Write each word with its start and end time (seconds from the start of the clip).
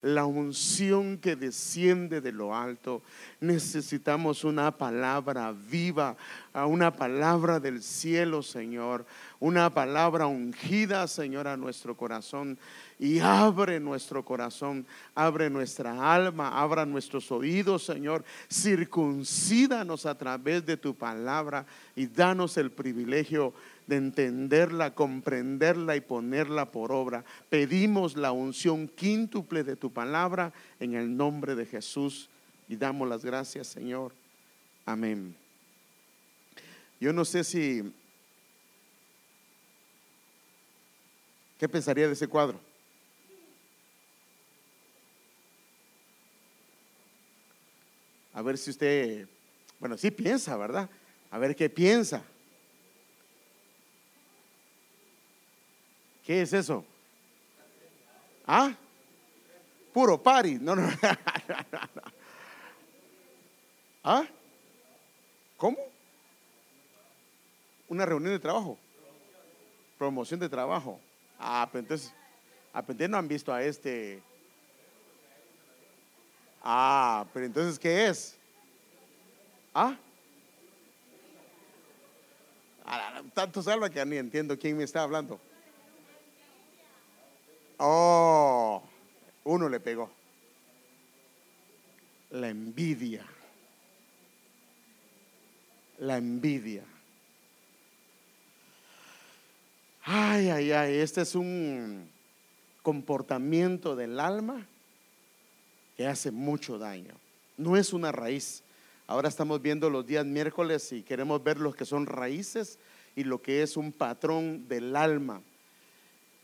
la 0.00 0.26
unción 0.26 1.18
que 1.18 1.34
desciende 1.34 2.20
de 2.20 2.30
lo 2.30 2.54
alto. 2.54 3.02
Necesitamos 3.40 4.44
una 4.44 4.70
palabra 4.70 5.52
viva, 5.52 6.16
una 6.54 6.94
palabra 6.94 7.58
del 7.58 7.82
cielo, 7.82 8.42
Señor, 8.42 9.04
una 9.40 9.70
palabra 9.70 10.26
ungida, 10.26 11.06
Señor, 11.08 11.48
a 11.48 11.56
nuestro 11.56 11.96
corazón. 11.96 12.58
Y 13.00 13.20
abre 13.20 13.78
nuestro 13.80 14.24
corazón, 14.24 14.86
abre 15.14 15.50
nuestra 15.50 16.14
alma, 16.14 16.60
abra 16.60 16.84
nuestros 16.84 17.30
oídos, 17.30 17.84
Señor. 17.84 18.24
Circuncídanos 18.50 20.06
a 20.06 20.16
través 20.16 20.64
de 20.64 20.76
tu 20.76 20.94
palabra 20.94 21.66
y 21.94 22.06
danos 22.06 22.56
el 22.56 22.70
privilegio 22.70 23.52
de 23.88 23.96
entenderla, 23.96 24.94
comprenderla 24.94 25.96
y 25.96 26.02
ponerla 26.02 26.70
por 26.70 26.92
obra. 26.92 27.24
Pedimos 27.48 28.16
la 28.16 28.32
unción 28.32 28.86
quíntuple 28.86 29.64
de 29.64 29.76
tu 29.76 29.90
palabra 29.90 30.52
en 30.78 30.94
el 30.94 31.16
nombre 31.16 31.54
de 31.54 31.64
Jesús 31.64 32.28
y 32.68 32.76
damos 32.76 33.08
las 33.08 33.24
gracias, 33.24 33.66
Señor. 33.66 34.12
Amén. 34.84 35.34
Yo 37.00 37.12
no 37.12 37.24
sé 37.24 37.42
si... 37.42 37.82
¿Qué 41.58 41.68
pensaría 41.68 42.06
de 42.06 42.12
ese 42.12 42.28
cuadro? 42.28 42.60
A 48.34 48.42
ver 48.42 48.58
si 48.58 48.70
usted, 48.70 49.26
bueno, 49.80 49.96
sí 49.96 50.10
piensa, 50.10 50.56
¿verdad? 50.56 50.88
A 51.30 51.38
ver 51.38 51.56
qué 51.56 51.70
piensa. 51.70 52.22
¿Qué 56.28 56.42
es 56.42 56.52
eso? 56.52 56.84
¿Ah? 58.46 58.74
Puro 59.94 60.22
party. 60.22 60.58
No, 60.60 60.76
no. 60.76 60.86
¿Ah? 64.04 64.26
¿Cómo? 65.56 65.78
Una 67.88 68.04
reunión 68.04 68.34
de 68.34 68.38
trabajo. 68.38 68.76
Promoción 69.96 70.38
de 70.38 70.50
trabajo. 70.50 71.00
Ah, 71.38 71.66
pero 71.72 71.80
entonces, 71.80 72.12
ah, 72.74 72.84
no 73.08 73.16
han 73.16 73.26
visto 73.26 73.50
a 73.50 73.62
este. 73.62 74.22
Ah, 76.62 77.24
pero 77.32 77.46
entonces, 77.46 77.78
¿qué 77.78 78.06
es? 78.06 78.36
¿Ah? 79.72 79.96
ah 82.84 83.22
tanto 83.32 83.62
salva 83.62 83.88
que 83.88 84.04
ni 84.04 84.18
entiendo 84.18 84.58
quién 84.58 84.76
me 84.76 84.84
está 84.84 85.02
hablando. 85.02 85.40
Oh, 87.78 88.82
uno 89.44 89.68
le 89.68 89.80
pegó. 89.80 90.10
La 92.30 92.48
envidia. 92.48 93.24
La 95.98 96.18
envidia. 96.18 96.84
Ay, 100.02 100.48
ay, 100.48 100.72
ay, 100.72 100.94
este 100.96 101.20
es 101.20 101.34
un 101.34 102.08
comportamiento 102.82 103.94
del 103.94 104.18
alma 104.18 104.66
que 105.96 106.06
hace 106.06 106.30
mucho 106.30 106.78
daño. 106.78 107.14
No 107.56 107.76
es 107.76 107.92
una 107.92 108.12
raíz. 108.12 108.62
Ahora 109.06 109.28
estamos 109.28 109.60
viendo 109.60 109.90
los 109.90 110.06
días 110.06 110.24
miércoles 110.24 110.92
y 110.92 111.02
queremos 111.02 111.42
ver 111.42 111.58
los 111.58 111.76
que 111.76 111.84
son 111.84 112.06
raíces 112.06 112.78
y 113.16 113.24
lo 113.24 113.42
que 113.42 113.62
es 113.62 113.76
un 113.76 113.92
patrón 113.92 114.68
del 114.68 114.96
alma. 114.96 115.42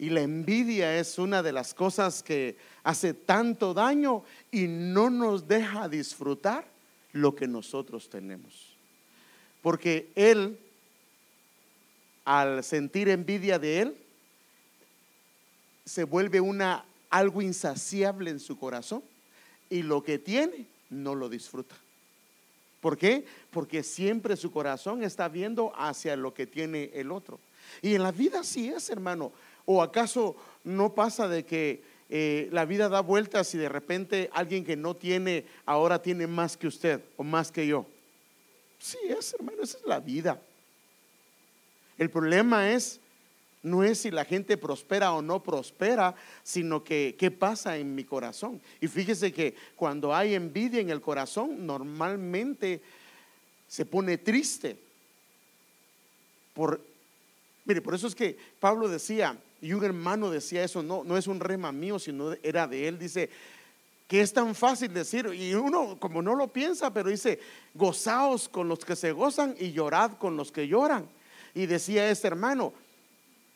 Y 0.04 0.10
la 0.10 0.20
envidia 0.20 0.98
es 0.98 1.18
una 1.18 1.42
de 1.42 1.50
las 1.50 1.72
cosas 1.72 2.22
que 2.22 2.58
hace 2.82 3.14
tanto 3.14 3.72
daño 3.72 4.22
y 4.50 4.66
no 4.66 5.08
nos 5.08 5.48
deja 5.48 5.88
disfrutar 5.88 6.66
lo 7.12 7.34
que 7.34 7.48
nosotros 7.48 8.10
tenemos. 8.10 8.76
Porque 9.62 10.12
él, 10.14 10.58
al 12.26 12.62
sentir 12.62 13.08
envidia 13.08 13.58
de 13.58 13.80
él, 13.80 13.96
se 15.86 16.04
vuelve 16.04 16.38
una 16.38 16.84
algo 17.08 17.40
insaciable 17.40 18.28
en 18.28 18.40
su 18.40 18.58
corazón 18.58 19.02
y 19.70 19.80
lo 19.80 20.04
que 20.04 20.18
tiene 20.18 20.66
no 20.90 21.14
lo 21.14 21.30
disfruta. 21.30 21.76
¿Por 22.82 22.98
qué? 22.98 23.24
Porque 23.50 23.82
siempre 23.82 24.36
su 24.36 24.52
corazón 24.52 25.02
está 25.02 25.30
viendo 25.30 25.72
hacia 25.74 26.14
lo 26.14 26.34
que 26.34 26.46
tiene 26.46 26.90
el 26.92 27.10
otro. 27.10 27.40
Y 27.80 27.94
en 27.94 28.02
la 28.02 28.12
vida 28.12 28.44
sí 28.44 28.68
es, 28.68 28.90
hermano. 28.90 29.32
¿O 29.66 29.82
acaso 29.82 30.36
no 30.64 30.94
pasa 30.94 31.28
de 31.28 31.44
que 31.44 31.82
eh, 32.10 32.48
la 32.52 32.64
vida 32.64 32.88
da 32.88 33.00
vueltas 33.00 33.54
y 33.54 33.58
de 33.58 33.68
repente 33.68 34.30
alguien 34.32 34.64
que 34.64 34.76
no 34.76 34.94
tiene 34.94 35.46
ahora 35.64 36.02
tiene 36.02 36.26
más 36.26 36.56
que 36.56 36.66
usted 36.66 37.00
o 37.16 37.24
más 37.24 37.50
que 37.50 37.66
yo? 37.66 37.86
Sí, 38.78 38.98
es 39.08 39.34
hermano, 39.34 39.62
esa 39.62 39.78
es 39.78 39.84
la 39.84 40.00
vida. 40.00 40.40
El 41.96 42.10
problema 42.10 42.70
es, 42.70 43.00
no 43.62 43.82
es 43.82 44.00
si 44.00 44.10
la 44.10 44.24
gente 44.24 44.58
prospera 44.58 45.12
o 45.14 45.22
no 45.22 45.42
prospera, 45.42 46.14
sino 46.42 46.84
que 46.84 47.16
qué 47.18 47.30
pasa 47.30 47.78
en 47.78 47.94
mi 47.94 48.04
corazón. 48.04 48.60
Y 48.80 48.88
fíjese 48.88 49.32
que 49.32 49.54
cuando 49.74 50.14
hay 50.14 50.34
envidia 50.34 50.80
en 50.80 50.90
el 50.90 51.00
corazón, 51.00 51.66
normalmente 51.66 52.82
se 53.66 53.86
pone 53.86 54.18
triste. 54.18 54.76
Por, 56.52 56.80
mire, 57.64 57.80
por 57.80 57.94
eso 57.94 58.06
es 58.06 58.14
que 58.14 58.36
Pablo 58.60 58.88
decía, 58.88 59.36
y 59.64 59.72
un 59.72 59.82
hermano 59.82 60.30
decía 60.30 60.62
eso, 60.62 60.82
no, 60.82 61.04
no 61.04 61.16
es 61.16 61.26
un 61.26 61.40
rema 61.40 61.72
mío, 61.72 61.98
sino 61.98 62.34
era 62.42 62.66
de 62.66 62.86
él. 62.86 62.98
Dice 62.98 63.30
que 64.06 64.20
es 64.20 64.30
tan 64.30 64.54
fácil 64.54 64.92
decir, 64.92 65.26
y 65.32 65.54
uno 65.54 65.98
como 65.98 66.20
no 66.20 66.34
lo 66.34 66.48
piensa, 66.48 66.92
pero 66.92 67.08
dice, 67.08 67.40
gozaos 67.72 68.46
con 68.46 68.68
los 68.68 68.84
que 68.84 68.94
se 68.94 69.12
gozan 69.12 69.54
y 69.58 69.72
llorad 69.72 70.18
con 70.18 70.36
los 70.36 70.52
que 70.52 70.68
lloran. 70.68 71.08
Y 71.54 71.64
decía 71.64 72.10
este 72.10 72.26
hermano, 72.26 72.74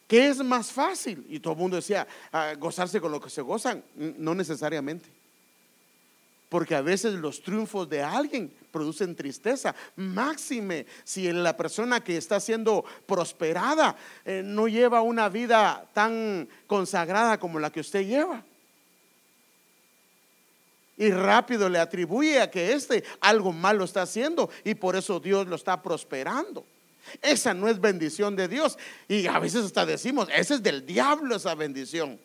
¿qué 0.06 0.28
es 0.28 0.42
más 0.42 0.72
fácil? 0.72 1.26
Y 1.28 1.40
todo 1.40 1.52
el 1.52 1.58
mundo 1.58 1.76
decía, 1.76 2.08
ah, 2.32 2.54
gozarse 2.58 3.02
con 3.02 3.12
los 3.12 3.22
que 3.22 3.28
se 3.28 3.42
gozan. 3.42 3.84
No 3.94 4.34
necesariamente. 4.34 5.10
Porque 6.48 6.74
a 6.74 6.80
veces 6.80 7.12
los 7.16 7.42
triunfos 7.42 7.86
de 7.86 8.02
alguien 8.02 8.50
producen 8.78 9.16
tristeza. 9.16 9.74
Máxime 9.96 10.86
si 11.02 11.32
la 11.32 11.56
persona 11.56 11.98
que 11.98 12.16
está 12.16 12.38
siendo 12.38 12.84
prosperada 13.06 13.96
eh, 14.24 14.42
no 14.44 14.68
lleva 14.68 15.02
una 15.02 15.28
vida 15.28 15.84
tan 15.92 16.48
consagrada 16.68 17.40
como 17.40 17.58
la 17.58 17.70
que 17.70 17.80
usted 17.80 18.06
lleva. 18.06 18.44
Y 20.96 21.10
rápido 21.10 21.68
le 21.68 21.80
atribuye 21.80 22.40
a 22.40 22.50
que 22.50 22.72
este 22.72 23.02
algo 23.20 23.52
malo 23.52 23.84
está 23.84 24.02
haciendo 24.02 24.48
y 24.62 24.74
por 24.74 24.94
eso 24.94 25.18
Dios 25.18 25.48
lo 25.48 25.56
está 25.56 25.82
prosperando. 25.82 26.64
Esa 27.20 27.54
no 27.54 27.66
es 27.66 27.80
bendición 27.80 28.36
de 28.36 28.46
Dios. 28.46 28.78
Y 29.08 29.26
a 29.26 29.40
veces 29.40 29.64
hasta 29.64 29.86
decimos, 29.86 30.28
esa 30.32 30.54
es 30.54 30.62
del 30.62 30.86
diablo 30.86 31.34
esa 31.34 31.56
bendición. 31.56 32.20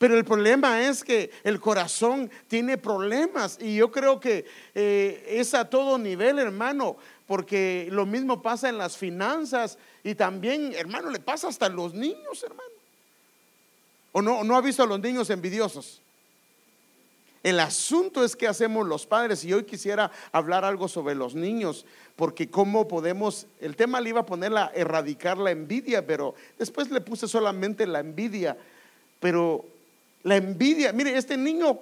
Pero 0.00 0.16
el 0.16 0.24
problema 0.24 0.80
es 0.88 1.04
que 1.04 1.30
el 1.44 1.60
corazón 1.60 2.30
tiene 2.48 2.78
problemas 2.78 3.58
y 3.60 3.76
yo 3.76 3.92
creo 3.92 4.18
que 4.18 4.46
eh, 4.74 5.26
es 5.28 5.52
a 5.52 5.68
todo 5.68 5.98
nivel, 5.98 6.38
hermano, 6.38 6.96
porque 7.26 7.86
lo 7.90 8.06
mismo 8.06 8.40
pasa 8.40 8.70
en 8.70 8.78
las 8.78 8.96
finanzas 8.96 9.76
y 10.02 10.14
también, 10.14 10.72
hermano, 10.72 11.10
le 11.10 11.20
pasa 11.20 11.48
hasta 11.48 11.66
a 11.66 11.68
los 11.68 11.92
niños, 11.92 12.42
hermano. 12.42 12.70
¿O 14.12 14.22
no, 14.22 14.42
no 14.42 14.56
ha 14.56 14.62
visto 14.62 14.82
a 14.82 14.86
los 14.86 15.00
niños 15.00 15.28
envidiosos? 15.28 16.00
El 17.42 17.60
asunto 17.60 18.24
es 18.24 18.34
que 18.34 18.48
hacemos 18.48 18.86
los 18.86 19.04
padres 19.04 19.44
y 19.44 19.52
hoy 19.52 19.64
quisiera 19.64 20.10
hablar 20.32 20.64
algo 20.64 20.88
sobre 20.88 21.14
los 21.14 21.34
niños, 21.34 21.84
porque 22.16 22.48
cómo 22.48 22.88
podemos, 22.88 23.46
el 23.60 23.76
tema 23.76 24.00
le 24.00 24.08
iba 24.08 24.20
a 24.20 24.26
poner 24.26 24.56
a 24.56 24.72
erradicar 24.74 25.36
la 25.36 25.50
envidia, 25.50 26.06
pero 26.06 26.34
después 26.58 26.90
le 26.90 27.02
puse 27.02 27.28
solamente 27.28 27.86
la 27.86 28.00
envidia, 28.00 28.56
pero 29.20 29.66
la 30.22 30.36
envidia. 30.36 30.92
Mire, 30.92 31.16
este 31.16 31.36
niño 31.36 31.80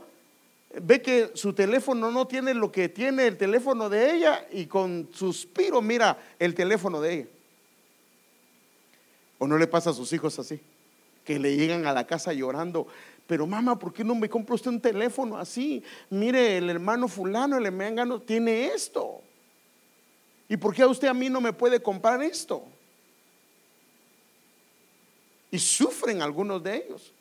ve 0.82 1.00
que 1.00 1.31
su 1.35 1.52
teléfono 1.52 2.11
no 2.11 2.26
tiene 2.26 2.55
lo 2.55 2.70
que 2.70 2.88
tiene 2.88 3.26
el 3.26 3.37
teléfono 3.37 3.88
de 3.88 4.14
ella 4.14 4.46
y 4.52 4.67
con 4.67 5.08
suspiro 5.12 5.81
mira 5.81 6.19
el 6.38 6.55
teléfono 6.55 7.00
de 7.00 7.14
ella. 7.14 7.26
¿O 9.38 9.46
no 9.46 9.56
le 9.56 9.67
pasa 9.67 9.90
a 9.90 9.94
sus 9.94 10.12
hijos 10.12 10.38
así? 10.38 10.61
Que 11.25 11.38
le 11.38 11.56
llegan 11.56 11.87
a 11.87 11.93
la 11.93 12.06
casa 12.06 12.32
llorando. 12.32 12.87
Pero 13.26 13.46
mamá, 13.46 13.79
¿por 13.79 13.93
qué 13.93 14.02
no 14.02 14.14
me 14.14 14.29
compra 14.29 14.55
usted 14.55 14.70
un 14.70 14.81
teléfono 14.81 15.37
así? 15.37 15.82
Mire, 16.11 16.58
el 16.58 16.70
hermano 16.70 17.08
fulano, 17.08 17.56
el 17.58 17.67
hermano 17.67 18.20
tiene 18.20 18.67
esto. 18.67 19.20
¿Y 20.49 20.56
por 20.56 20.75
qué 20.75 20.82
a 20.82 20.88
usted 20.88 21.08
a 21.08 21.14
mí 21.14 21.29
no 21.29 21.41
me 21.41 21.52
puede 21.52 21.81
comprar 21.81 22.23
esto? 22.23 22.64
Y 25.50 25.58
sufren 25.58 26.23
algunos 26.23 26.62
de 26.62 26.76
ellos. 26.76 27.12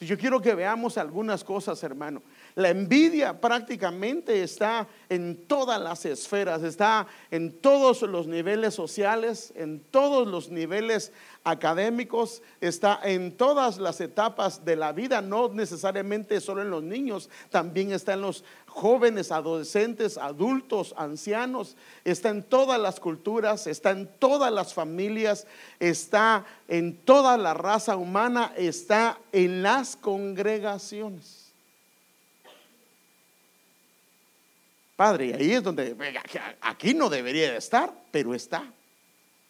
Yo 0.00 0.16
quiero 0.16 0.40
que 0.40 0.54
veamos 0.54 0.96
algunas 0.96 1.44
cosas, 1.44 1.82
hermano. 1.82 2.22
La 2.54 2.70
envidia 2.70 3.38
prácticamente 3.38 4.42
está 4.42 4.88
en 5.10 5.46
todas 5.46 5.78
las 5.78 6.06
esferas, 6.06 6.62
está 6.62 7.06
en 7.30 7.52
todos 7.60 8.00
los 8.00 8.26
niveles 8.26 8.72
sociales, 8.72 9.52
en 9.56 9.80
todos 9.80 10.26
los 10.26 10.48
niveles 10.48 11.12
académicos, 11.44 12.42
está 12.60 13.00
en 13.02 13.36
todas 13.36 13.78
las 13.78 14.00
etapas 14.00 14.64
de 14.64 14.76
la 14.76 14.92
vida, 14.92 15.22
no 15.22 15.48
necesariamente 15.48 16.40
solo 16.40 16.62
en 16.62 16.70
los 16.70 16.82
niños, 16.82 17.30
también 17.50 17.92
está 17.92 18.12
en 18.12 18.22
los 18.22 18.44
jóvenes, 18.66 19.32
adolescentes, 19.32 20.18
adultos, 20.18 20.94
ancianos, 20.96 21.76
está 22.04 22.28
en 22.28 22.42
todas 22.42 22.78
las 22.78 23.00
culturas, 23.00 23.66
está 23.66 23.90
en 23.90 24.08
todas 24.18 24.52
las 24.52 24.74
familias, 24.74 25.46
está 25.78 26.44
en 26.68 26.96
toda 26.96 27.36
la 27.36 27.54
raza 27.54 27.96
humana, 27.96 28.52
está 28.56 29.18
en 29.32 29.62
las 29.62 29.96
congregaciones. 29.96 31.50
Padre, 34.94 35.34
ahí 35.34 35.52
es 35.52 35.62
donde, 35.62 35.96
aquí 36.60 36.92
no 36.92 37.08
debería 37.08 37.52
de 37.52 37.56
estar, 37.56 37.90
pero 38.10 38.34
está. 38.34 38.70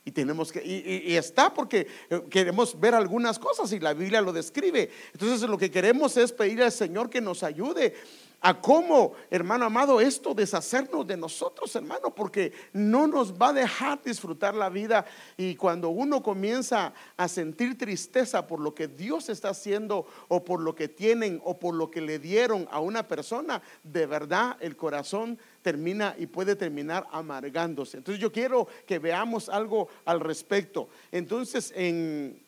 Y 0.05 0.13
tenemos 0.13 0.51
que, 0.51 0.65
y, 0.65 1.15
está 1.15 1.53
porque 1.53 1.87
eh, 2.09 2.23
queremos 2.31 2.79
ver 2.81 2.95
algunas 2.95 3.39
cosas 3.39 3.71
y 3.73 3.81
la 3.81 3.93
Biblia 3.93 4.23
lo 4.23 4.33
describe. 4.33 4.91
Entonces 5.13 5.49
lo 5.49 5.59
que 5.59 5.71
queremos 5.71 6.17
es 6.17 6.33
pedir 6.33 6.63
al 6.63 6.73
Señor 6.73 7.11
que 7.11 7.21
nos 7.21 7.43
ayude 7.43 7.95
a 8.41 8.59
cómo, 8.59 9.13
hermano 9.31 9.67
amado, 9.67 10.01
esto 10.01 10.33
deshacernos 10.35 11.07
de 11.07 11.17
nosotros, 11.17 11.75
hermano, 11.77 12.15
porque 12.15 12.53
no 12.73 13.07
nos 13.07 13.35
va 13.35 13.49
a 13.49 13.53
dejar 13.53 14.03
disfrutar 14.03 14.55
la 14.55 14.71
vida. 14.71 15.05
Y 15.37 15.57
cuando 15.57 15.91
uno 15.91 16.23
comienza 16.23 16.95
a 17.17 17.29
sentir 17.29 17.77
tristeza 17.77 18.47
por 18.47 18.61
lo 18.61 18.75
que 18.75 18.89
Dios 18.89 19.29
está 19.29 19.51
haciendo 19.51 20.07
o 20.29 20.43
por 20.43 20.61
lo 20.61 20.75
que 20.75 20.89
tienen 20.89 21.41
o 21.45 21.59
por 21.59 21.75
lo 21.75 21.91
que 21.91 22.01
le 22.01 22.19
dieron 22.19 22.67
a 22.71 22.81
una 22.81 23.07
persona, 23.07 23.61
de 23.83 24.07
verdad 24.07 24.57
el 24.61 24.77
corazón 24.77 25.39
termina 25.63 26.15
y 26.19 26.27
puede 26.27 26.57
terminar 26.57 27.07
amargándose. 27.11 27.99
Entonces 27.99 28.21
yo 28.21 28.33
quiero 28.33 28.67
que 28.87 28.99
veamos 28.99 29.49
algo 29.49 29.89
al 30.05 30.21
respecto. 30.21 30.89
Entonces 31.13 31.73
en 31.77 32.41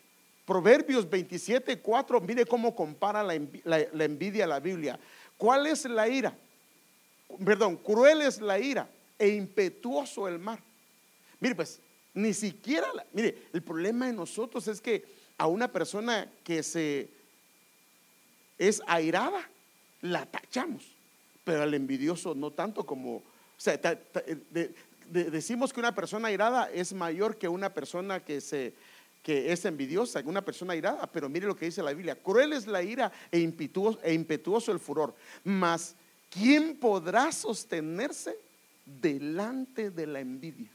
Proverbios 0.45 1.09
27, 1.09 1.81
4, 1.81 2.21
mire 2.21 2.45
cómo 2.45 2.75
compara 2.75 3.23
la, 3.23 3.35
envidia 4.05 4.45
a 4.45 4.49
la 4.49 4.61
Biblia. 4.61 4.99
¿Cuál 5.37 5.67
es 5.67 5.85
la 5.85 6.09
ira? 6.09 6.37
Perdón, 7.45 7.77
cruel 7.77 8.23
es 8.23 8.41
la 8.41 8.59
ira 8.59 8.89
e 9.19 9.29
impetuoso 9.29 10.27
el 10.27 10.39
mar. 10.39 10.61
Mire, 11.41 11.55
pues, 11.55 11.81
ni 12.15 12.35
siquiera, 12.35 12.89
mire, 13.13 13.47
el 13.53 13.63
problema 13.63 14.07
de 14.07 14.13
nosotros 14.13 14.67
es 14.69 14.81
que 14.81 15.05
a 15.39 15.47
una 15.47 15.71
persona 15.71 16.31
que 16.45 16.63
se 16.63 17.09
es 18.59 18.83
airada, 18.87 19.49
la 20.03 20.27
tachamos, 20.27 20.92
pero 21.45 21.63
al 21.63 21.75
envidioso 21.75 22.35
no 22.35 22.51
tanto 22.51 22.85
como, 22.85 23.17
o 23.17 23.23
sea, 23.57 23.81
decimos 25.09 25.73
que 25.73 25.81
una 25.81 25.95
persona 25.95 26.29
airada 26.29 26.71
es 26.71 26.93
mayor 26.93 27.37
que 27.37 27.49
una 27.49 27.73
persona 27.73 28.21
que 28.21 28.41
se 28.41 28.75
que 29.23 29.53
es 29.53 29.65
envidiosa, 29.65 30.21
una 30.25 30.45
persona 30.45 30.75
irada, 30.75 31.07
pero 31.07 31.29
mire 31.29 31.47
lo 31.47 31.57
que 31.57 31.67
dice 31.67 31.83
la 31.83 31.93
Biblia, 31.93 32.17
cruel 32.17 32.53
es 32.53 32.67
la 32.67 32.83
ira 32.83 33.13
e 33.31 33.39
impetuoso, 33.39 34.01
e 34.03 34.13
impetuoso 34.13 34.73
el 34.73 34.81
furor, 34.81 35.15
mas 35.45 35.95
¿quién 36.29 36.77
podrá 36.77 37.31
sostenerse 37.31 38.37
delante 38.85 39.91
de 39.91 40.07
la 40.07 40.21
envidia? 40.21 40.69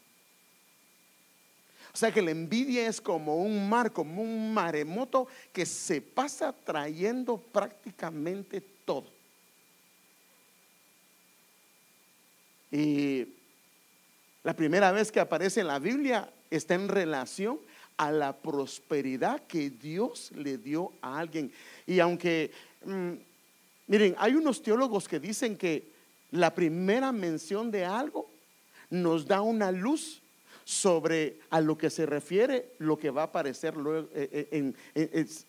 O 1.94 1.98
sea 1.98 2.12
que 2.12 2.22
la 2.22 2.32
envidia 2.32 2.88
es 2.88 3.02
como 3.02 3.38
un 3.38 3.68
mar, 3.68 3.92
como 3.92 4.22
un 4.22 4.54
maremoto 4.54 5.28
que 5.52 5.66
se 5.66 6.00
pasa 6.00 6.54
trayendo 6.54 7.38
prácticamente 7.38 8.62
todo. 8.62 9.17
Y 12.72 13.28
la 14.44 14.56
primera 14.56 14.92
vez 14.92 15.12
que 15.12 15.20
aparece 15.20 15.62
en 15.62 15.68
la 15.68 15.80
Biblia 15.80 16.30
está 16.50 16.76
en 16.76 16.88
relación 16.88 17.60
a 17.98 18.12
la 18.12 18.34
prosperidad 18.34 19.46
que 19.48 19.70
Dios 19.70 20.32
le 20.36 20.58
dio 20.58 20.94
a 21.02 21.20
alguien. 21.20 21.52
Y 21.86 22.00
aunque, 22.00 22.52
mm, 22.86 23.14
miren, 23.88 24.16
hay 24.18 24.36
unos 24.36 24.62
teólogos 24.62 25.08
que 25.08 25.20
dicen 25.20 25.58
que 25.58 25.92
la 26.32 26.54
primera 26.54 27.12
mención 27.12 27.72
de 27.72 27.86
algo 27.86 28.30
nos 28.90 29.26
da 29.26 29.42
una 29.42 29.72
luz 29.72 30.22
sobre 30.68 31.40
a 31.50 31.62
lo 31.62 31.78
que 31.78 31.90
se 31.90 32.06
refiere 32.06 32.74
lo 32.80 33.00
que 33.00 33.10
va 33.10 33.22
a 33.22 33.26
aparecer 33.28 33.78
luego 33.78 34.10
eh, 34.14 34.50
eh, 34.52 34.74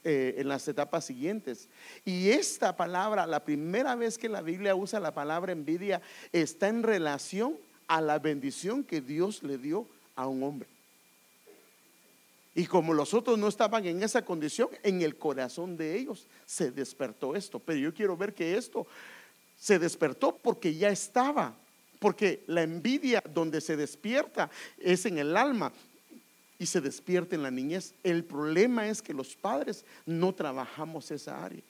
eh, 0.05 0.35
en, 0.39 0.49
las 0.49 0.69
etapas 0.69 1.07
siguientes. 1.07 1.69
Y 2.05 2.29
esta 2.29 2.77
palabra, 2.77 3.27
la 3.27 3.45
primera 3.45 3.97
vez 3.97 4.17
que 4.17 4.29
la 4.29 4.43
Biblia 4.43 4.77
usa 4.77 5.01
la 5.01 5.13
palabra 5.13 5.51
envidia, 5.51 6.01
está 6.31 6.69
en 6.69 6.85
relación 6.85 7.57
a 7.89 8.01
la 8.01 8.21
bendición 8.21 8.85
que 8.85 9.01
Dios 9.01 9.43
le 9.43 9.59
dio 9.59 9.89
a 10.15 10.29
un 10.29 10.45
hombre. 10.45 10.69
Y 12.55 12.67
como 12.67 12.95
los 12.95 13.13
otros 13.13 13.37
no 13.41 13.49
estaban 13.49 13.87
en 13.87 14.05
esa 14.05 14.25
condición, 14.25 14.69
en 14.85 15.03
el 15.03 15.17
corazón 15.17 15.77
de 15.77 15.99
ellos 15.99 16.29
se 16.47 16.71
despertó 16.71 17.35
esto. 17.35 17.59
Pero 17.59 17.81
yo 17.81 17.93
quiero 17.93 18.17
ver 18.17 18.35
que 18.35 18.57
esto 18.57 18.87
se 19.57 19.81
despertó 19.81 20.37
porque 20.37 20.77
ya 20.77 20.91
estaba. 20.91 21.57
Porque 21.99 22.45
la 22.47 22.63
envidia 22.63 23.23
donde 23.33 23.61
se 23.61 23.77
despierta 23.77 24.51
es 24.79 25.07
en 25.07 25.19
el 25.19 25.37
alma 25.37 25.73
y 26.59 26.67
se 26.67 26.81
despierta 26.81 27.37
en 27.37 27.43
la 27.43 27.51
niñez. 27.51 27.95
El 28.03 28.25
problema 28.25 28.89
es 28.89 29.01
que 29.03 29.15
los 29.15 29.35
padres 29.37 29.85
no 30.07 30.35
trabajamos 30.35 31.11
esa 31.11 31.45
área. 31.45 31.63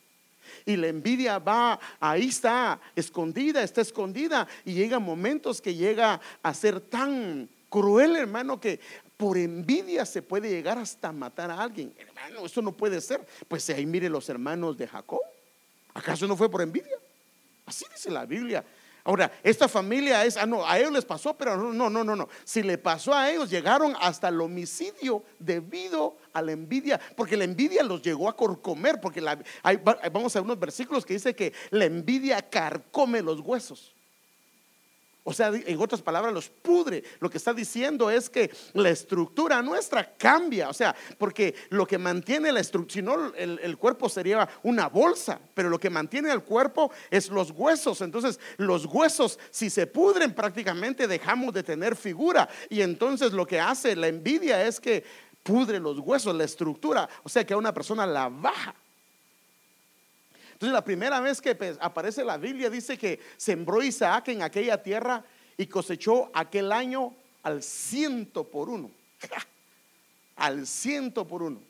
Y 0.64 0.76
la 0.76 0.88
envidia 0.88 1.38
va, 1.38 1.78
ahí 2.00 2.28
está, 2.28 2.80
escondida, 2.96 3.62
está 3.62 3.82
escondida. 3.82 4.48
Y 4.64 4.72
llega 4.72 4.98
momentos 4.98 5.60
que 5.60 5.74
llega 5.74 6.20
a 6.42 6.54
ser 6.54 6.80
tan 6.80 7.48
cruel, 7.68 8.16
hermano, 8.16 8.58
que 8.58 8.80
por 9.16 9.36
envidia 9.36 10.06
se 10.06 10.22
puede 10.22 10.48
llegar 10.48 10.78
hasta 10.78 11.12
matar 11.12 11.50
a 11.50 11.60
alguien. 11.60 11.92
Hermano, 11.98 12.46
eso 12.46 12.62
no 12.62 12.72
puede 12.72 13.00
ser. 13.00 13.26
Pues 13.46 13.68
ahí 13.70 13.84
mire 13.84 14.08
los 14.08 14.28
hermanos 14.28 14.78
de 14.78 14.86
Jacob. 14.86 15.20
¿Acaso 15.92 16.26
no 16.26 16.36
fue 16.36 16.50
por 16.50 16.62
envidia? 16.62 16.96
Así 17.66 17.84
dice 17.92 18.10
la 18.10 18.24
Biblia. 18.24 18.64
Ahora, 19.08 19.32
esta 19.42 19.68
familia 19.68 20.22
es, 20.26 20.36
ah, 20.36 20.44
no, 20.44 20.66
a 20.68 20.78
ellos 20.78 20.92
les 20.92 21.06
pasó, 21.06 21.32
pero 21.32 21.56
no, 21.56 21.88
no, 21.88 22.04
no, 22.04 22.14
no. 22.14 22.28
Si 22.44 22.62
le 22.62 22.76
pasó 22.76 23.14
a 23.14 23.30
ellos, 23.30 23.48
llegaron 23.48 23.96
hasta 24.02 24.28
el 24.28 24.38
homicidio 24.38 25.24
debido 25.38 26.18
a 26.34 26.42
la 26.42 26.52
envidia, 26.52 27.00
porque 27.16 27.34
la 27.34 27.44
envidia 27.44 27.82
los 27.82 28.02
llegó 28.02 28.28
a 28.28 28.36
corcomer, 28.36 29.00
porque 29.00 29.22
la, 29.22 29.42
vamos 30.12 30.36
a 30.36 30.42
unos 30.42 30.60
versículos 30.60 31.06
que 31.06 31.14
dice 31.14 31.34
que 31.34 31.54
la 31.70 31.86
envidia 31.86 32.42
carcome 32.50 33.22
los 33.22 33.40
huesos. 33.40 33.94
O 35.28 35.32
sea, 35.34 35.52
en 35.52 35.78
otras 35.78 36.00
palabras, 36.00 36.32
los 36.32 36.48
pudre. 36.48 37.04
Lo 37.20 37.28
que 37.28 37.36
está 37.36 37.52
diciendo 37.52 38.10
es 38.10 38.30
que 38.30 38.50
la 38.72 38.88
estructura 38.88 39.60
nuestra 39.60 40.16
cambia. 40.16 40.70
O 40.70 40.72
sea, 40.72 40.96
porque 41.18 41.54
lo 41.68 41.86
que 41.86 41.98
mantiene 41.98 42.50
la 42.50 42.60
estructura, 42.60 42.94
si 42.94 43.02
no, 43.02 43.34
el, 43.34 43.76
cuerpo 43.76 44.08
sería 44.08 44.48
una 44.62 44.88
bolsa, 44.88 45.38
pero 45.52 45.68
lo 45.68 45.78
que 45.78 45.90
mantiene 45.90 46.32
el 46.32 46.42
cuerpo 46.42 46.90
es 47.10 47.28
los 47.28 47.50
huesos. 47.50 48.00
Entonces, 48.00 48.40
los 48.56 48.86
huesos, 48.86 49.38
si 49.50 49.68
se 49.68 49.86
pudren, 49.86 50.32
prácticamente 50.32 51.06
dejamos 51.06 51.52
de 51.52 51.62
tener 51.62 51.94
figura. 51.94 52.48
Y 52.70 52.80
entonces 52.80 53.34
lo 53.34 53.46
que 53.46 53.60
hace 53.60 53.94
la 53.96 54.08
envidia 54.08 54.66
es 54.66 54.80
que 54.80 55.04
pudre 55.42 55.78
los 55.78 55.98
huesos, 55.98 56.34
la 56.34 56.44
estructura. 56.44 57.06
O 57.22 57.28
sea, 57.28 57.44
que 57.44 57.52
a 57.52 57.58
una 57.58 57.74
persona 57.74 58.06
la 58.06 58.30
baja. 58.30 58.74
Entonces 60.58 60.72
la 60.72 60.82
primera 60.82 61.20
vez 61.20 61.40
que 61.40 61.54
pues, 61.54 61.78
aparece 61.80 62.24
la 62.24 62.36
Biblia 62.36 62.68
dice 62.68 62.98
que 62.98 63.20
sembró 63.36 63.80
Isaac 63.80 64.26
en 64.26 64.42
aquella 64.42 64.82
tierra 64.82 65.24
y 65.56 65.68
cosechó 65.68 66.32
aquel 66.34 66.72
año 66.72 67.14
al 67.44 67.62
ciento 67.62 68.42
por 68.42 68.68
uno. 68.68 68.90
al 70.34 70.66
ciento 70.66 71.24
por 71.24 71.44
uno. 71.44 71.60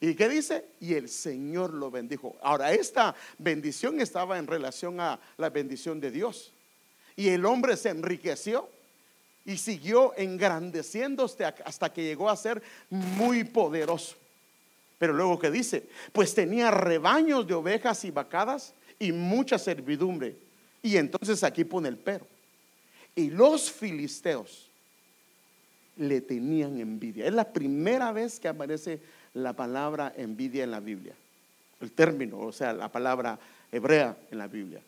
¿Y 0.00 0.14
qué 0.14 0.30
dice? 0.30 0.64
Y 0.80 0.94
el 0.94 1.10
Señor 1.10 1.74
lo 1.74 1.90
bendijo. 1.90 2.36
Ahora, 2.40 2.72
esta 2.72 3.14
bendición 3.36 4.00
estaba 4.00 4.38
en 4.38 4.46
relación 4.46 4.98
a 4.98 5.20
la 5.36 5.50
bendición 5.50 6.00
de 6.00 6.10
Dios. 6.10 6.54
Y 7.16 7.28
el 7.28 7.44
hombre 7.44 7.76
se 7.76 7.90
enriqueció 7.90 8.66
y 9.44 9.58
siguió 9.58 10.14
engrandeciéndose 10.16 11.44
hasta 11.44 11.92
que 11.92 12.02
llegó 12.02 12.30
a 12.30 12.36
ser 12.36 12.62
muy 12.88 13.44
poderoso. 13.44 14.16
Pero 15.04 15.12
luego 15.12 15.38
que 15.38 15.50
dice, 15.50 15.86
pues 16.14 16.34
tenía 16.34 16.70
rebaños 16.70 17.46
de 17.46 17.52
ovejas 17.52 18.06
y 18.06 18.10
vacadas 18.10 18.72
y 18.98 19.12
mucha 19.12 19.58
servidumbre. 19.58 20.34
Y 20.82 20.96
entonces 20.96 21.44
aquí 21.44 21.62
pone 21.62 21.90
el 21.90 21.98
pero. 21.98 22.26
Y 23.14 23.28
los 23.28 23.70
filisteos 23.70 24.70
le 25.98 26.22
tenían 26.22 26.80
envidia. 26.80 27.26
Es 27.26 27.34
la 27.34 27.52
primera 27.52 28.12
vez 28.12 28.40
que 28.40 28.48
aparece 28.48 28.98
la 29.34 29.52
palabra 29.52 30.10
envidia 30.16 30.64
en 30.64 30.70
la 30.70 30.80
Biblia. 30.80 31.14
El 31.82 31.92
término, 31.92 32.38
o 32.38 32.50
sea, 32.50 32.72
la 32.72 32.90
palabra 32.90 33.38
hebrea 33.70 34.16
en 34.30 34.38
la 34.38 34.48
Biblia. 34.48 34.80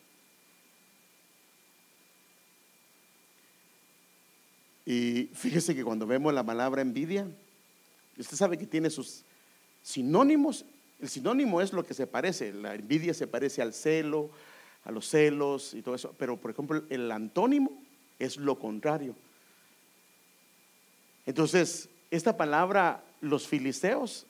Y 4.83 5.29
fíjese 5.35 5.75
que 5.75 5.83
cuando 5.83 6.07
vemos 6.07 6.33
la 6.33 6.43
palabra 6.43 6.81
envidia, 6.81 7.27
usted 8.17 8.35
sabe 8.35 8.57
que 8.57 8.65
tiene 8.65 8.89
sus 8.89 9.23
Sinónimos, 9.87 10.65
el 10.99 11.07
sinónimo 11.07 11.61
es 11.61 11.71
lo 11.71 11.85
que 11.85 11.93
se 11.93 12.07
parece, 12.07 12.51
la 12.51 12.75
envidia 12.75 13.13
se 13.13 13.25
parece 13.25 13.61
al 13.61 13.73
celo, 13.73 14.29
a 14.83 14.91
los 14.91 15.07
celos 15.07 15.73
y 15.73 15.81
todo 15.81 15.95
eso, 15.95 16.13
pero 16.17 16.35
por 16.35 16.51
ejemplo 16.51 16.83
el 16.89 17.09
antónimo 17.09 17.71
es 18.19 18.35
lo 18.35 18.59
contrario. 18.59 19.15
Entonces, 21.25 21.87
esta 22.11 22.35
palabra 22.35 23.01
los 23.21 23.47
filisteos, 23.47 24.25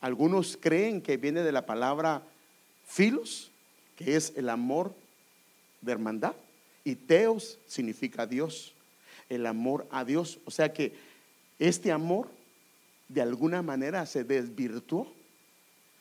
algunos 0.00 0.56
creen 0.58 1.02
que 1.02 1.18
viene 1.18 1.42
de 1.42 1.52
la 1.52 1.66
palabra 1.66 2.22
filos, 2.86 3.50
que 3.96 4.16
es 4.16 4.32
el 4.34 4.48
amor 4.48 4.94
de 5.82 5.92
hermandad, 5.92 6.32
y 6.84 6.94
teos 6.94 7.58
significa 7.66 8.26
Dios, 8.26 8.72
el 9.28 9.44
amor 9.44 9.86
a 9.90 10.06
Dios. 10.06 10.38
O 10.46 10.50
sea 10.50 10.72
que 10.72 10.94
este 11.58 11.92
amor 11.92 12.30
de 13.12 13.20
alguna 13.20 13.62
manera 13.62 14.06
se 14.06 14.24
desvirtuó 14.24 15.12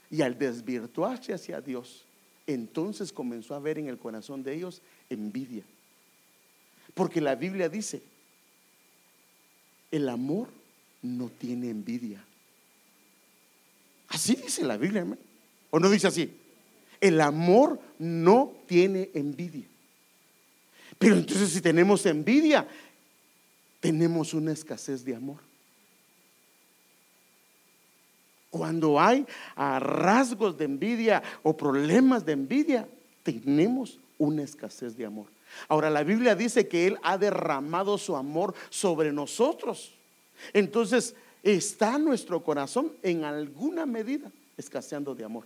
y 0.09 0.21
al 0.21 0.37
desvirtuarse 0.37 1.33
hacia 1.33 1.59
Dios, 1.59 2.05
entonces 2.47 3.11
comenzó 3.11 3.53
a 3.53 3.57
haber 3.57 3.77
en 3.79 3.87
el 3.87 3.97
corazón 3.97 4.43
de 4.43 4.55
ellos 4.55 4.81
envidia. 5.09 5.63
Porque 6.93 7.19
la 7.19 7.35
Biblia 7.35 7.69
dice, 7.69 8.01
el 9.91 10.07
amor 10.07 10.47
no 11.01 11.29
tiene 11.29 11.69
envidia. 11.69 12.23
Así 14.07 14.35
dice 14.35 14.63
la 14.63 14.77
Biblia. 14.77 15.05
¿O 15.69 15.79
no 15.79 15.89
dice 15.89 16.07
así? 16.07 16.33
El 16.99 17.19
amor 17.19 17.79
no 17.99 18.53
tiene 18.67 19.09
envidia. 19.13 19.65
Pero 20.97 21.15
entonces 21.15 21.49
si 21.49 21.61
tenemos 21.61 22.05
envidia, 22.05 22.67
tenemos 23.79 24.33
una 24.33 24.51
escasez 24.51 25.03
de 25.03 25.15
amor. 25.15 25.50
Cuando 28.51 28.99
hay 28.99 29.25
rasgos 29.55 30.57
de 30.57 30.65
envidia 30.65 31.23
o 31.41 31.55
problemas 31.55 32.25
de 32.25 32.33
envidia, 32.33 32.87
tenemos 33.23 33.97
una 34.17 34.43
escasez 34.43 34.95
de 34.95 35.05
amor. 35.05 35.25
Ahora 35.67 35.89
la 35.89 36.03
Biblia 36.03 36.35
dice 36.35 36.67
que 36.67 36.85
Él 36.85 36.97
ha 37.01 37.17
derramado 37.17 37.97
su 37.97 38.15
amor 38.15 38.53
sobre 38.69 39.11
nosotros. 39.11 39.93
Entonces 40.53 41.15
está 41.43 41.97
nuestro 41.97 42.43
corazón 42.43 42.91
en 43.01 43.23
alguna 43.23 43.85
medida 43.85 44.29
escaseando 44.57 45.15
de 45.15 45.23
amor. 45.23 45.45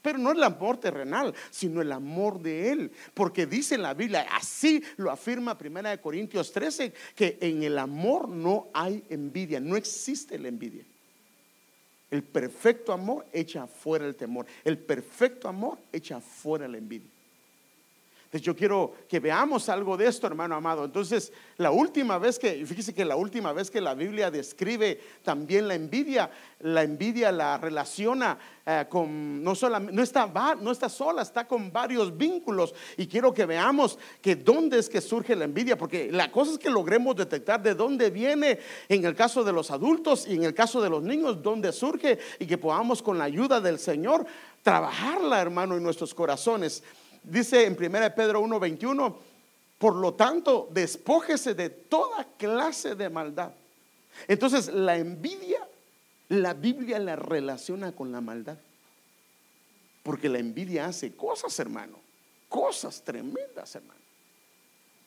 Pero 0.00 0.18
no 0.18 0.30
el 0.30 0.42
amor 0.44 0.76
terrenal, 0.76 1.34
sino 1.50 1.82
el 1.82 1.90
amor 1.90 2.40
de 2.40 2.70
Él. 2.70 2.92
Porque 3.12 3.44
dice 3.44 3.74
en 3.74 3.82
la 3.82 3.92
Biblia, 3.92 4.24
así 4.32 4.82
lo 4.98 5.10
afirma 5.10 5.58
Primera 5.58 5.90
de 5.90 6.00
Corintios 6.00 6.52
13, 6.52 6.92
que 7.16 7.38
en 7.40 7.64
el 7.64 7.76
amor 7.76 8.28
no 8.28 8.68
hay 8.72 9.02
envidia, 9.10 9.58
no 9.58 9.76
existe 9.76 10.38
la 10.38 10.46
envidia. 10.46 10.84
El 12.10 12.22
perfecto 12.22 12.92
amor 12.92 13.26
echa 13.32 13.66
fuera 13.66 14.06
el 14.06 14.16
temor. 14.16 14.46
El 14.64 14.78
perfecto 14.78 15.48
amor 15.48 15.78
echa 15.92 16.20
fuera 16.20 16.68
la 16.68 16.78
envidia. 16.78 17.10
Yo 18.40 18.56
quiero 18.56 18.92
que 19.08 19.20
veamos 19.20 19.68
algo 19.68 19.96
de 19.96 20.06
esto, 20.06 20.26
hermano 20.26 20.54
amado. 20.54 20.84
Entonces, 20.84 21.32
la 21.56 21.70
última 21.70 22.18
vez 22.18 22.38
que, 22.38 22.64
fíjese 22.66 22.94
que 22.94 23.04
la 23.04 23.16
última 23.16 23.52
vez 23.52 23.70
que 23.70 23.80
la 23.80 23.94
Biblia 23.94 24.30
describe 24.30 25.00
también 25.22 25.68
la 25.68 25.74
envidia, 25.74 26.30
la 26.60 26.82
envidia 26.82 27.32
la 27.32 27.58
relaciona 27.58 28.38
eh, 28.64 28.86
con, 28.88 29.44
no, 29.44 29.54
solamente, 29.54 29.94
no, 29.94 30.02
está, 30.02 30.26
no 30.60 30.70
está 30.70 30.88
sola, 30.88 31.22
está 31.22 31.46
con 31.46 31.72
varios 31.72 32.16
vínculos. 32.16 32.74
Y 32.96 33.06
quiero 33.06 33.32
que 33.32 33.46
veamos 33.46 33.98
que 34.20 34.36
dónde 34.36 34.78
es 34.78 34.88
que 34.88 35.00
surge 35.00 35.36
la 35.36 35.44
envidia, 35.44 35.78
porque 35.78 36.10
la 36.10 36.32
cosa 36.32 36.52
es 36.52 36.58
que 36.58 36.70
logremos 36.70 37.14
detectar 37.16 37.62
de 37.62 37.74
dónde 37.74 38.10
viene 38.10 38.58
en 38.88 39.04
el 39.04 39.14
caso 39.14 39.44
de 39.44 39.52
los 39.52 39.70
adultos 39.70 40.26
y 40.26 40.34
en 40.34 40.44
el 40.44 40.54
caso 40.54 40.80
de 40.80 40.90
los 40.90 41.02
niños, 41.02 41.42
dónde 41.42 41.72
surge 41.72 42.18
y 42.38 42.46
que 42.46 42.58
podamos 42.58 43.02
con 43.02 43.18
la 43.18 43.24
ayuda 43.24 43.60
del 43.60 43.78
Señor 43.78 44.26
trabajarla, 44.62 45.40
hermano, 45.40 45.76
en 45.76 45.82
nuestros 45.84 46.12
corazones. 46.12 46.82
Dice 47.26 47.66
en 47.66 47.76
1 47.76 48.14
Pedro 48.14 48.40
1:21, 48.40 49.16
por 49.78 49.96
lo 49.96 50.14
tanto, 50.14 50.68
despójese 50.70 51.54
de 51.54 51.68
toda 51.68 52.24
clase 52.38 52.94
de 52.94 53.10
maldad. 53.10 53.52
Entonces, 54.28 54.68
la 54.68 54.96
envidia, 54.96 55.66
la 56.28 56.54
Biblia 56.54 56.98
la 56.98 57.16
relaciona 57.16 57.92
con 57.92 58.12
la 58.12 58.20
maldad. 58.20 58.56
Porque 60.04 60.28
la 60.28 60.38
envidia 60.38 60.86
hace 60.86 61.14
cosas, 61.16 61.58
hermano, 61.58 61.98
cosas 62.48 63.02
tremendas, 63.02 63.74
hermano. 63.74 64.00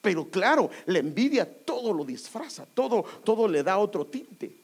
Pero 0.02 0.30
claro, 0.30 0.70
la 0.86 1.00
envidia 1.00 1.50
todo 1.66 1.94
lo 1.94 2.04
disfraza, 2.04 2.66
todo, 2.74 3.04
todo 3.24 3.48
le 3.48 3.64
da 3.64 3.78
otro 3.78 4.06
tinte. 4.06 4.59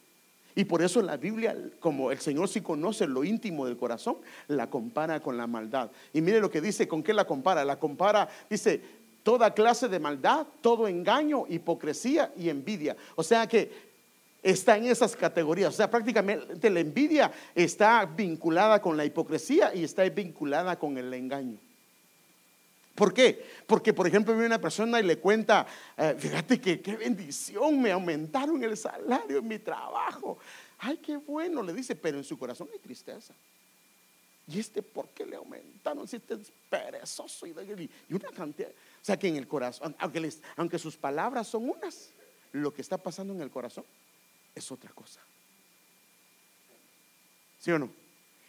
Y 0.56 0.64
por 0.64 0.82
eso 0.82 1.02
la 1.02 1.18
Biblia, 1.18 1.54
como 1.80 2.10
el 2.10 2.18
Señor 2.18 2.48
sí 2.48 2.62
conoce 2.62 3.06
lo 3.06 3.22
íntimo 3.22 3.66
del 3.66 3.76
corazón, 3.76 4.16
la 4.48 4.70
compara 4.70 5.20
con 5.20 5.36
la 5.36 5.46
maldad. 5.46 5.90
Y 6.14 6.22
mire 6.22 6.40
lo 6.40 6.50
que 6.50 6.62
dice, 6.62 6.88
¿con 6.88 7.02
qué 7.02 7.12
la 7.12 7.26
compara? 7.26 7.62
La 7.62 7.78
compara, 7.78 8.26
dice, 8.48 8.80
toda 9.22 9.52
clase 9.52 9.86
de 9.86 10.00
maldad, 10.00 10.46
todo 10.62 10.88
engaño, 10.88 11.44
hipocresía 11.46 12.32
y 12.38 12.48
envidia. 12.48 12.96
O 13.16 13.22
sea 13.22 13.46
que 13.46 13.70
está 14.42 14.78
en 14.78 14.86
esas 14.86 15.14
categorías. 15.14 15.74
O 15.74 15.76
sea, 15.76 15.90
prácticamente 15.90 16.70
la 16.70 16.80
envidia 16.80 17.30
está 17.54 18.06
vinculada 18.06 18.80
con 18.80 18.96
la 18.96 19.04
hipocresía 19.04 19.74
y 19.74 19.84
está 19.84 20.08
vinculada 20.08 20.78
con 20.78 20.96
el 20.96 21.12
engaño. 21.12 21.58
¿Por 22.96 23.12
qué? 23.12 23.46
Porque, 23.66 23.92
por 23.92 24.06
ejemplo, 24.06 24.32
viene 24.32 24.46
una 24.46 24.60
persona 24.60 24.98
y 24.98 25.02
le 25.02 25.18
cuenta, 25.18 25.66
eh, 25.96 26.16
fíjate 26.18 26.60
que 26.60 26.80
qué 26.80 26.96
bendición, 26.96 27.80
me 27.80 27.92
aumentaron 27.92 28.62
el 28.64 28.76
salario 28.76 29.38
en 29.38 29.46
mi 29.46 29.58
trabajo. 29.58 30.38
Ay, 30.78 30.96
qué 30.96 31.18
bueno, 31.18 31.62
le 31.62 31.74
dice, 31.74 31.94
pero 31.94 32.16
en 32.16 32.24
su 32.24 32.38
corazón 32.38 32.68
hay 32.72 32.78
tristeza. 32.78 33.34
¿Y 34.48 34.58
este 34.58 34.82
por 34.82 35.08
qué 35.10 35.26
le 35.26 35.36
aumentaron? 35.36 36.08
Si 36.08 36.16
este 36.16 36.34
es 36.34 36.52
perezoso 36.70 37.46
y, 37.46 37.52
una 38.10 38.30
cantidad. 38.30 38.70
O 38.70 39.04
sea 39.04 39.18
que 39.18 39.28
en 39.28 39.36
el 39.36 39.46
corazón, 39.46 39.94
aunque, 39.98 40.32
aunque 40.56 40.78
sus 40.78 40.96
palabras 40.96 41.48
son 41.48 41.68
unas, 41.68 42.10
lo 42.52 42.72
que 42.72 42.80
está 42.80 42.96
pasando 42.96 43.34
en 43.34 43.42
el 43.42 43.50
corazón 43.50 43.84
es 44.54 44.72
otra 44.72 44.90
cosa. 44.92 45.20
¿Sí 47.58 47.70
o 47.72 47.78
no? 47.78 48.05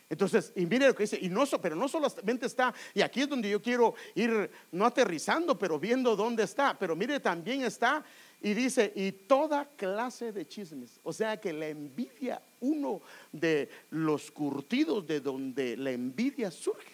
Entonces, 0.09 0.53
y 0.55 0.65
mire 0.65 0.87
lo 0.87 0.95
que 0.95 1.03
dice, 1.03 1.19
y 1.21 1.27
no, 1.27 1.45
pero 1.61 1.75
no 1.75 1.87
solamente 1.89 2.45
está, 2.45 2.73
y 2.93 3.01
aquí 3.01 3.21
es 3.21 3.29
donde 3.29 3.49
yo 3.49 3.61
quiero 3.61 3.93
ir, 4.15 4.49
no 4.71 4.85
aterrizando, 4.85 5.57
pero 5.57 5.77
viendo 5.77 6.15
dónde 6.15 6.43
está, 6.43 6.77
pero 6.77 6.95
mire, 6.95 7.19
también 7.19 7.63
está, 7.63 8.05
y 8.41 8.53
dice, 8.53 8.93
y 8.95 9.11
toda 9.11 9.65
clase 9.75 10.31
de 10.31 10.47
chismes. 10.47 10.99
O 11.03 11.11
sea 11.11 11.37
que 11.37 11.51
la 11.51 11.67
envidia, 11.67 12.41
uno 12.61 13.01
de 13.33 13.69
los 13.89 14.31
curtidos 14.31 15.05
de 15.05 15.19
donde 15.19 15.75
la 15.75 15.91
envidia 15.91 16.51
surge, 16.51 16.93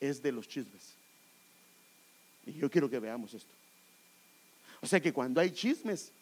es 0.00 0.20
de 0.20 0.32
los 0.32 0.48
chismes. 0.48 0.94
Y 2.44 2.54
yo 2.54 2.68
quiero 2.70 2.90
que 2.90 2.98
veamos 2.98 3.34
esto. 3.34 3.52
O 4.80 4.86
sea 4.86 5.00
que 5.00 5.12
cuando 5.12 5.40
hay 5.40 5.50
chismes, 5.50 6.12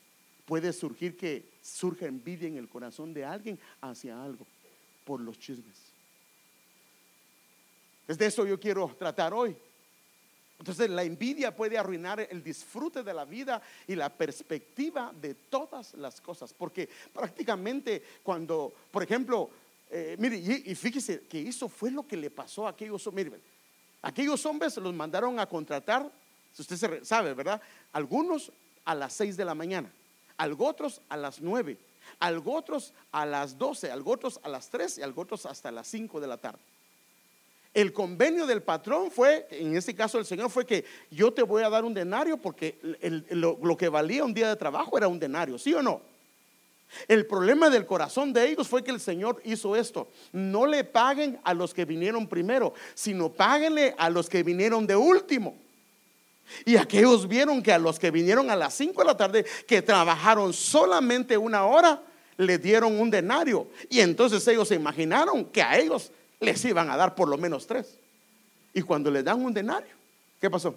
puede 0.45 0.73
surgir 0.73 1.17
que 1.17 1.45
surja 1.63 2.07
envidia 2.07 2.49
en 2.49 2.59
el 2.59 2.69
corazón 2.69 3.15
de 3.15 3.25
alguien 3.25 3.59
hacia 3.81 4.23
algo 4.23 4.47
por 5.05 5.21
los 5.21 5.39
chismes. 5.39 5.84
Es 8.07 8.19
de 8.19 8.27
eso 8.27 8.47
yo 8.47 8.59
quiero 8.59 8.95
tratar 8.99 9.33
hoy. 9.33 9.57
Entonces 10.59 10.89
la 10.89 11.03
envidia 11.03 11.55
puede 11.55 11.77
arruinar 11.77 12.21
el 12.21 12.43
disfrute 12.43 13.03
de 13.03 13.13
la 13.13 13.25
vida 13.25 13.61
y 13.87 13.95
la 13.95 14.09
perspectiva 14.09 15.13
de 15.21 15.35
todas 15.35 15.95
las 15.95 16.21
cosas. 16.21 16.53
Porque 16.55 16.89
prácticamente 17.13 18.03
cuando, 18.23 18.73
por 18.91 19.03
ejemplo, 19.03 19.51
eh, 19.91 20.17
mire, 20.19 20.37
y, 20.37 20.75
fíjese 20.75 21.23
que 21.29 21.47
eso 21.49 21.69
fue 21.69 21.91
lo 21.91 22.07
que 22.07 22.17
le 22.17 22.31
pasó 22.31 22.67
a 22.67 22.71
aquellos 22.71 23.07
hombres. 23.07 23.33
Aquellos 24.03 24.45
hombres 24.47 24.77
los 24.77 24.95
mandaron 24.95 25.39
a 25.39 25.47
contratar, 25.47 26.11
si 26.53 26.63
usted 26.63 27.03
sabe, 27.05 27.33
¿verdad? 27.33 27.61
Algunos 27.93 28.53
a 28.85 28.95
las 28.95 29.13
6 29.15 29.37
de 29.37 29.45
la 29.45 29.55
mañana, 29.55 29.91
algo 30.37 30.67
otros 30.67 31.01
a 31.09 31.17
las 31.17 31.41
9, 31.41 31.79
algo 32.19 32.55
otros 32.55 32.93
a 33.13 33.25
las 33.25 33.57
12, 33.57 33.91
algo 33.91 34.13
otros 34.13 34.41
a 34.43 34.49
las 34.49 34.69
3 34.69 34.99
y 34.99 35.03
algo 35.03 35.23
otros 35.23 35.47
hasta 35.47 35.71
las 35.71 35.89
5 35.89 36.21
de 36.21 36.27
la 36.27 36.37
tarde. 36.37 36.61
El 37.75 37.93
convenio 37.93 38.47
del 38.47 38.63
patrón 38.63 39.11
fue, 39.11 39.49
en 39.51 39.77
este 39.77 39.97
caso 39.97 40.17
el 40.19 40.25
Señor, 40.25 40.49
fue 40.49 40.65
que 40.65 40.85
yo 41.11 41.33
te 41.33 41.43
voy 41.43 41.65
a 41.65 41.69
dar 41.69 41.85
un 41.85 41.93
denario 41.93 42.37
porque 42.37 42.79
lo, 43.31 43.77
que 43.77 43.89
valía 43.89 44.25
un 44.25 44.33
día 44.33 44.49
de 44.49 44.55
trabajo 44.55 44.97
era 44.97 45.09
un 45.09 45.19
denario, 45.19 45.59
¿sí 45.59 45.75
o 45.75 45.83
no? 45.83 46.01
El 47.09 47.27
problema 47.27 47.71
del 47.71 47.85
corazón 47.85 48.33
de 48.33 48.49
ellos 48.49 48.69
fue 48.69 48.85
que 48.85 48.93
el 48.93 49.01
Señor 49.01 49.43
hizo 49.45 49.75
esto. 49.75 50.09
No 50.31 50.67
le 50.67 50.85
paguen 50.85 51.41
a 51.43 51.53
los 51.53 51.75
que 51.75 51.85
vinieron 51.85 52.29
primero, 52.29 52.75
sino 52.95 53.33
páguenle 53.33 53.97
a 53.99 54.09
los 54.09 54.29
que 54.29 54.45
vinieron 54.45 54.87
de 54.87 54.95
último. 54.95 55.57
Y 56.65 56.77
aquellos 56.77 57.27
vieron 57.27 57.61
que 57.61 57.73
a 57.73 57.79
los 57.79 57.99
que 57.99 58.13
vinieron 58.13 58.51
a 58.51 58.55
las 58.55 58.75
5 58.75 59.01
de 59.01 59.07
la 59.07 59.17
tarde, 59.17 59.45
que 59.67 59.83
trabajaron 59.83 60.53
solamente 60.53 61.37
una 61.37 61.65
hora, 61.67 62.01
le 62.37 62.59
dieron 62.59 63.01
un 63.01 63.11
denario. 63.11 63.67
Y 63.89 63.99
entonces 63.99 64.47
ellos 64.47 64.69
se 64.69 64.77
imaginaron 64.77 65.45
que 65.47 65.63
a 65.63 65.77
ellos 65.77 66.13
les 66.45 66.65
iban 66.65 66.91
a 66.91 66.97
dar 66.97 67.15
por 67.15 67.29
lo 67.29 67.37
menos 67.39 67.67
tres. 67.67 67.99
Y 68.73 68.83
cuando 68.83 69.11
les 69.11 69.25
dan 69.25 69.45
un 69.45 69.55
denario, 69.55 69.95
¿qué 70.41 70.51
pasó? 70.51 70.75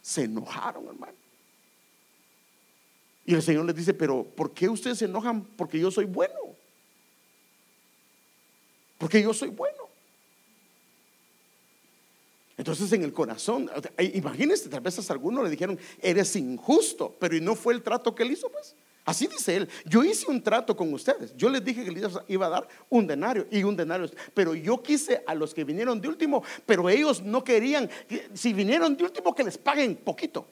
Se 0.00 0.24
enojaron, 0.24 0.86
hermano. 0.86 1.14
Y 3.24 3.34
el 3.34 3.42
Señor 3.42 3.64
les 3.66 3.76
dice, 3.76 3.94
pero 3.94 4.24
¿por 4.24 4.52
qué 4.52 4.68
ustedes 4.68 4.98
se 4.98 5.04
enojan? 5.04 5.44
Porque 5.44 5.78
yo 5.78 5.90
soy 5.90 6.06
bueno. 6.06 6.34
Porque 8.98 9.22
yo 9.22 9.32
soy 9.32 9.50
bueno. 9.50 9.82
Entonces 12.56 12.92
en 12.92 13.02
el 13.02 13.12
corazón, 13.12 13.70
imagínense, 13.98 14.68
tal 14.68 14.80
vez 14.80 15.10
a 15.10 15.12
algunos 15.12 15.42
le 15.42 15.50
dijeron, 15.50 15.78
eres 16.00 16.36
injusto, 16.36 17.16
pero 17.18 17.36
y 17.36 17.40
no 17.40 17.56
fue 17.56 17.74
el 17.74 17.82
trato 17.82 18.14
que 18.14 18.22
él 18.22 18.32
hizo, 18.32 18.48
pues. 18.50 18.76
Así 19.04 19.26
dice 19.26 19.56
él, 19.56 19.68
yo 19.84 20.04
hice 20.04 20.30
un 20.30 20.40
trato 20.40 20.76
con 20.76 20.92
ustedes. 20.94 21.36
Yo 21.36 21.48
les 21.48 21.64
dije 21.64 21.84
que 21.84 21.90
les 21.90 22.12
iba 22.28 22.46
a 22.46 22.50
dar 22.50 22.68
un 22.88 23.06
denario 23.06 23.46
y 23.50 23.64
un 23.64 23.76
denario. 23.76 24.08
Pero 24.32 24.54
yo 24.54 24.80
quise 24.80 25.22
a 25.26 25.34
los 25.34 25.52
que 25.52 25.64
vinieron 25.64 26.00
de 26.00 26.08
último, 26.08 26.44
pero 26.66 26.88
ellos 26.88 27.20
no 27.20 27.42
querían, 27.42 27.90
si 28.32 28.52
vinieron 28.52 28.96
de 28.96 29.04
último, 29.04 29.34
que 29.34 29.42
les 29.42 29.58
paguen 29.58 29.96
poquito. 29.96 30.46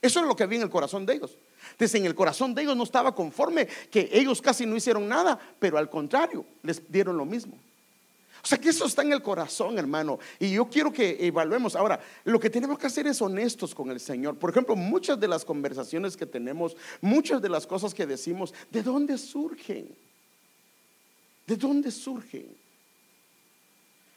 Eso 0.00 0.18
es 0.18 0.26
lo 0.26 0.34
que 0.34 0.42
había 0.42 0.58
en 0.58 0.64
el 0.64 0.70
corazón 0.70 1.06
de 1.06 1.14
ellos. 1.14 1.38
Entonces 1.70 2.00
en 2.00 2.06
el 2.06 2.16
corazón 2.16 2.54
de 2.54 2.62
ellos 2.62 2.76
no 2.76 2.82
estaba 2.82 3.14
conforme 3.14 3.68
que 3.88 4.10
ellos 4.12 4.42
casi 4.42 4.66
no 4.66 4.74
hicieron 4.74 5.06
nada, 5.08 5.38
pero 5.60 5.78
al 5.78 5.88
contrario, 5.88 6.44
les 6.64 6.90
dieron 6.90 7.16
lo 7.16 7.24
mismo. 7.24 7.56
O 8.42 8.46
sea 8.46 8.58
que 8.58 8.70
eso 8.70 8.86
está 8.86 9.02
en 9.02 9.12
el 9.12 9.22
corazón, 9.22 9.78
hermano. 9.78 10.18
Y 10.40 10.52
yo 10.52 10.68
quiero 10.68 10.92
que 10.92 11.16
evaluemos. 11.24 11.76
Ahora, 11.76 12.00
lo 12.24 12.40
que 12.40 12.50
tenemos 12.50 12.76
que 12.76 12.88
hacer 12.88 13.06
es 13.06 13.22
honestos 13.22 13.72
con 13.72 13.90
el 13.90 14.00
Señor. 14.00 14.36
Por 14.36 14.50
ejemplo, 14.50 14.74
muchas 14.74 15.20
de 15.20 15.28
las 15.28 15.44
conversaciones 15.44 16.16
que 16.16 16.26
tenemos, 16.26 16.76
muchas 17.00 17.40
de 17.40 17.48
las 17.48 17.68
cosas 17.68 17.94
que 17.94 18.04
decimos, 18.04 18.52
¿de 18.70 18.82
dónde 18.82 19.16
surgen? 19.16 19.94
¿De 21.46 21.56
dónde 21.56 21.92
surgen? 21.92 22.56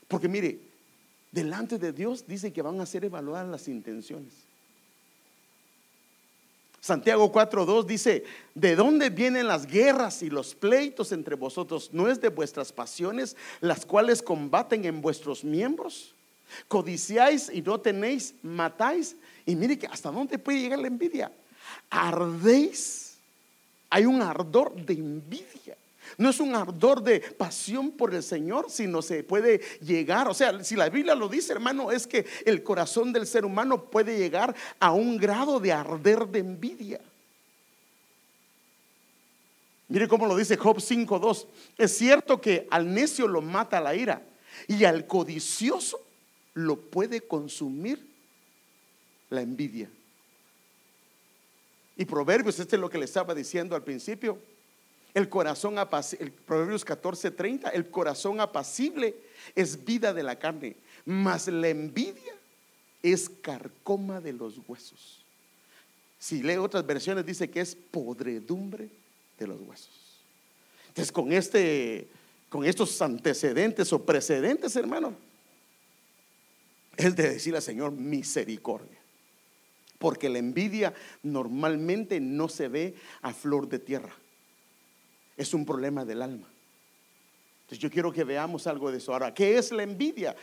Porque 0.07 0.27
mire, 0.27 0.59
delante 1.31 1.77
de 1.77 1.91
Dios 1.91 2.25
dice 2.27 2.51
que 2.51 2.63
van 2.63 2.81
a 2.81 2.85
ser 2.87 3.05
evaluadas 3.05 3.47
las 3.47 3.67
intenciones. 3.67 4.44
Santiago 6.85 7.31
4.2 7.31 7.83
dice, 7.87 8.23
¿de 8.53 8.75
dónde 8.75 9.09
vienen 9.09 9.47
las 9.47 9.65
guerras 9.65 10.21
y 10.21 10.29
los 10.29 10.53
pleitos 10.53 11.11
entre 11.11 11.33
vosotros? 11.33 11.89
¿No 11.91 12.07
es 12.07 12.21
de 12.21 12.29
vuestras 12.29 12.71
pasiones 12.71 13.35
las 13.59 13.87
cuales 13.87 14.21
combaten 14.21 14.85
en 14.85 15.01
vuestros 15.01 15.43
miembros? 15.43 16.13
Codiciáis 16.67 17.49
y 17.51 17.63
no 17.63 17.79
tenéis, 17.79 18.35
matáis. 18.43 19.15
Y 19.47 19.55
mire 19.55 19.79
que 19.79 19.87
hasta 19.87 20.11
dónde 20.11 20.37
puede 20.37 20.61
llegar 20.61 20.77
la 20.77 20.85
envidia. 20.85 21.31
Ardéis. 21.89 23.17
Hay 23.89 24.05
un 24.05 24.21
ardor 24.21 24.75
de 24.75 24.93
envidia. 24.93 25.75
No 26.17 26.29
es 26.29 26.39
un 26.39 26.55
ardor 26.55 27.01
de 27.01 27.19
pasión 27.19 27.91
por 27.91 28.13
el 28.13 28.23
Señor, 28.23 28.69
sino 28.69 29.01
se 29.01 29.23
puede 29.23 29.61
llegar, 29.81 30.27
o 30.27 30.33
sea, 30.33 30.63
si 30.63 30.75
la 30.75 30.89
Biblia 30.89 31.15
lo 31.15 31.27
dice, 31.27 31.53
hermano, 31.53 31.91
es 31.91 32.07
que 32.07 32.25
el 32.45 32.63
corazón 32.63 33.11
del 33.13 33.27
ser 33.27 33.45
humano 33.45 33.85
puede 33.85 34.17
llegar 34.17 34.55
a 34.79 34.91
un 34.91 35.17
grado 35.17 35.59
de 35.59 35.71
arder 35.71 36.27
de 36.27 36.39
envidia. 36.39 37.01
Mire 39.87 40.07
cómo 40.07 40.25
lo 40.25 40.35
dice 40.35 40.57
Job 40.57 40.77
5.2. 40.77 41.45
Es 41.77 41.97
cierto 41.97 42.41
que 42.41 42.67
al 42.71 42.91
necio 42.91 43.27
lo 43.27 43.41
mata 43.41 43.79
la 43.79 43.95
ira 43.95 44.21
y 44.67 44.83
al 44.83 45.05
codicioso 45.05 45.99
lo 46.53 46.79
puede 46.79 47.21
consumir 47.21 48.05
la 49.29 49.41
envidia. 49.41 49.89
Y 51.97 52.05
Proverbios, 52.05 52.59
este 52.59 52.75
es 52.75 52.81
lo 52.81 52.89
que 52.89 52.97
le 52.97 53.05
estaba 53.05 53.35
diciendo 53.35 53.75
al 53.75 53.83
principio 53.83 54.39
el 55.15 55.29
corazón 55.29 55.79
apacible, 55.79 56.29
Proverbios 56.45 56.83
14, 56.83 57.31
30, 57.31 57.69
el 57.69 57.89
corazón 57.89 58.41
apacible 58.41 59.15
es 59.55 59.83
vida 59.85 60.13
de 60.13 60.21
la 60.21 60.37
carne, 60.37 60.75
mas 61.05 61.47
la 61.47 61.69
envidia 61.69 62.33
es 63.01 63.29
carcoma 63.29 64.19
de 64.19 64.33
los 64.33 64.59
huesos. 64.67 65.23
Si 66.19 66.43
lee 66.43 66.57
otras 66.57 66.85
versiones 66.85 67.25
dice 67.25 67.49
que 67.49 67.61
es 67.61 67.75
podredumbre 67.75 68.89
de 69.39 69.47
los 69.47 69.61
huesos. 69.61 69.89
Entonces 70.89 71.11
con 71.11 71.31
este 71.31 72.07
con 72.49 72.65
estos 72.65 73.01
antecedentes 73.01 73.91
o 73.93 74.05
precedentes, 74.05 74.75
hermano, 74.75 75.13
es 76.97 77.15
de 77.15 77.29
decirle 77.31 77.57
al 77.57 77.63
Señor 77.63 77.91
misericordia. 77.91 78.97
Porque 79.97 80.29
la 80.29 80.39
envidia 80.39 80.93
normalmente 81.23 82.19
no 82.19 82.49
se 82.49 82.67
ve 82.67 82.95
a 83.21 83.33
flor 83.33 83.67
de 83.67 83.79
tierra 83.79 84.13
es 85.37 85.53
un 85.53 85.65
problema 85.65 86.05
del 86.05 86.21
alma. 86.21 86.47
Entonces 87.61 87.79
yo 87.79 87.89
quiero 87.89 88.11
que 88.11 88.23
veamos 88.23 88.67
algo 88.67 88.91
de 88.91 88.99
eso. 88.99 89.11
Ahora, 89.11 89.33
¿qué 89.33 89.57
es 89.57 89.71
la 89.71 89.83
envidia? 89.83 90.35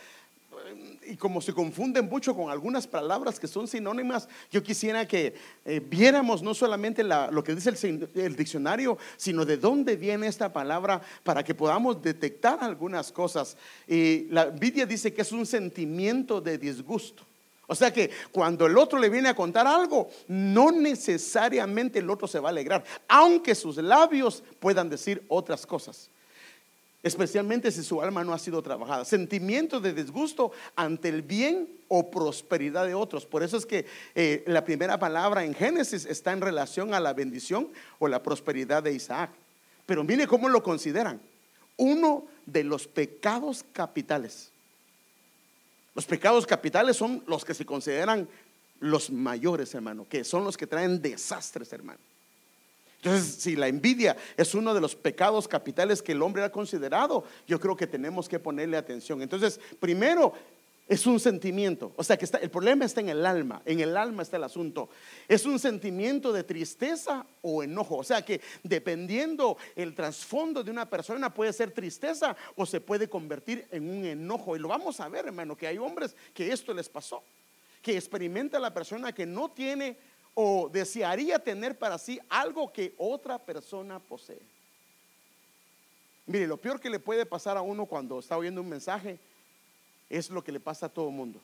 Y 1.07 1.17
como 1.17 1.41
se 1.41 1.53
confunden 1.53 2.09
mucho 2.09 2.35
con 2.35 2.51
algunas 2.51 2.87
palabras 2.87 3.39
que 3.39 3.47
son 3.47 3.67
sinónimas, 3.67 4.29
yo 4.51 4.63
quisiera 4.63 5.07
que 5.07 5.35
eh, 5.65 5.81
viéramos 5.81 6.43
no 6.43 6.53
solamente 6.55 7.03
lo 7.05 7.45
que 7.45 7.55
dice 7.55 7.71
el, 7.71 8.09
el, 8.15 8.37
diccionario, 8.37 8.99
sino 9.17 9.45
de 9.45 9.57
dónde 9.57 9.97
viene 9.97 10.27
esta 10.27 10.53
palabra 10.53 11.01
para 11.23 11.43
que 11.43 11.55
podamos 11.55 12.03
detectar 12.03 12.59
algunas 12.61 13.13
cosas. 13.13 13.57
Y 13.87 14.27
la 14.31 14.45
envidia 14.45 14.85
dice 14.85 15.13
que 15.13 15.23
es 15.23 15.33
un 15.33 15.47
sentimiento 15.47 16.41
de 16.41 16.59
disgusto. 16.59 17.25
O 17.73 17.75
sea 17.75 17.91
que 17.91 18.11
cuando 18.31 18.67
el 18.67 18.77
otro 18.77 18.99
le 18.99 19.09
viene 19.09 19.31
a 19.31 19.35
contar 19.35 19.67
algo, 19.67 20.11
no 20.29 20.71
necesariamente 20.71 22.01
el 22.01 22.11
otro 22.11 22.29
se 22.29 22.39
va 22.39 22.51
a 22.51 22.53
alegrar, 22.53 22.85
aunque 23.09 23.55
sus 23.55 23.79
labios 23.79 24.45
puedan 24.61 24.91
decir 24.91 25.25
otras 25.27 25.65
cosas. 25.65 26.11
Especialmente 27.03 27.71
si 27.71 27.83
su 27.83 28.03
alma 28.03 28.25
no 28.25 28.35
ha 28.35 28.39
sido 28.39 28.63
trabajada. 28.63 29.07
Sentimiento 29.07 29.81
de 29.81 29.95
disgusto 29.95 30.53
ante 30.77 31.09
el 31.09 31.23
bien 31.23 31.67
o 31.89 32.11
prosperidad 32.11 32.87
de 32.87 32.95
otros. 32.95 33.25
Por 33.25 33.43
eso 33.43 33.57
es 33.57 33.65
que 33.65 33.87
eh, 34.15 34.45
la 34.47 34.67
primera 34.67 34.99
palabra 34.99 35.43
en 35.43 35.55
Génesis 35.55 36.05
está 36.05 36.33
en 36.33 36.43
relación 36.43 36.93
a 36.93 37.01
la 37.01 37.15
bendición 37.15 37.71
o 37.99 38.07
la 38.07 38.23
prosperidad 38.23 38.83
de 38.83 38.93
Isaac. 38.93 39.31
Pero 39.87 40.05
mire 40.05 40.27
cómo 40.27 40.51
lo 40.51 40.63
consideran. 40.63 41.23
Uno 41.79 42.27
de 42.45 42.65
los 42.65 42.87
pecados 42.87 43.65
capitales. 43.73 44.52
Los 45.95 46.07
pecados 46.07 46.47
capitales 46.47 46.97
son 46.97 47.23
los 47.27 47.45
que 47.45 47.55
se 47.55 47.67
consideran 47.67 48.29
los 48.81 49.11
mayores, 49.11 49.75
hermano, 49.75 50.07
que 50.09 50.25
son 50.25 50.45
los 50.45 50.57
que 50.57 50.67
traen 50.67 51.01
desastres, 51.01 51.73
hermano. 51.73 52.01
Entonces, 52.97 53.35
si 53.35 53.57
la 53.57 53.67
envidia 53.67 54.17
es 54.37 54.55
uno 54.55 54.73
de 54.73 54.81
los 54.81 54.95
pecados 54.95 55.49
capitales 55.49 56.01
que 56.01 56.13
el 56.13 56.23
hombre 56.23 56.45
ha 56.45 56.53
considerado, 56.53 57.25
yo 57.49 57.59
creo 57.59 57.77
que 57.77 57.89
tenemos 57.89 58.29
que 58.29 58.39
ponerle 58.39 58.77
atención. 58.77 59.23
Entonces, 59.23 59.59
primero, 59.81 60.33
es 60.93 61.07
un 61.07 61.19
sentimiento. 61.19 61.93
O 61.97 62.05
sea 62.05 62.19
que 62.19 62.27
está, 62.27 62.37
el 62.37 62.51
problema 62.51 62.85
está 62.85 63.01
en 63.01 63.09
el 63.09 63.25
alma. 63.25 63.63
En 63.65 63.81
el 63.81 63.97
alma 63.97 64.23
está 64.23 64.37
el 64.37 64.45
asunto. 64.45 64.91
Es 65.27 65.47
un 65.47 65.59
sentimiento 65.59 66.35
de 66.35 66.45
tristeza 66.45 67.25
o 67.41 67.63
enojo. 67.63 67.97
O 67.97 68.05
sea 68.05 68.23
que 68.23 68.43
dependiendo 68.63 69.57
el 69.75 69.95
trasfondo 69.95 70.63
de 70.63 70.71
una 70.71 70.91
persona 70.91 71.33
puede 71.33 71.55
ser 71.55 71.71
tristeza 71.71 72.37
o 72.57 72.67
se 72.67 72.83
puede 72.83 73.09
convertir 73.09 73.67
en 73.71 73.89
un 73.89 74.05
enojo. 74.05 74.55
Y 74.55 74.59
lo 74.59 74.69
vamos 74.69 75.01
a 75.01 75.09
ver, 75.09 75.25
hermano, 75.25 75.57
que 75.57 75.67
hay 75.67 75.79
hombres 75.79 76.15
que 76.35 76.53
esto 76.53 76.75
les 76.75 76.91
pasó. 76.91 77.23
Que 77.81 77.97
experimenta 77.97 78.59
la 78.59 78.75
persona 78.75 79.13
que 79.13 79.25
no 79.25 79.51
tiene 79.51 79.97
o 80.35 80.69
desearía 80.71 81.39
tener 81.39 81.79
para 81.79 81.97
sí 81.97 82.21
algo 82.29 82.71
que 82.71 82.93
otra 82.99 83.39
persona 83.39 83.99
posee. 83.99 84.43
Mire, 86.27 86.47
lo 86.47 86.59
peor 86.59 86.79
que 86.79 86.91
le 86.91 86.99
puede 86.99 87.25
pasar 87.25 87.57
a 87.57 87.63
uno 87.63 87.87
cuando 87.87 88.19
está 88.19 88.37
oyendo 88.37 88.61
un 88.61 88.69
mensaje 88.69 89.19
es 90.13 90.29
lo 90.29 90.45
que 90.45 90.53
le 90.53 90.61
pasa 90.61 90.87
a 90.87 90.89
todo 90.91 91.11
mundo. 91.11 91.41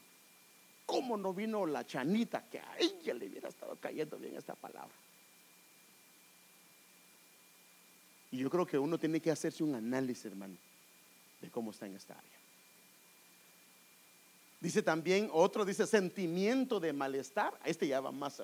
¿Cómo 0.84 1.16
no 1.16 1.32
vino 1.32 1.64
la 1.64 1.86
chanita 1.86 2.44
que 2.50 2.58
a 2.58 2.76
ella 2.78 3.14
le 3.14 3.26
hubiera 3.26 3.48
estado 3.48 3.76
cayendo 3.76 4.18
bien 4.18 4.36
esta 4.36 4.54
palabra? 4.54 4.94
Y 8.30 8.38
yo 8.38 8.50
creo 8.50 8.66
que 8.66 8.78
uno 8.78 8.98
tiene 8.98 9.20
que 9.20 9.30
hacerse 9.30 9.64
un 9.64 9.74
análisis, 9.74 10.26
hermano, 10.26 10.54
de 11.40 11.50
cómo 11.50 11.70
está 11.70 11.86
en 11.86 11.96
esta 11.96 12.12
área. 12.12 12.38
Dice 14.60 14.82
también, 14.82 15.30
otro 15.32 15.64
dice 15.64 15.86
sentimiento 15.86 16.78
de 16.78 16.92
malestar, 16.92 17.58
este 17.64 17.88
ya 17.88 18.02
va 18.02 18.12
más, 18.12 18.42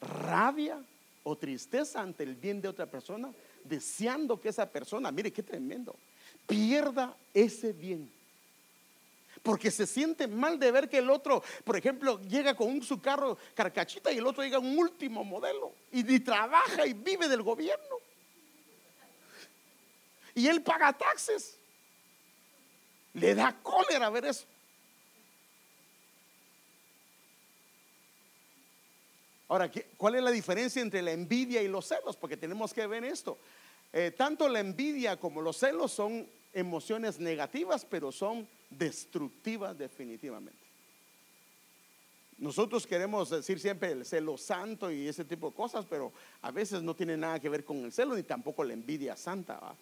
rabia 0.00 0.80
o 1.24 1.36
tristeza 1.36 2.00
ante 2.00 2.22
el 2.22 2.36
bien 2.36 2.60
de 2.60 2.68
otra 2.68 2.86
persona, 2.86 3.32
deseando 3.64 4.40
que 4.40 4.50
esa 4.50 4.70
persona, 4.70 5.10
mire 5.10 5.32
qué 5.32 5.42
tremendo, 5.42 5.96
pierda 6.46 7.16
ese 7.34 7.72
bien 7.72 8.17
porque 9.42 9.70
se 9.70 9.86
siente 9.86 10.26
mal 10.26 10.58
de 10.58 10.70
ver 10.70 10.88
que 10.88 10.98
el 10.98 11.10
otro, 11.10 11.42
por 11.64 11.76
ejemplo, 11.76 12.20
llega 12.22 12.54
con 12.54 12.68
un, 12.68 12.82
su 12.82 13.00
carro 13.00 13.38
carcachita 13.54 14.12
y 14.12 14.18
el 14.18 14.26
otro 14.26 14.42
llega 14.42 14.58
un 14.58 14.78
último 14.78 15.24
modelo 15.24 15.72
y 15.92 16.02
ni 16.02 16.20
trabaja 16.20 16.86
y 16.86 16.92
vive 16.92 17.28
del 17.28 17.42
gobierno. 17.42 17.96
Y 20.34 20.46
él 20.46 20.62
paga 20.62 20.92
taxes. 20.92 21.58
Le 23.14 23.34
da 23.34 23.56
cólera 23.62 24.10
ver 24.10 24.26
eso. 24.26 24.46
Ahora, 29.48 29.70
¿cuál 29.96 30.16
es 30.16 30.22
la 30.22 30.30
diferencia 30.30 30.82
entre 30.82 31.00
la 31.00 31.10
envidia 31.10 31.62
y 31.62 31.68
los 31.68 31.86
celos? 31.86 32.16
Porque 32.16 32.36
tenemos 32.36 32.74
que 32.74 32.86
ver 32.86 33.02
esto. 33.04 33.38
Eh, 33.92 34.12
tanto 34.16 34.46
la 34.48 34.60
envidia 34.60 35.16
como 35.16 35.40
los 35.40 35.56
celos 35.56 35.90
son 35.90 36.28
emociones 36.52 37.18
negativas, 37.18 37.86
pero 37.86 38.12
son 38.12 38.46
destructivas 38.70 39.76
definitivamente. 39.76 40.68
Nosotros 42.38 42.86
queremos 42.86 43.30
decir 43.30 43.58
siempre 43.58 43.90
el 43.90 44.04
celo 44.04 44.38
santo 44.38 44.92
y 44.92 45.08
ese 45.08 45.24
tipo 45.24 45.50
de 45.50 45.56
cosas, 45.56 45.84
pero 45.90 46.12
a 46.40 46.52
veces 46.52 46.82
no 46.82 46.94
tiene 46.94 47.16
nada 47.16 47.40
que 47.40 47.48
ver 47.48 47.64
con 47.64 47.78
el 47.84 47.92
celo 47.92 48.14
ni 48.14 48.22
tampoco 48.22 48.62
la 48.62 48.74
envidia 48.74 49.16
santa, 49.16 49.74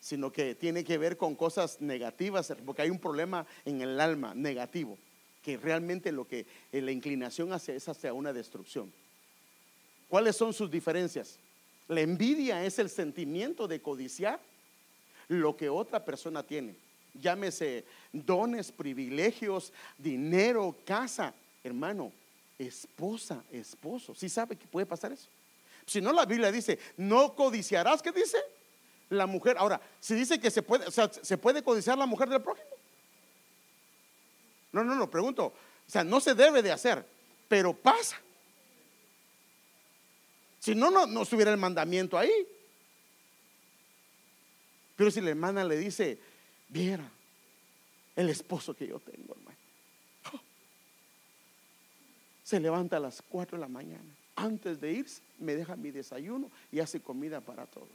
sino 0.00 0.32
que 0.32 0.54
tiene 0.54 0.82
que 0.82 0.96
ver 0.96 1.18
con 1.18 1.34
cosas 1.34 1.82
negativas, 1.82 2.54
porque 2.64 2.82
hay 2.82 2.90
un 2.90 2.98
problema 2.98 3.46
en 3.66 3.82
el 3.82 4.00
alma 4.00 4.34
negativo, 4.34 4.96
que 5.42 5.58
realmente 5.58 6.10
lo 6.10 6.26
que 6.26 6.46
eh, 6.72 6.80
la 6.80 6.90
inclinación 6.90 7.52
hace 7.52 7.76
es 7.76 7.86
hacia 7.86 8.14
una 8.14 8.32
destrucción. 8.32 8.90
¿Cuáles 10.08 10.36
son 10.36 10.54
sus 10.54 10.70
diferencias? 10.70 11.38
La 11.88 12.00
envidia 12.00 12.64
es 12.64 12.78
el 12.78 12.88
sentimiento 12.88 13.68
de 13.68 13.82
codiciar 13.82 14.40
lo 15.28 15.54
que 15.54 15.68
otra 15.68 16.02
persona 16.02 16.42
tiene. 16.42 16.76
Llámese 17.14 17.84
dones, 18.12 18.72
privilegios, 18.72 19.72
dinero, 19.98 20.76
casa, 20.84 21.32
hermano, 21.62 22.12
esposa, 22.58 23.42
esposo. 23.50 24.14
¿Sí 24.14 24.28
sabe 24.28 24.56
que 24.56 24.66
puede 24.66 24.86
pasar 24.86 25.12
eso? 25.12 25.28
Si 25.86 26.00
no, 26.00 26.12
la 26.12 26.24
Biblia 26.24 26.50
dice, 26.50 26.78
no 26.96 27.34
codiciarás, 27.34 28.02
¿qué 28.02 28.12
dice? 28.12 28.38
La 29.10 29.26
mujer. 29.26 29.56
Ahora, 29.58 29.80
si 30.00 30.14
dice 30.14 30.40
que 30.40 30.50
se 30.50 30.62
puede, 30.62 30.86
o 30.86 30.90
sea, 30.90 31.10
¿se 31.12 31.38
puede 31.38 31.62
codiciar 31.62 31.96
la 31.98 32.06
mujer 32.06 32.28
del 32.28 32.42
prójimo? 32.42 32.68
No, 34.72 34.82
no, 34.82 34.94
no, 34.94 35.10
pregunto. 35.10 35.46
O 35.86 35.90
sea, 35.90 36.02
no 36.02 36.20
se 36.20 36.34
debe 36.34 36.62
de 36.62 36.72
hacer, 36.72 37.06
pero 37.48 37.74
pasa. 37.74 38.16
Si 40.58 40.74
no, 40.74 40.90
no, 40.90 41.06
no 41.06 41.22
estuviera 41.22 41.52
el 41.52 41.58
mandamiento 41.58 42.18
ahí. 42.18 42.48
Pero 44.96 45.10
si 45.10 45.20
la 45.20 45.30
hermana 45.30 45.62
le 45.62 45.76
dice, 45.76 46.18
viera 46.68 47.08
el 48.16 48.28
esposo 48.28 48.74
que 48.74 48.86
yo 48.86 48.98
tengo, 49.00 49.34
hermano. 49.34 49.54
Se 52.44 52.60
levanta 52.60 52.98
a 52.98 53.00
las 53.00 53.22
4 53.22 53.56
de 53.56 53.60
la 53.62 53.68
mañana. 53.68 54.04
Antes 54.36 54.78
de 54.80 54.92
irse, 54.92 55.22
me 55.38 55.56
deja 55.56 55.76
mi 55.76 55.90
desayuno 55.90 56.50
y 56.70 56.80
hace 56.80 57.00
comida 57.00 57.40
para 57.40 57.64
todos. 57.66 57.88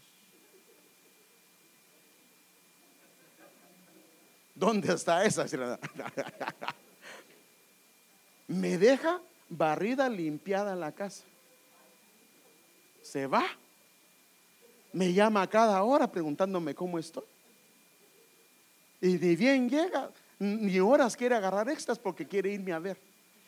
¿Dónde 4.55 4.91
está 4.91 5.23
esa? 5.23 5.45
me 8.47 8.77
deja 8.77 9.21
barrida, 9.49 10.09
limpiada 10.09 10.75
la 10.75 10.91
casa. 10.91 11.23
Se 13.03 13.27
va. 13.27 13.45
Me 14.91 15.13
llama 15.13 15.43
a 15.43 15.47
cada 15.47 15.81
hora 15.83 16.11
preguntándome 16.11 16.73
cómo 16.73 16.97
estoy. 16.97 17.23
Y 19.01 19.17
de 19.17 19.35
bien 19.35 19.69
llega, 19.69 20.09
ni 20.39 20.79
horas 20.79 21.15
quiere 21.15 21.35
agarrar 21.35 21.69
extras 21.69 21.99
porque 21.99 22.27
quiere 22.27 22.51
irme 22.51 22.73
a 22.73 22.79
ver. 22.79 22.97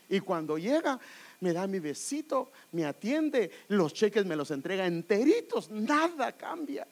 Y 0.09 0.19
cuando 0.19 0.57
llega, 0.57 0.99
me 1.39 1.53
da 1.53 1.67
mi 1.67 1.79
besito, 1.79 2.51
me 2.73 2.85
atiende, 2.85 3.49
los 3.69 3.93
cheques 3.93 4.25
me 4.25 4.35
los 4.35 4.51
entrega 4.51 4.85
enteritos, 4.85 5.69
nada 5.71 6.33
cambia. 6.33 6.85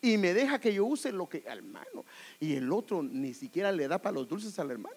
Y 0.00 0.16
me 0.16 0.32
deja 0.32 0.60
que 0.60 0.72
yo 0.72 0.84
use 0.84 1.10
lo 1.10 1.28
que, 1.28 1.42
hermano. 1.46 2.04
Y 2.38 2.54
el 2.54 2.70
otro 2.72 3.02
ni 3.02 3.34
siquiera 3.34 3.72
le 3.72 3.88
da 3.88 3.98
para 3.98 4.14
los 4.14 4.28
dulces 4.28 4.56
a 4.58 4.64
la 4.64 4.72
hermana. 4.72 4.96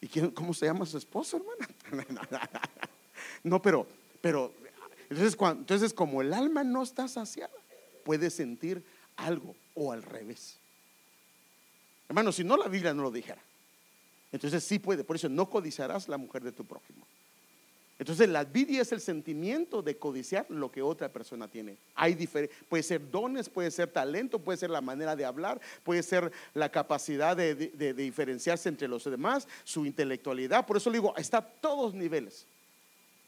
¿Y 0.00 0.08
quién, 0.08 0.30
cómo 0.30 0.54
se 0.54 0.66
llama 0.66 0.86
su 0.86 0.98
esposo, 0.98 1.44
hermana? 1.90 2.28
no, 3.42 3.60
pero, 3.60 3.86
pero, 4.20 4.52
entonces, 5.10 5.36
entonces 5.40 5.92
como 5.92 6.22
el 6.22 6.32
alma 6.32 6.64
no 6.64 6.82
está 6.82 7.08
saciada, 7.08 7.52
puede 8.04 8.30
sentir 8.30 8.84
algo 9.16 9.54
o 9.74 9.92
al 9.92 10.02
revés. 10.02 10.61
Hermano, 12.08 12.32
si 12.32 12.44
no 12.44 12.56
la 12.56 12.68
Biblia 12.68 12.92
no 12.92 13.02
lo 13.02 13.10
dijera. 13.10 13.42
Entonces 14.32 14.64
sí 14.64 14.78
puede, 14.78 15.04
por 15.04 15.16
eso 15.16 15.28
no 15.28 15.48
codiciarás 15.48 16.08
la 16.08 16.16
mujer 16.16 16.42
de 16.42 16.52
tu 16.52 16.64
prójimo. 16.64 17.06
Entonces 17.98 18.28
la 18.30 18.40
envidia 18.40 18.82
es 18.82 18.90
el 18.90 19.00
sentimiento 19.00 19.82
de 19.82 19.96
codiciar 19.96 20.46
lo 20.48 20.72
que 20.72 20.82
otra 20.82 21.08
persona 21.10 21.46
tiene. 21.46 21.76
Hay 21.94 22.16
puede 22.68 22.82
ser 22.82 23.10
dones, 23.10 23.48
puede 23.48 23.70
ser 23.70 23.90
talento, 23.90 24.40
puede 24.40 24.58
ser 24.58 24.70
la 24.70 24.80
manera 24.80 25.14
de 25.14 25.24
hablar, 25.24 25.60
puede 25.84 26.02
ser 26.02 26.32
la 26.54 26.70
capacidad 26.70 27.36
de, 27.36 27.54
diferenciarse 27.94 28.68
entre 28.68 28.88
los 28.88 29.04
demás, 29.04 29.46
su 29.62 29.86
intelectualidad. 29.86 30.66
Por 30.66 30.78
eso 30.78 30.90
le 30.90 30.98
digo, 30.98 31.14
está 31.16 31.38
a 31.38 31.46
todos 31.46 31.94
niveles. 31.94 32.46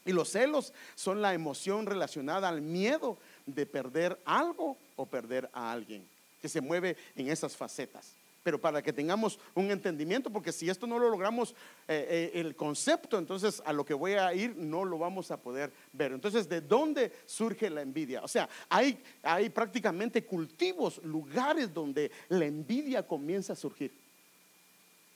Y 0.07 0.13
los 0.13 0.31
celos 0.31 0.73
son 0.97 1.23
la 1.23 1.35
emoción 1.35 1.87
relacionada 1.87 2.49
al 2.49 2.61
miedo 2.61 3.17
de 3.47 3.67
perder 3.67 4.19
algo 4.25 4.77
o 4.97 5.07
perder 5.07 5.49
a 5.53 5.71
alguien, 5.71 6.05
que 6.43 6.49
se 6.49 6.61
mueve 6.61 6.97
en 7.15 7.29
esas 7.29 7.57
facetas 7.57 8.15
pero 8.45 8.61
para 8.61 8.83
que 8.83 8.93
tengamos 8.93 9.41
un 9.55 9.71
entendimiento, 9.71 10.31
porque 10.31 10.53
si 10.53 10.69
esto 10.69 10.87
no 10.87 10.99
lo 10.99 11.09
logramos, 11.09 11.53
eh, 11.89 12.31
eh, 12.35 12.41
el 12.41 12.55
concepto, 12.55 13.19
entonces 13.19 13.61
a 13.65 13.73
lo 13.73 13.85
que 13.85 13.95
voy 13.95 14.13
a 14.13 14.33
ir 14.35 14.55
no 14.55 14.85
lo 14.85 14.99
vamos 14.99 15.31
a 15.31 15.39
poder 15.39 15.73
ver. 15.93 16.13
Entonces, 16.13 16.49
¿de 16.49 16.61
dónde 16.61 17.11
surge 17.25 17.71
la 17.71 17.81
envidia? 17.81 18.23
O 18.23 18.29
sea, 18.29 18.49
hay, 18.69 19.03
hay 19.23 19.49
prácticamente 19.49 20.25
cultivos, 20.25 21.03
lugares 21.03 21.73
donde 21.73 22.13
la 22.29 22.45
envidia 22.45 23.05
comienza 23.05 23.55
a 23.55 23.57
surgir. 23.57 24.05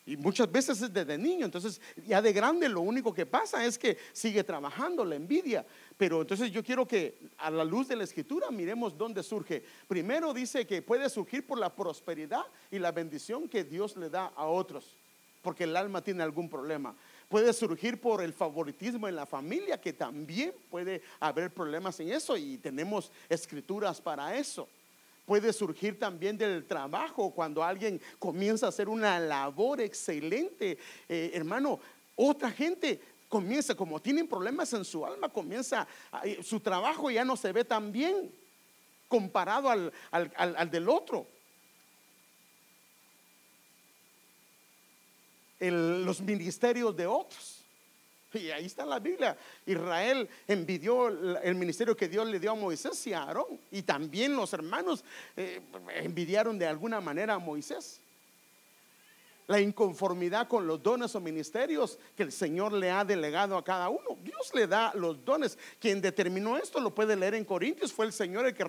Y 0.08 0.16
muchas 0.16 0.50
veces 0.50 0.80
es 0.80 0.90
desde 0.90 1.18
niño, 1.18 1.44
entonces 1.44 1.82
ya 2.06 2.22
de 2.22 2.32
grande 2.32 2.66
lo 2.66 2.80
único 2.80 3.12
que 3.12 3.26
pasa 3.26 3.66
es 3.66 3.76
que 3.76 3.98
sigue 4.14 4.42
trabajando 4.42 5.04
la 5.04 5.16
envidia. 5.16 5.66
Pero 5.98 6.20
entonces 6.20 6.52
yo 6.52 6.62
quiero 6.62 6.87
que 6.87 7.18
a 7.38 7.50
la 7.50 7.64
luz 7.64 7.88
de 7.88 7.96
la 7.96 8.04
escritura 8.04 8.52
miremos 8.52 8.96
dónde 8.96 9.24
surge. 9.24 9.64
Primero 9.88 10.32
dice 10.32 10.64
que 10.64 10.80
puede 10.80 11.11
surgir 11.11 11.44
por 11.44 11.58
la 11.58 11.74
prosperidad 11.74 12.46
y 12.70 12.78
la 12.78 12.92
bendición 12.92 13.48
que 13.48 13.64
Dios 13.64 13.96
le 13.96 14.08
da 14.08 14.26
a 14.37 14.46
otros, 14.46 14.94
porque 15.42 15.64
el 15.64 15.76
alma 15.76 16.00
tiene 16.00 16.22
algún 16.22 16.48
problema. 16.48 16.94
Puede 17.28 17.52
surgir 17.52 18.00
por 18.00 18.22
el 18.22 18.32
favoritismo 18.32 19.08
en 19.08 19.16
la 19.16 19.26
familia, 19.26 19.80
que 19.80 19.92
también 19.92 20.54
puede 20.70 21.02
haber 21.18 21.52
problemas 21.52 21.98
en 21.98 22.12
eso 22.12 22.37
y 22.37 22.58
tenemos 22.58 23.11
escrituras 23.28 24.00
para 24.00 24.37
eso. 24.37 24.68
Puede 25.26 25.52
surgir 25.52 25.98
también 25.98 26.38
del 26.38 26.64
trabajo 26.64 27.32
cuando 27.34 27.62
alguien 27.62 28.00
comienza 28.20 28.66
a 28.66 28.68
hacer 28.68 28.88
una 28.88 29.18
labor 29.18 29.80
excelente. 29.80 30.78
Eh, 31.08 31.32
hermano, 31.34 31.80
otra 32.14 32.50
gente 32.50 33.00
comienza, 33.28 33.74
como 33.74 34.00
tienen 34.00 34.26
problemas 34.26 34.72
en 34.72 34.84
su 34.84 35.04
alma, 35.04 35.28
comienza, 35.28 35.86
su 36.42 36.60
trabajo 36.60 37.10
ya 37.10 37.24
no 37.24 37.36
se 37.36 37.52
ve 37.52 37.64
tan 37.64 37.92
bien 37.92 38.32
comparado 39.08 39.70
al, 39.70 40.70
del 40.70 40.88
otro. 40.88 41.26
los 45.60 46.20
ministerios 46.20 46.96
de 46.96 47.06
otros. 47.08 47.64
Y 48.32 48.50
ahí 48.50 48.66
está 48.66 48.86
la 48.86 49.00
Biblia. 49.00 49.36
Israel 49.66 50.28
envidió 50.46 51.08
el 51.08 51.54
ministerio 51.56 51.96
que 51.96 52.08
Dios 52.08 52.28
le 52.28 52.38
dio 52.38 52.52
a 52.52 52.54
Moisés 52.54 53.04
y 53.08 53.12
a 53.12 53.22
Aarón. 53.22 53.58
Y 53.72 53.82
también 53.82 54.36
los 54.36 54.52
hermanos 54.52 55.02
eh, 55.36 55.60
envidiaron 55.94 56.58
de 56.58 56.66
alguna 56.66 57.00
manera 57.00 57.34
a 57.34 57.38
Moisés 57.38 58.00
la 59.48 59.61
inconformidad 59.61 60.46
con 60.46 60.66
los 60.66 60.82
dones 60.82 61.14
o 61.14 61.20
ministerios 61.20 61.98
que 62.14 62.22
el 62.22 62.32
Señor 62.32 62.72
le 62.74 62.90
ha 62.90 63.04
delegado 63.04 63.56
a 63.56 63.64
cada 63.64 63.88
uno. 63.88 64.18
Dios 64.22 64.50
le 64.54 64.66
da 64.66 64.92
los 64.94 65.24
dones. 65.24 65.58
Quien 65.80 66.02
determinó 66.02 66.58
esto 66.58 66.78
lo 66.80 66.94
puede 66.94 67.16
leer 67.16 67.34
en 67.34 67.46
Corintios, 67.46 67.92
fue 67.92 68.04
el 68.04 68.12
Señor 68.12 68.46
el 68.46 68.54
que 68.54 68.64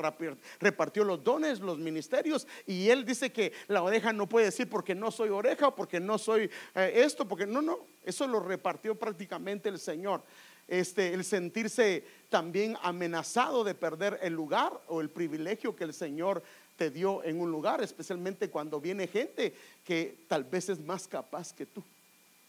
repartió 0.59 1.03
los 1.03 1.21
dones, 1.21 1.59
los 1.59 1.77
ministerios, 1.77 2.47
y 2.65 2.89
él 2.89 3.05
dice 3.05 3.31
que 3.31 3.51
la 3.67 3.83
oreja 3.83 4.13
no 4.13 4.27
puede 4.27 4.45
decir 4.47 4.69
porque 4.69 4.95
no 4.95 5.11
soy 5.11 5.29
oreja 5.29 5.67
o 5.67 5.75
porque 5.75 5.99
no 5.99 6.17
soy 6.17 6.49
eh, 6.73 6.93
esto, 6.95 7.27
porque 7.27 7.45
no, 7.45 7.61
no, 7.61 7.79
eso 8.05 8.25
lo 8.25 8.39
repartió 8.39 8.95
prácticamente 8.95 9.67
el 9.67 9.79
Señor. 9.79 10.23
Este, 10.69 11.13
el 11.13 11.25
sentirse 11.25 12.05
también 12.29 12.77
amenazado 12.83 13.63
de 13.63 13.73
perder 13.73 14.19
el 14.21 14.33
lugar 14.33 14.71
o 14.87 15.01
el 15.01 15.09
privilegio 15.09 15.75
que 15.75 15.83
el 15.83 15.95
Señor 15.95 16.43
te 16.79 16.89
dio 16.89 17.21
en 17.25 17.41
un 17.41 17.51
lugar, 17.51 17.83
especialmente 17.83 18.49
cuando 18.49 18.79
viene 18.79 19.05
gente 19.05 19.53
que 19.83 20.15
tal 20.29 20.45
vez 20.45 20.69
es 20.69 20.79
más 20.79 21.09
capaz 21.09 21.51
que 21.51 21.65
tú 21.65 21.83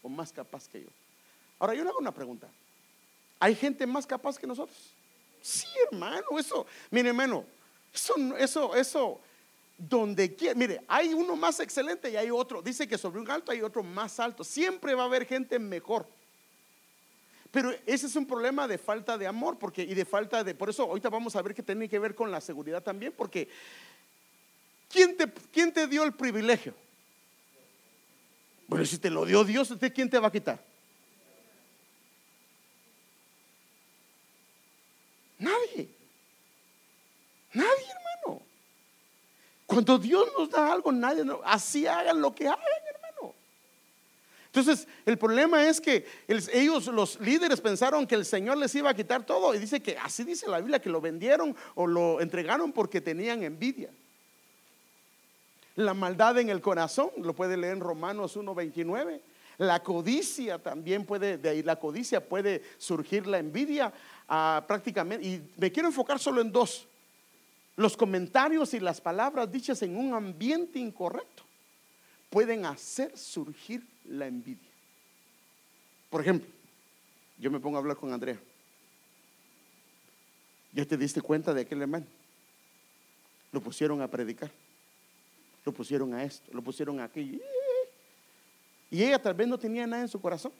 o 0.01 0.07
más 0.07 0.31
capaz 0.31 0.69
que 0.69 0.83
yo. 0.83 0.87
Ahora 1.59 1.73
yo 1.73 1.83
le 1.83 1.89
hago 1.89 1.99
una 1.99 2.13
pregunta. 2.13 2.47
¿Hay 3.41 3.53
gente 3.55 3.85
más 3.85 4.07
capaz 4.07 4.39
que 4.39 4.47
nosotros? 4.47 4.77
Sí, 5.41 5.67
hermano, 5.91 6.39
eso, 6.39 6.65
mire, 6.91 7.09
hermano, 7.09 7.43
eso, 7.93 8.15
eso, 8.37 8.73
eso, 8.73 9.19
donde 9.77 10.33
quiera, 10.33 10.55
mire, 10.55 10.81
hay 10.87 11.13
uno 11.13 11.35
más 11.35 11.59
excelente 11.59 12.09
y 12.09 12.15
hay 12.15 12.31
otro. 12.31 12.61
Dice 12.61 12.87
que 12.87 12.97
sobre 12.97 13.19
un 13.19 13.29
alto 13.29 13.51
hay 13.51 13.61
otro 13.61 13.83
más 13.83 14.17
alto. 14.17 14.45
Siempre 14.45 14.95
va 14.95 15.03
a 15.03 15.07
haber 15.07 15.25
gente 15.25 15.59
mejor. 15.59 16.07
Pero 17.51 17.73
ese 17.85 18.07
es 18.07 18.15
un 18.15 18.25
problema 18.25 18.65
de 18.65 18.77
falta 18.77 19.17
de 19.17 19.27
amor, 19.27 19.59
porque 19.59 19.83
y 19.83 19.93
de 19.93 20.05
falta 20.05 20.41
de, 20.41 20.55
por 20.55 20.69
eso 20.69 20.83
ahorita 20.83 21.09
vamos 21.09 21.35
a 21.35 21.41
ver 21.41 21.53
que 21.53 21.61
tiene 21.61 21.89
que 21.89 21.99
ver 21.99 22.15
con 22.15 22.31
la 22.31 22.39
seguridad 22.39 22.81
también, 22.81 23.13
porque 23.15 23.49
¿Quién 24.91 25.15
te, 25.15 25.31
quién 25.51 25.71
te 25.71 25.87
dio 25.87 26.03
el 26.03 26.13
privilegio? 26.13 26.73
Bueno, 28.67 28.85
si 28.85 28.97
te 28.97 29.09
lo 29.09 29.25
dio 29.25 29.43
Dios, 29.43 29.73
¿quién 29.93 30.09
te 30.09 30.19
va 30.19 30.27
a 30.27 30.31
quitar? 30.31 30.63
Nadie. 35.39 35.89
Nadie, 37.53 37.85
hermano. 37.89 38.41
Cuando 39.65 39.97
Dios 39.97 40.29
nos 40.37 40.49
da 40.49 40.71
algo, 40.71 40.91
nadie, 40.91 41.23
así 41.43 41.87
hagan 41.87 42.21
lo 42.21 42.33
que 42.33 42.47
hagan, 42.47 42.59
hermano. 42.59 43.33
Entonces, 44.45 44.87
el 45.05 45.17
problema 45.17 45.65
es 45.67 45.79
que 45.79 46.05
ellos, 46.27 46.87
los 46.87 47.19
líderes, 47.21 47.61
pensaron 47.61 48.05
que 48.05 48.15
el 48.15 48.25
Señor 48.25 48.57
les 48.57 48.75
iba 48.75 48.89
a 48.89 48.93
quitar 48.93 49.25
todo. 49.25 49.55
Y 49.55 49.59
dice 49.59 49.81
que 49.81 49.97
así 49.97 50.23
dice 50.23 50.47
la 50.47 50.59
Biblia, 50.59 50.81
que 50.81 50.89
lo 50.89 51.01
vendieron 51.01 51.55
o 51.75 51.87
lo 51.87 52.19
entregaron 52.21 52.71
porque 52.71 53.01
tenían 53.01 53.43
envidia. 53.43 53.89
La 55.81 55.93
maldad 55.95 56.37
en 56.37 56.49
el 56.49 56.61
corazón, 56.61 57.09
lo 57.17 57.33
puede 57.33 57.57
leer 57.57 57.73
en 57.73 57.79
Romanos 57.79 58.37
1.29. 58.37 59.19
La 59.57 59.81
codicia 59.81 60.59
también 60.59 61.05
puede, 61.05 61.37
de 61.37 61.49
ahí 61.49 61.63
la 61.63 61.77
codicia 61.77 62.27
puede 62.27 62.61
surgir 62.77 63.25
la 63.25 63.39
envidia 63.39 63.91
ah, 64.27 64.63
prácticamente. 64.67 65.25
Y 65.27 65.41
me 65.57 65.71
quiero 65.71 65.89
enfocar 65.89 66.19
solo 66.19 66.41
en 66.41 66.51
dos. 66.51 66.87
Los 67.75 67.97
comentarios 67.97 68.73
y 68.73 68.79
las 68.79 69.01
palabras 69.01 69.51
dichas 69.51 69.81
en 69.81 69.97
un 69.97 70.13
ambiente 70.13 70.77
incorrecto 70.77 71.43
pueden 72.29 72.65
hacer 72.65 73.17
surgir 73.17 73.83
la 74.05 74.27
envidia. 74.27 74.69
Por 76.09 76.21
ejemplo, 76.21 76.47
yo 77.39 77.49
me 77.49 77.59
pongo 77.59 77.77
a 77.77 77.79
hablar 77.79 77.97
con 77.97 78.13
Andrea. 78.13 78.39
¿Ya 80.73 80.85
te 80.85 80.95
diste 80.95 81.21
cuenta 81.21 81.53
de 81.53 81.61
aquel 81.61 81.81
hermano? 81.81 82.05
Lo 83.51 83.61
pusieron 83.61 84.01
a 84.01 84.07
predicar. 84.07 84.51
Lo 85.65 85.71
pusieron 85.71 86.13
a 86.13 86.23
esto, 86.23 86.51
lo 86.53 86.61
pusieron 86.61 86.99
a 86.99 87.05
aquello. 87.05 87.39
Y 88.89 89.03
ella 89.03 89.21
tal 89.21 89.33
vez 89.33 89.47
no 89.47 89.57
tenía 89.57 89.87
nada 89.87 90.01
en 90.01 90.09
su 90.09 90.19
corazón. 90.19 90.51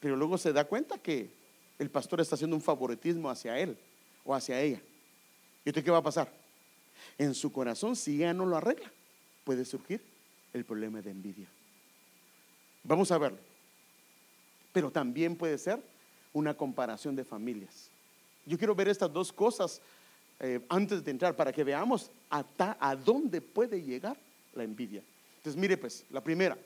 Pero 0.00 0.16
luego 0.16 0.36
se 0.36 0.52
da 0.52 0.64
cuenta 0.64 0.98
que 0.98 1.30
el 1.78 1.90
pastor 1.90 2.20
está 2.20 2.34
haciendo 2.34 2.56
un 2.56 2.62
favoritismo 2.62 3.30
hacia 3.30 3.58
él 3.58 3.76
o 4.24 4.34
hacia 4.34 4.60
ella. 4.60 4.80
¿Y 5.64 5.70
usted 5.70 5.84
qué 5.84 5.90
va 5.90 5.98
a 5.98 6.02
pasar? 6.02 6.30
En 7.18 7.34
su 7.34 7.52
corazón, 7.52 7.96
si 7.96 8.16
ella 8.16 8.34
no 8.34 8.46
lo 8.46 8.56
arregla, 8.56 8.90
puede 9.44 9.64
surgir 9.64 10.02
el 10.52 10.64
problema 10.64 11.00
de 11.00 11.10
envidia. 11.10 11.48
Vamos 12.82 13.10
a 13.10 13.18
verlo. 13.18 13.38
Pero 14.72 14.90
también 14.90 15.36
puede 15.36 15.56
ser 15.58 15.82
una 16.32 16.54
comparación 16.54 17.14
de 17.16 17.24
familias. 17.24 17.88
Yo 18.44 18.58
quiero 18.58 18.74
ver 18.74 18.88
estas 18.88 19.12
dos 19.12 19.32
cosas 19.32 19.80
eh, 20.40 20.60
antes 20.68 21.04
de 21.04 21.10
entrar 21.10 21.36
para 21.36 21.52
que 21.52 21.64
veamos 21.64 22.10
hasta 22.28 22.76
a 22.80 22.96
dónde 22.96 23.40
puede 23.40 23.80
llegar 23.82 24.16
la 24.54 24.64
envidia. 24.64 25.02
Entonces, 25.36 25.60
mire 25.60 25.76
pues, 25.76 26.04
la 26.10 26.22
primera. 26.22 26.56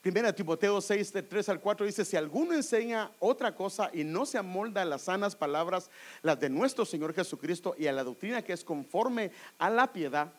Primera 0.00 0.32
Timoteo 0.32 0.80
6, 0.80 1.12
de 1.12 1.22
3 1.24 1.48
al 1.48 1.60
4 1.60 1.84
dice, 1.84 2.04
si 2.04 2.16
alguno 2.16 2.54
enseña 2.54 3.10
otra 3.18 3.56
cosa 3.56 3.90
y 3.92 4.04
no 4.04 4.24
se 4.24 4.38
amolda 4.38 4.82
a 4.82 4.84
las 4.84 5.02
sanas 5.02 5.34
palabras, 5.34 5.90
las 6.22 6.38
de 6.38 6.48
nuestro 6.48 6.84
Señor 6.84 7.12
Jesucristo 7.12 7.74
y 7.76 7.88
a 7.88 7.92
la 7.92 8.04
doctrina 8.04 8.42
que 8.42 8.52
es 8.52 8.62
conforme 8.62 9.32
a 9.58 9.68
la 9.68 9.92
piedad, 9.92 10.32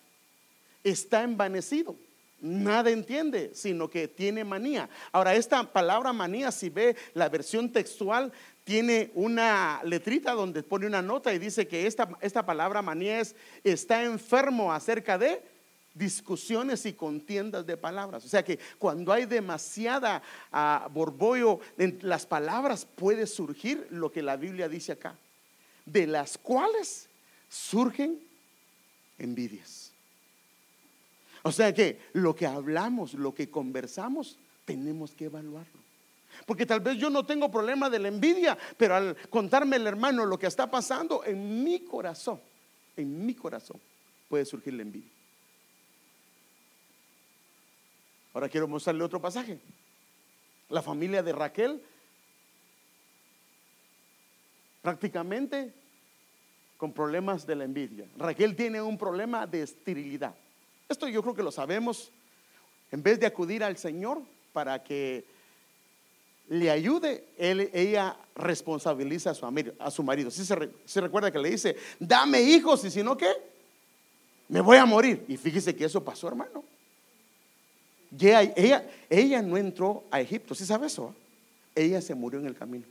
está 0.85 1.23
envanecido. 1.23 1.97
Nada 2.39 2.91
entiende, 2.91 3.51
sino 3.53 3.89
que 3.89 4.07
tiene 4.07 4.43
manía. 4.43 4.89
Ahora, 5.11 5.33
esta 5.35 5.63
palabra 5.63 6.13
manía, 6.13 6.51
si 6.51 6.69
ve 6.69 6.95
la 7.15 7.29
versión 7.29 7.71
textual, 7.71 8.31
tiene 8.63 9.11
una 9.15 9.81
letrita 9.83 10.33
donde 10.33 10.61
pone 10.61 10.85
una 10.85 11.01
nota 11.01 11.33
y 11.33 11.39
dice 11.39 11.67
que 11.67 11.87
esta, 11.87 12.09
esta 12.21 12.45
palabra 12.45 12.81
manía 12.81 13.21
es, 13.21 13.35
está 13.63 14.03
enfermo 14.03 14.71
acerca 14.71 15.17
de 15.17 15.41
discusiones 15.97 16.85
y 16.85 16.93
contiendas 16.93 17.65
de 17.65 17.75
palabras. 17.75 18.23
O 18.23 18.27
sea 18.27 18.43
que 18.43 18.59
cuando 18.77 19.11
hay 19.11 19.25
demasiada 19.25 20.21
uh, 20.53 20.89
borbollo 20.89 21.59
en 21.77 21.97
las 22.01 22.25
palabras 22.25 22.85
puede 22.85 23.25
surgir 23.25 23.87
lo 23.89 24.11
que 24.11 24.21
la 24.21 24.35
Biblia 24.35 24.69
dice 24.69 24.91
acá, 24.91 25.15
de 25.85 26.05
las 26.05 26.37
cuales 26.37 27.07
surgen 27.49 28.19
envidias. 29.17 29.86
O 31.47 31.51
sea 31.53 31.73
que 31.73 31.97
lo 32.11 32.35
que 32.35 32.45
hablamos, 32.45 33.13
lo 33.13 33.33
que 33.33 33.49
conversamos, 33.49 34.37
tenemos 34.65 35.13
que 35.13 35.25
evaluarlo. 35.25 35.79
Porque 36.45 36.65
tal 36.65 36.81
vez 36.81 36.97
yo 36.97 37.09
no 37.09 37.25
tengo 37.25 37.49
problema 37.49 37.89
de 37.89 37.99
la 37.99 38.09
envidia, 38.09 38.57
pero 38.75 38.95
al 38.95 39.15
contarme 39.29 39.77
el 39.77 39.87
hermano 39.87 40.25
lo 40.25 40.37
que 40.37 40.47
está 40.47 40.69
pasando 40.69 41.23
en 41.23 41.63
mi 41.63 41.85
corazón, 41.85 42.41
en 42.97 43.25
mi 43.25 43.33
corazón 43.33 43.79
puede 44.27 44.43
surgir 44.43 44.73
la 44.73 44.81
envidia. 44.81 45.09
Ahora 48.33 48.49
quiero 48.49 48.67
mostrarle 48.67 49.05
otro 49.05 49.21
pasaje. 49.21 49.57
La 50.67 50.81
familia 50.81 51.23
de 51.23 51.31
Raquel 51.31 51.81
prácticamente 54.81 55.73
con 56.75 56.91
problemas 56.91 57.47
de 57.47 57.55
la 57.55 57.63
envidia. 57.63 58.05
Raquel 58.17 58.53
tiene 58.53 58.81
un 58.81 58.97
problema 58.97 59.47
de 59.47 59.61
esterilidad. 59.61 60.35
Esto 60.89 61.07
yo 61.07 61.21
creo 61.21 61.35
que 61.35 61.43
lo 61.43 61.51
sabemos. 61.51 62.11
En 62.91 63.03
vez 63.03 63.19
de 63.19 63.25
acudir 63.25 63.63
al 63.63 63.77
Señor 63.77 64.21
para 64.53 64.83
que 64.83 65.25
le 66.49 66.71
ayude, 66.71 67.25
ella 67.37 68.15
responsabiliza 68.35 69.31
a 69.31 69.33
su, 69.33 69.73
a 69.79 69.91
su 69.91 70.03
marido. 70.03 70.31
Si 70.31 70.45
se, 70.45 71.01
recuerda 71.01 71.31
que 71.31 71.39
le 71.39 71.49
dice, 71.51 71.75
dame 71.99 72.41
hijos 72.41 72.83
y 72.85 72.91
si 72.91 73.03
no, 73.03 73.17
¿qué? 73.17 73.31
Me 74.47 74.61
voy 74.61 74.77
a 74.77 74.85
morir. 74.85 75.25
Y 75.27 75.35
fíjese 75.35 75.75
que 75.75 75.85
eso 75.85 76.03
pasó, 76.03 76.29
hermano. 76.29 76.63
ella, 78.17 78.87
ella, 79.09 79.41
no 79.41 79.57
entró 79.57 80.05
a 80.09 80.21
Egipto, 80.21 80.55
¿sí 80.55 80.65
sabe 80.65 80.87
eso? 80.87 81.13
Ella 81.75 82.01
se 82.01 82.15
murió 82.15 82.39
en 82.39 82.47
el 82.47 82.55
camino. 82.55 82.85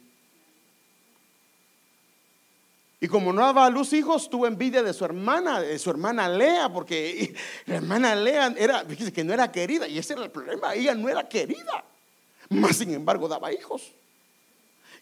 Y 3.06 3.08
como 3.08 3.32
no 3.32 3.40
daba 3.40 3.66
a 3.66 3.70
luz 3.70 3.92
hijos, 3.92 4.28
tuvo 4.28 4.48
envidia 4.48 4.82
de 4.82 4.92
su 4.92 5.04
hermana, 5.04 5.60
de 5.60 5.78
su 5.78 5.90
hermana 5.90 6.28
Lea, 6.28 6.72
porque 6.72 7.32
la 7.66 7.76
hermana 7.76 8.16
Lea 8.16 8.52
era, 8.58 8.84
fíjese 8.84 9.12
que 9.12 9.22
no 9.22 9.32
era 9.32 9.52
querida, 9.52 9.86
y 9.86 9.96
ese 9.96 10.14
era 10.14 10.24
el 10.24 10.30
problema, 10.32 10.74
ella 10.74 10.92
no 10.92 11.08
era 11.08 11.28
querida, 11.28 11.84
más 12.48 12.78
sin 12.78 12.92
embargo 12.92 13.28
daba 13.28 13.52
hijos. 13.52 13.92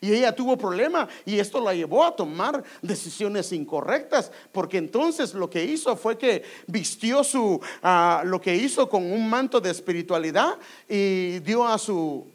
Y 0.03 0.13
ella 0.13 0.35
tuvo 0.35 0.59
problema 0.59 1.09
y 1.25 1.39
esto 1.39 1.63
la 1.63 1.73
llevó 1.73 2.05
a 2.05 2.15
tomar 2.15 2.63
decisiones 2.83 3.51
incorrectas, 3.53 4.31
porque 4.53 4.77
entonces 4.77 5.33
lo 5.33 5.49
que 5.49 5.65
hizo 5.65 5.97
fue 5.97 6.19
que 6.19 6.43
vistió 6.67 7.25
su, 7.25 7.59
ah, 7.83 8.21
lo 8.27 8.39
que 8.39 8.55
hizo 8.55 8.87
con 8.87 9.11
un 9.11 9.31
manto 9.31 9.63
de 9.63 9.71
espiritualidad 9.71 10.59
y 10.87 11.39
dio 11.39 11.67
a 11.67 11.79
su, 11.79 12.27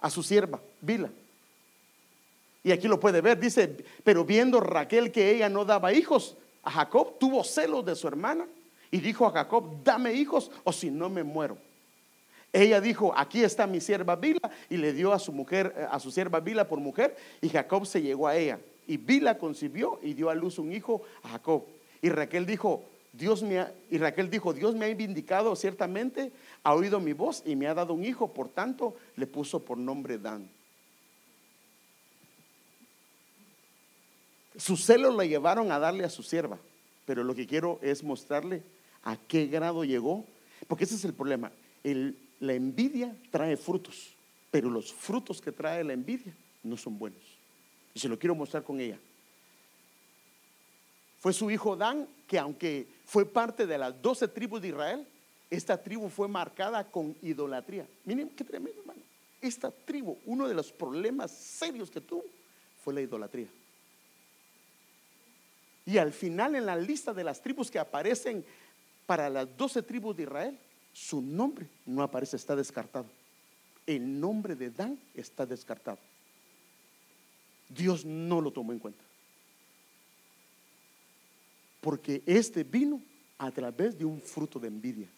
a 0.00 0.10
su 0.10 0.24
sierva, 0.24 0.58
Vila. 0.80 1.08
Y 2.64 2.70
aquí 2.70 2.86
lo 2.86 3.00
puede 3.00 3.20
ver, 3.20 3.40
dice, 3.40 3.84
pero 4.04 4.24
viendo 4.24 4.60
Raquel 4.60 5.10
que 5.10 5.30
ella 5.30 5.48
no 5.48 5.64
daba 5.64 5.92
hijos, 5.92 6.36
a 6.62 6.70
Jacob 6.70 7.18
tuvo 7.18 7.42
celos 7.42 7.84
de 7.84 7.96
su 7.96 8.06
hermana 8.06 8.46
y 8.90 9.00
dijo 9.00 9.26
a 9.26 9.32
Jacob, 9.32 9.82
dame 9.82 10.12
hijos 10.12 10.50
o 10.62 10.72
si 10.72 10.90
no 10.90 11.08
me 11.08 11.24
muero. 11.24 11.58
Ella 12.52 12.80
dijo, 12.80 13.12
aquí 13.16 13.42
está 13.42 13.66
mi 13.66 13.80
sierva 13.80 14.14
Bila 14.14 14.50
y 14.68 14.76
le 14.76 14.92
dio 14.92 15.12
a 15.12 15.18
su 15.18 15.32
mujer, 15.32 15.88
a 15.90 15.98
su 15.98 16.10
sierva 16.10 16.38
Bila 16.38 16.68
por 16.68 16.78
mujer 16.78 17.16
y 17.40 17.48
Jacob 17.48 17.86
se 17.86 18.02
llegó 18.02 18.28
a 18.28 18.36
ella. 18.36 18.60
Y 18.86 18.96
Bila 18.96 19.38
concibió 19.38 19.98
y 20.02 20.12
dio 20.12 20.28
a 20.28 20.34
luz 20.34 20.58
un 20.58 20.72
hijo 20.72 21.02
a 21.22 21.30
Jacob. 21.30 21.64
Y 22.02 22.10
Raquel 22.10 22.44
dijo, 22.44 22.84
Dios 23.12 23.42
me 23.42 23.66
y 23.90 23.98
Raquel 23.98 24.30
dijo, 24.30 24.52
Dios 24.52 24.74
me 24.74 24.86
ha 24.86 24.94
vindicado 24.94 25.56
ciertamente, 25.56 26.30
ha 26.62 26.74
oído 26.74 27.00
mi 27.00 27.12
voz 27.12 27.42
y 27.46 27.56
me 27.56 27.66
ha 27.68 27.74
dado 27.74 27.94
un 27.94 28.04
hijo, 28.04 28.32
por 28.32 28.48
tanto 28.50 28.94
le 29.16 29.26
puso 29.26 29.60
por 29.60 29.78
nombre 29.78 30.18
Dan. 30.18 30.48
Sus 34.56 34.84
celos 34.84 35.14
la 35.14 35.24
llevaron 35.24 35.72
a 35.72 35.78
darle 35.78 36.04
a 36.04 36.10
su 36.10 36.22
sierva, 36.22 36.58
pero 37.06 37.24
lo 37.24 37.34
que 37.34 37.46
quiero 37.46 37.78
es 37.82 38.02
mostrarle 38.02 38.62
a 39.02 39.16
qué 39.16 39.46
grado 39.46 39.84
llegó, 39.84 40.24
porque 40.68 40.84
ese 40.84 40.94
es 40.94 41.04
el 41.04 41.14
problema. 41.14 41.50
la 41.82 42.52
envidia 42.54 43.16
trae 43.30 43.56
frutos, 43.56 44.14
pero 44.50 44.68
los 44.68 44.92
frutos 44.92 45.40
que 45.40 45.52
trae 45.52 45.84
la 45.84 45.92
envidia 45.92 46.34
no 46.62 46.76
son 46.76 46.98
buenos. 46.98 47.22
Y 47.94 48.00
se 48.00 48.08
lo 48.08 48.18
quiero 48.18 48.34
mostrar 48.34 48.62
con 48.62 48.80
ella. 48.80 48.98
Fue 51.20 51.32
su 51.32 51.50
hijo 51.50 51.76
Dan, 51.76 52.08
que 52.26 52.38
aunque 52.38 52.86
fue 53.06 53.24
parte 53.24 53.66
de 53.66 53.78
las 53.78 54.00
doce 54.02 54.26
tribus 54.26 54.60
de 54.60 54.68
Israel, 54.68 55.06
esta 55.50 55.80
tribu 55.80 56.08
fue 56.08 56.28
marcada 56.28 56.82
con 56.82 57.14
idolatría. 57.22 57.86
Miren 58.04 58.30
qué 58.30 58.42
tremendo, 58.42 58.80
hermano. 58.80 59.02
Esta 59.40 59.70
tribu, 59.70 60.16
uno 60.24 60.48
de 60.48 60.54
los 60.54 60.72
problemas 60.72 61.30
serios 61.30 61.90
que 61.90 62.00
tuvo 62.00 62.24
fue 62.82 62.94
la 62.94 63.02
idolatría. 63.02 63.48
Y 65.84 65.98
al 65.98 66.12
final 66.12 66.54
en 66.54 66.66
la 66.66 66.76
lista 66.76 67.12
de 67.12 67.24
las 67.24 67.42
tribus 67.42 67.70
que 67.70 67.78
aparecen 67.78 68.44
para 69.06 69.28
las 69.28 69.56
doce 69.56 69.82
tribus 69.82 70.16
de 70.16 70.22
Israel, 70.24 70.58
su 70.92 71.20
nombre 71.20 71.66
no 71.86 72.02
aparece, 72.02 72.36
está 72.36 72.54
descartado. 72.54 73.06
El 73.86 74.20
nombre 74.20 74.54
de 74.54 74.70
Dan 74.70 74.98
está 75.14 75.44
descartado. 75.44 75.98
Dios 77.68 78.04
no 78.04 78.40
lo 78.40 78.52
tomó 78.52 78.72
en 78.72 78.78
cuenta. 78.78 79.02
Porque 81.80 82.22
este 82.26 82.62
vino 82.62 83.00
a 83.38 83.50
través 83.50 83.98
de 83.98 84.04
un 84.04 84.20
fruto 84.20 84.60
de 84.60 84.68
envidia. 84.68 85.08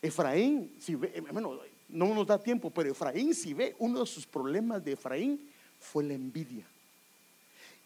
Efraín, 0.00 0.74
si 0.78 0.94
ve, 0.94 1.22
bueno, 1.32 1.60
no 1.88 2.14
nos 2.14 2.26
da 2.26 2.38
tiempo, 2.38 2.70
pero 2.70 2.90
Efraín, 2.90 3.34
si 3.34 3.52
ve, 3.52 3.74
uno 3.78 4.00
de 4.00 4.06
sus 4.06 4.26
problemas 4.26 4.82
de 4.84 4.92
Efraín 4.92 5.50
fue 5.78 6.04
la 6.04 6.14
envidia. 6.14 6.66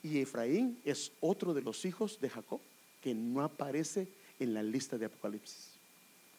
Y 0.03 0.21
Efraín 0.21 0.79
es 0.85 1.13
otro 1.21 1.55
de 1.55 1.63
los 1.63 1.85
hijos 1.85 2.21
de 2.21 2.31
Jacob 2.31 2.61
que 3.01 3.15
no 3.15 3.43
aparece 3.43 4.09
en 4.39 4.55
la 4.55 4.63
lista 4.63 4.97
de 4.99 5.07
Apocalipsis. 5.07 5.79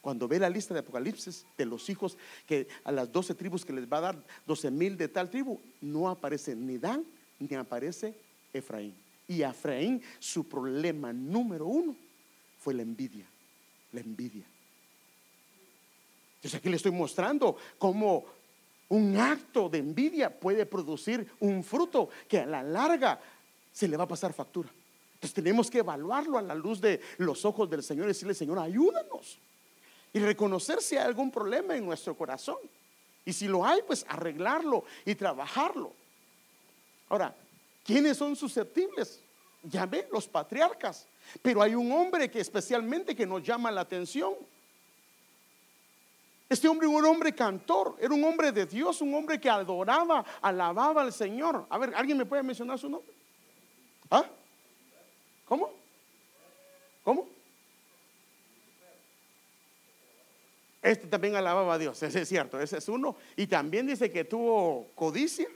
Cuando 0.02 0.28
ve 0.28 0.39
la 0.39 0.50
lista 0.50 0.74
de 0.74 0.80
Apocalipsis 0.80 1.45
de 1.58 1.65
los 1.65 1.89
hijos 1.89 2.17
que 2.48 2.67
a 2.84 2.91
las 2.91 3.12
doce 3.12 3.36
tribus 3.36 3.65
que 3.65 3.74
les 3.74 3.91
va 3.91 3.98
a 3.98 4.02
dar 4.02 4.26
doce 4.48 4.72
mil 4.72 4.98
de 4.98 5.10
tal 5.10 5.30
tribu, 5.30 5.60
no 5.82 6.10
aparece 6.10 6.56
ni 6.56 6.78
Dan 6.78 7.04
ni 7.38 7.54
aparece 7.56 8.13
Efraín. 8.54 8.95
Y 9.28 9.41
Efraín, 9.41 10.02
su 10.19 10.48
problema 10.48 11.12
número 11.12 11.67
uno 11.67 11.95
fue 12.60 12.74
la 12.74 12.82
envidia. 12.82 13.26
La 13.91 14.00
envidia. 14.00 14.45
Entonces 16.36 16.58
aquí 16.58 16.69
le 16.69 16.78
estoy 16.78 16.91
mostrando 16.91 17.58
cómo 17.78 18.26
un 18.88 19.17
acto 19.17 19.69
de 19.69 19.80
envidia 19.80 20.39
puede 20.39 20.65
producir 20.65 21.30
un 21.41 21.63
fruto 21.63 22.10
que 22.28 22.39
a 22.39 22.45
la 22.45 22.63
larga 22.63 23.19
se 23.71 23.88
le 23.88 23.97
va 23.97 24.03
a 24.03 24.08
pasar 24.08 24.34
factura. 24.34 24.69
Entonces 25.15 25.34
tenemos 25.34 25.69
que 25.69 25.79
evaluarlo 25.79 26.38
a 26.38 26.41
la 26.41 26.55
luz 26.55 26.79
de 26.79 27.01
los 27.17 27.43
ojos 27.43 27.69
del 27.69 27.84
Señor 27.84 28.05
y 28.05 28.10
decirle, 28.10 28.34
Señor, 28.34 28.58
ayúdanos. 28.58 29.38
Y 30.13 30.19
reconocer 30.19 30.82
si 30.82 30.95
hay 30.95 31.05
algún 31.05 31.29
problema 31.29 31.75
en 31.75 31.86
nuestro 31.86 32.15
corazón. 32.15 32.58
Y 33.25 33.34
si 33.34 33.47
lo 33.47 33.65
hay, 33.65 33.82
pues 33.86 34.05
arreglarlo 34.08 34.86
y 35.05 35.15
trabajarlo. 35.15 35.91
Ahora, 37.10 37.36
¿quiénes 37.84 38.17
son 38.17 38.36
susceptibles? 38.36 39.19
Ya 39.63 39.86
ven, 39.86 40.05
los 40.12 40.25
patriarcas. 40.25 41.05
Pero 41.41 41.62
hay 41.62 41.75
un 41.75 41.91
hombre 41.91 42.32
que 42.32 42.39
especialmente 42.39 43.15
que 43.15 43.25
nos 43.25 43.43
llama 43.43 43.69
la 43.71 43.82
atención. 43.82 44.34
Este 46.47 46.67
hombre 46.67 46.88
era 46.88 46.97
un 46.97 47.05
hombre 47.05 47.36
cantor, 47.36 47.97
era 47.99 48.13
un 48.13 48.23
hombre 48.23 48.51
de 48.51 48.65
Dios, 48.65 49.01
un 49.01 49.13
hombre 49.13 49.39
que 49.39 49.49
adoraba, 49.49 50.25
alababa 50.41 51.01
al 51.01 51.13
Señor. 51.13 51.67
A 51.69 51.77
ver, 51.77 51.93
¿alguien 51.93 52.17
me 52.17 52.25
puede 52.25 52.41
mencionar 52.41 52.79
su 52.79 52.89
nombre? 52.89 53.18
¿Ah? 54.10 54.26
¿Cómo? 55.45 55.72
¿Cómo? 57.04 57.28
Este 60.82 61.08
también 61.08 61.36
alababa 61.36 61.74
a 61.74 61.78
Dios, 61.78 62.02
ese 62.02 62.22
es 62.22 62.30
cierto, 62.30 62.60
ese 62.60 62.78
es 62.78 62.88
uno. 62.88 63.15
Y 63.36 63.48
también 63.48 63.88
dice 63.88 64.12
que 64.12 64.24
tuvo 64.24 64.88
codicia 64.95 65.48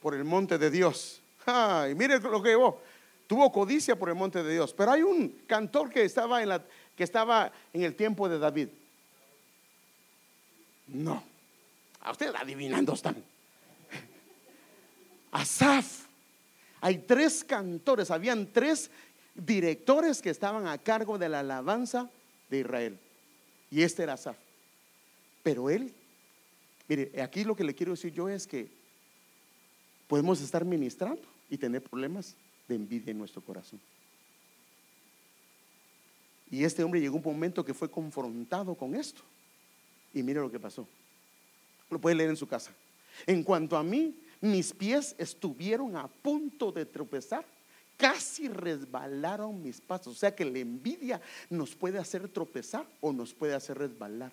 por 0.00 0.14
el 0.14 0.24
monte 0.24 0.58
de 0.58 0.70
Dios. 0.70 1.20
Ay, 1.46 1.94
mire 1.94 2.20
lo 2.20 2.42
que 2.42 2.50
llevó. 2.50 2.80
Tuvo 3.26 3.50
codicia 3.50 3.96
por 3.96 4.10
el 4.10 4.14
monte 4.14 4.42
de 4.42 4.52
Dios. 4.52 4.74
Pero 4.74 4.92
hay 4.92 5.02
un 5.02 5.30
cantor 5.46 5.90
que 5.90 6.04
estaba 6.04 6.42
en, 6.42 6.50
la, 6.50 6.62
que 6.96 7.04
estaba 7.04 7.50
en 7.72 7.82
el 7.82 7.94
tiempo 7.94 8.28
de 8.28 8.38
David. 8.38 8.68
No. 10.88 11.24
A 12.00 12.12
ustedes 12.12 12.34
adivinando 12.36 12.92
están. 12.92 13.16
Asaf. 15.32 16.04
Hay 16.84 16.98
tres 16.98 17.42
cantores, 17.42 18.10
habían 18.10 18.52
tres 18.52 18.90
directores 19.34 20.20
que 20.20 20.28
estaban 20.28 20.66
a 20.66 20.76
cargo 20.76 21.16
de 21.16 21.30
la 21.30 21.40
alabanza 21.40 22.10
de 22.50 22.58
Israel. 22.58 22.98
Y 23.70 23.80
este 23.80 24.02
era 24.02 24.12
Asaf. 24.12 24.36
Pero 25.42 25.70
él, 25.70 25.94
mire, 26.86 27.22
aquí 27.22 27.42
lo 27.42 27.56
que 27.56 27.64
le 27.64 27.74
quiero 27.74 27.92
decir 27.92 28.12
yo 28.12 28.28
es 28.28 28.46
que 28.46 28.68
podemos 30.06 30.42
estar 30.42 30.62
ministrando 30.66 31.22
y 31.48 31.56
tener 31.56 31.82
problemas 31.82 32.36
de 32.68 32.74
envidia 32.74 33.12
en 33.12 33.18
nuestro 33.18 33.40
corazón. 33.40 33.80
Y 36.50 36.64
este 36.64 36.84
hombre 36.84 37.00
llegó 37.00 37.16
un 37.16 37.22
momento 37.24 37.64
que 37.64 37.72
fue 37.72 37.90
confrontado 37.90 38.74
con 38.74 38.94
esto. 38.94 39.22
Y 40.12 40.22
mire 40.22 40.38
lo 40.38 40.50
que 40.50 40.60
pasó. 40.60 40.86
Lo 41.88 41.98
puede 41.98 42.16
leer 42.16 42.28
en 42.28 42.36
su 42.36 42.46
casa. 42.46 42.72
En 43.26 43.42
cuanto 43.42 43.74
a 43.74 43.82
mí, 43.82 44.14
mis 44.44 44.72
pies 44.72 45.14
estuvieron 45.18 45.96
a 45.96 46.06
punto 46.06 46.70
de 46.70 46.84
tropezar. 46.84 47.44
Casi 47.96 48.48
resbalaron 48.48 49.62
mis 49.62 49.80
pasos. 49.80 50.16
O 50.16 50.18
sea 50.18 50.34
que 50.34 50.44
la 50.44 50.58
envidia 50.58 51.20
nos 51.48 51.74
puede 51.74 51.98
hacer 51.98 52.28
tropezar 52.28 52.86
o 53.00 53.12
nos 53.12 53.32
puede 53.32 53.54
hacer 53.54 53.78
resbalar. 53.78 54.32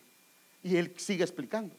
Y 0.63 0.75
él 0.75 0.93
sigue 0.97 1.23
explicando. 1.23 1.73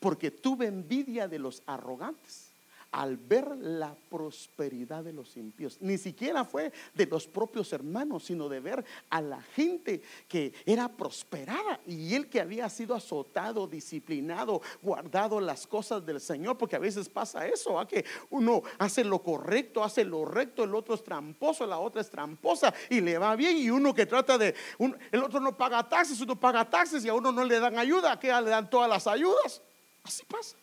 Porque 0.00 0.30
tuve 0.30 0.66
envidia 0.66 1.28
de 1.28 1.38
los 1.38 1.62
arrogantes 1.66 2.51
al 2.92 3.16
ver 3.16 3.56
la 3.56 3.96
prosperidad 4.10 5.02
de 5.02 5.12
los 5.12 5.36
impíos. 5.36 5.78
Ni 5.80 5.98
siquiera 5.98 6.44
fue 6.44 6.72
de 6.94 7.06
los 7.06 7.26
propios 7.26 7.72
hermanos, 7.72 8.24
sino 8.24 8.48
de 8.48 8.60
ver 8.60 8.84
a 9.08 9.20
la 9.20 9.40
gente 9.40 10.02
que 10.28 10.52
era 10.66 10.88
prosperada 10.88 11.80
y 11.86 12.14
él 12.14 12.28
que 12.28 12.40
había 12.40 12.68
sido 12.68 12.94
azotado, 12.94 13.66
disciplinado, 13.66 14.60
guardado 14.82 15.40
las 15.40 15.66
cosas 15.66 16.04
del 16.04 16.20
Señor, 16.20 16.58
porque 16.58 16.76
a 16.76 16.80
veces 16.80 17.08
pasa 17.08 17.46
eso, 17.46 17.80
a 17.80 17.88
que 17.88 18.04
uno 18.30 18.62
hace 18.78 19.04
lo 19.04 19.22
correcto, 19.22 19.82
hace 19.82 20.04
lo 20.04 20.26
recto, 20.26 20.64
el 20.64 20.74
otro 20.74 20.94
es 20.94 21.02
tramposo, 21.02 21.66
la 21.66 21.78
otra 21.78 22.02
es 22.02 22.10
tramposa 22.10 22.72
y 22.90 23.00
le 23.00 23.16
va 23.16 23.34
bien 23.36 23.56
y 23.56 23.70
uno 23.70 23.94
que 23.94 24.04
trata 24.04 24.36
de, 24.36 24.54
el 25.10 25.22
otro 25.22 25.40
no 25.40 25.56
paga 25.56 25.88
taxes, 25.88 26.20
uno 26.20 26.38
paga 26.38 26.68
taxes 26.68 27.04
y 27.04 27.08
a 27.08 27.14
uno 27.14 27.32
no 27.32 27.44
le 27.44 27.58
dan 27.58 27.78
ayuda, 27.78 28.18
que 28.20 28.28
le 28.28 28.50
dan 28.50 28.68
todas 28.68 28.88
las 28.88 29.06
ayudas. 29.06 29.62
Así 30.04 30.24
pasa. 30.24 30.61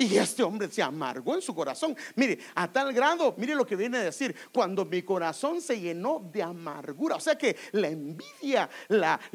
Y 0.00 0.16
este 0.16 0.42
hombre 0.42 0.66
se 0.70 0.82
amargó 0.82 1.34
en 1.34 1.42
su 1.42 1.54
corazón. 1.54 1.94
Mire, 2.16 2.38
a 2.54 2.72
tal 2.72 2.90
grado, 2.90 3.34
mire 3.36 3.54
lo 3.54 3.66
que 3.66 3.76
viene 3.76 3.98
a 3.98 4.04
decir, 4.04 4.34
cuando 4.50 4.86
mi 4.86 5.02
corazón 5.02 5.60
se 5.60 5.78
llenó 5.78 6.26
de 6.32 6.42
amargura. 6.42 7.16
O 7.16 7.20
sea 7.20 7.36
que 7.36 7.54
la 7.72 7.88
envidia, 7.88 8.70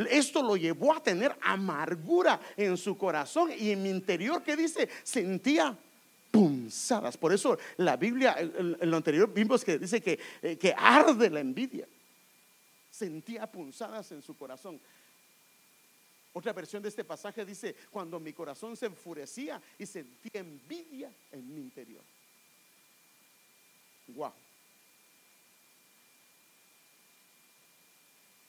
esto 0.10 0.42
lo 0.42 0.58
llevó 0.58 0.96
a 0.96 1.04
tener 1.04 1.38
amargura 1.40 2.40
en 2.58 2.78
su 2.78 2.98
corazón 2.98 3.52
y 3.56 3.70
en 3.70 3.84
mi 3.84 3.92
interior, 3.92 4.42
¿qué 4.42 4.56
dice? 4.56 4.90
Sentía 5.04 5.78
punzadas. 6.32 7.16
Por 7.16 7.32
eso 7.32 7.60
la 7.78 7.96
Biblia, 7.96 8.36
en 8.40 8.90
lo 8.90 8.98
anterior 8.98 9.32
vimos 9.32 9.64
que 9.64 9.78
dice 9.78 10.02
que, 10.02 10.20
eh, 10.42 10.58
que 10.58 10.74
arde 10.76 11.30
la 11.30 11.42
envidia. 11.42 11.88
Sentía 12.90 13.46
punzadas 13.46 14.12
en 14.14 14.24
su 14.24 14.36
corazón. 14.36 14.80
Otra 16.38 16.52
versión 16.52 16.84
de 16.84 16.90
este 16.90 17.06
pasaje 17.06 17.46
dice, 17.46 17.74
cuando 17.90 18.20
mi 18.20 18.34
corazón 18.34 18.76
se 18.76 18.88
enfurecía 18.88 19.62
y 19.80 19.86
sentía 19.86 20.42
envidia 20.42 21.10
en 21.32 21.56
mi 21.56 21.62
interior. 21.62 22.04
Guau. 24.08 24.34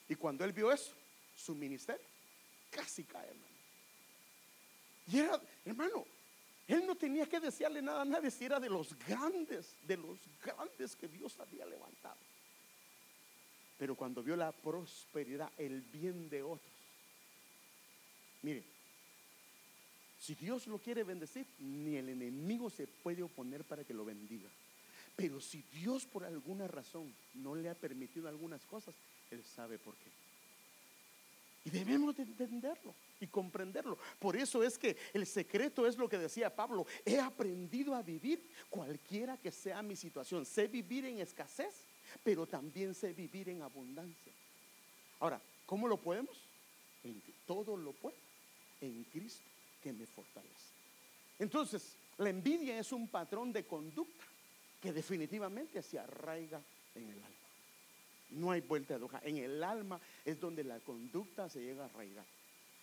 Y 0.09 0.15
cuando 0.15 0.43
él 0.43 0.51
vio 0.51 0.69
eso, 0.69 0.91
su 1.33 1.55
ministerio 1.55 2.05
casi 2.69 3.05
cae, 3.05 3.29
hermano. 3.29 3.55
Y 5.07 5.19
era, 5.19 5.41
hermano, 5.63 6.05
él 6.67 6.85
no 6.85 6.95
tenía 6.95 7.25
que 7.25 7.39
desearle 7.39 7.81
nada 7.81 8.01
a 8.01 8.05
nadie 8.05 8.29
si 8.31 8.43
era 8.43 8.59
de 8.59 8.69
los 8.69 8.99
grandes, 8.99 9.77
de 9.83 9.95
los 9.95 10.19
grandes 10.43 10.93
que 10.93 11.07
Dios 11.07 11.39
había 11.39 11.65
levantado. 11.65 12.17
Pero 13.77 13.95
cuando 13.95 14.21
vio 14.21 14.35
la 14.35 14.51
prosperidad, 14.51 15.49
el 15.57 15.83
bien 15.83 16.29
de 16.29 16.43
otros, 16.43 16.76
Mire, 18.41 18.63
si 20.19 20.35
Dios 20.35 20.67
lo 20.67 20.79
quiere 20.79 21.03
bendecir, 21.03 21.45
ni 21.59 21.95
el 21.95 22.09
enemigo 22.09 22.69
se 22.69 22.87
puede 22.87 23.23
oponer 23.23 23.63
para 23.63 23.83
que 23.83 23.93
lo 23.93 24.03
bendiga. 24.03 24.49
Pero 25.15 25.39
si 25.41 25.63
Dios 25.73 26.05
por 26.05 26.25
alguna 26.25 26.67
razón 26.67 27.13
no 27.35 27.55
le 27.55 27.69
ha 27.69 27.75
permitido 27.75 28.27
algunas 28.27 28.63
cosas, 28.65 28.93
Él 29.31 29.43
sabe 29.43 29.77
por 29.77 29.95
qué. 29.95 30.09
Y 31.65 31.69
debemos 31.69 32.15
de 32.15 32.23
entenderlo 32.23 32.93
y 33.19 33.27
comprenderlo. 33.27 33.97
Por 34.19 34.37
eso 34.37 34.63
es 34.63 34.77
que 34.77 34.95
el 35.13 35.25
secreto 35.25 35.85
es 35.85 35.97
lo 35.97 36.07
que 36.07 36.17
decía 36.17 36.55
Pablo. 36.55 36.85
He 37.05 37.19
aprendido 37.19 37.93
a 37.93 38.01
vivir 38.01 38.41
cualquiera 38.69 39.37
que 39.37 39.51
sea 39.51 39.81
mi 39.81 39.95
situación. 39.95 40.45
Sé 40.45 40.67
vivir 40.67 41.05
en 41.05 41.19
escasez, 41.19 41.83
pero 42.23 42.45
también 42.45 42.93
sé 42.93 43.11
vivir 43.11 43.49
en 43.49 43.63
abundancia. 43.63 44.31
Ahora, 45.19 45.41
¿cómo 45.65 45.87
lo 45.87 45.97
podemos? 45.97 46.37
En 47.03 47.21
todo 47.45 47.75
lo 47.75 47.91
puedo 47.91 48.26
en 48.81 49.03
Cristo 49.05 49.43
que 49.81 49.93
me 49.93 50.05
fortalece. 50.05 50.73
Entonces, 51.39 51.95
la 52.17 52.29
envidia 52.29 52.79
es 52.79 52.91
un 52.91 53.07
patrón 53.07 53.53
de 53.53 53.65
conducta 53.65 54.25
que 54.81 54.91
definitivamente 54.91 55.81
se 55.81 55.99
arraiga 55.99 56.61
en 56.95 57.09
el 57.09 57.17
alma. 57.17 57.37
No 58.31 58.51
hay 58.51 58.61
vuelta 58.61 58.97
de 58.97 59.03
hoja. 59.05 59.21
En 59.23 59.37
el 59.37 59.63
alma 59.63 59.99
es 60.25 60.39
donde 60.39 60.63
la 60.63 60.79
conducta 60.79 61.49
se 61.49 61.61
llega 61.61 61.83
a 61.83 61.85
arraigar. 61.85 62.25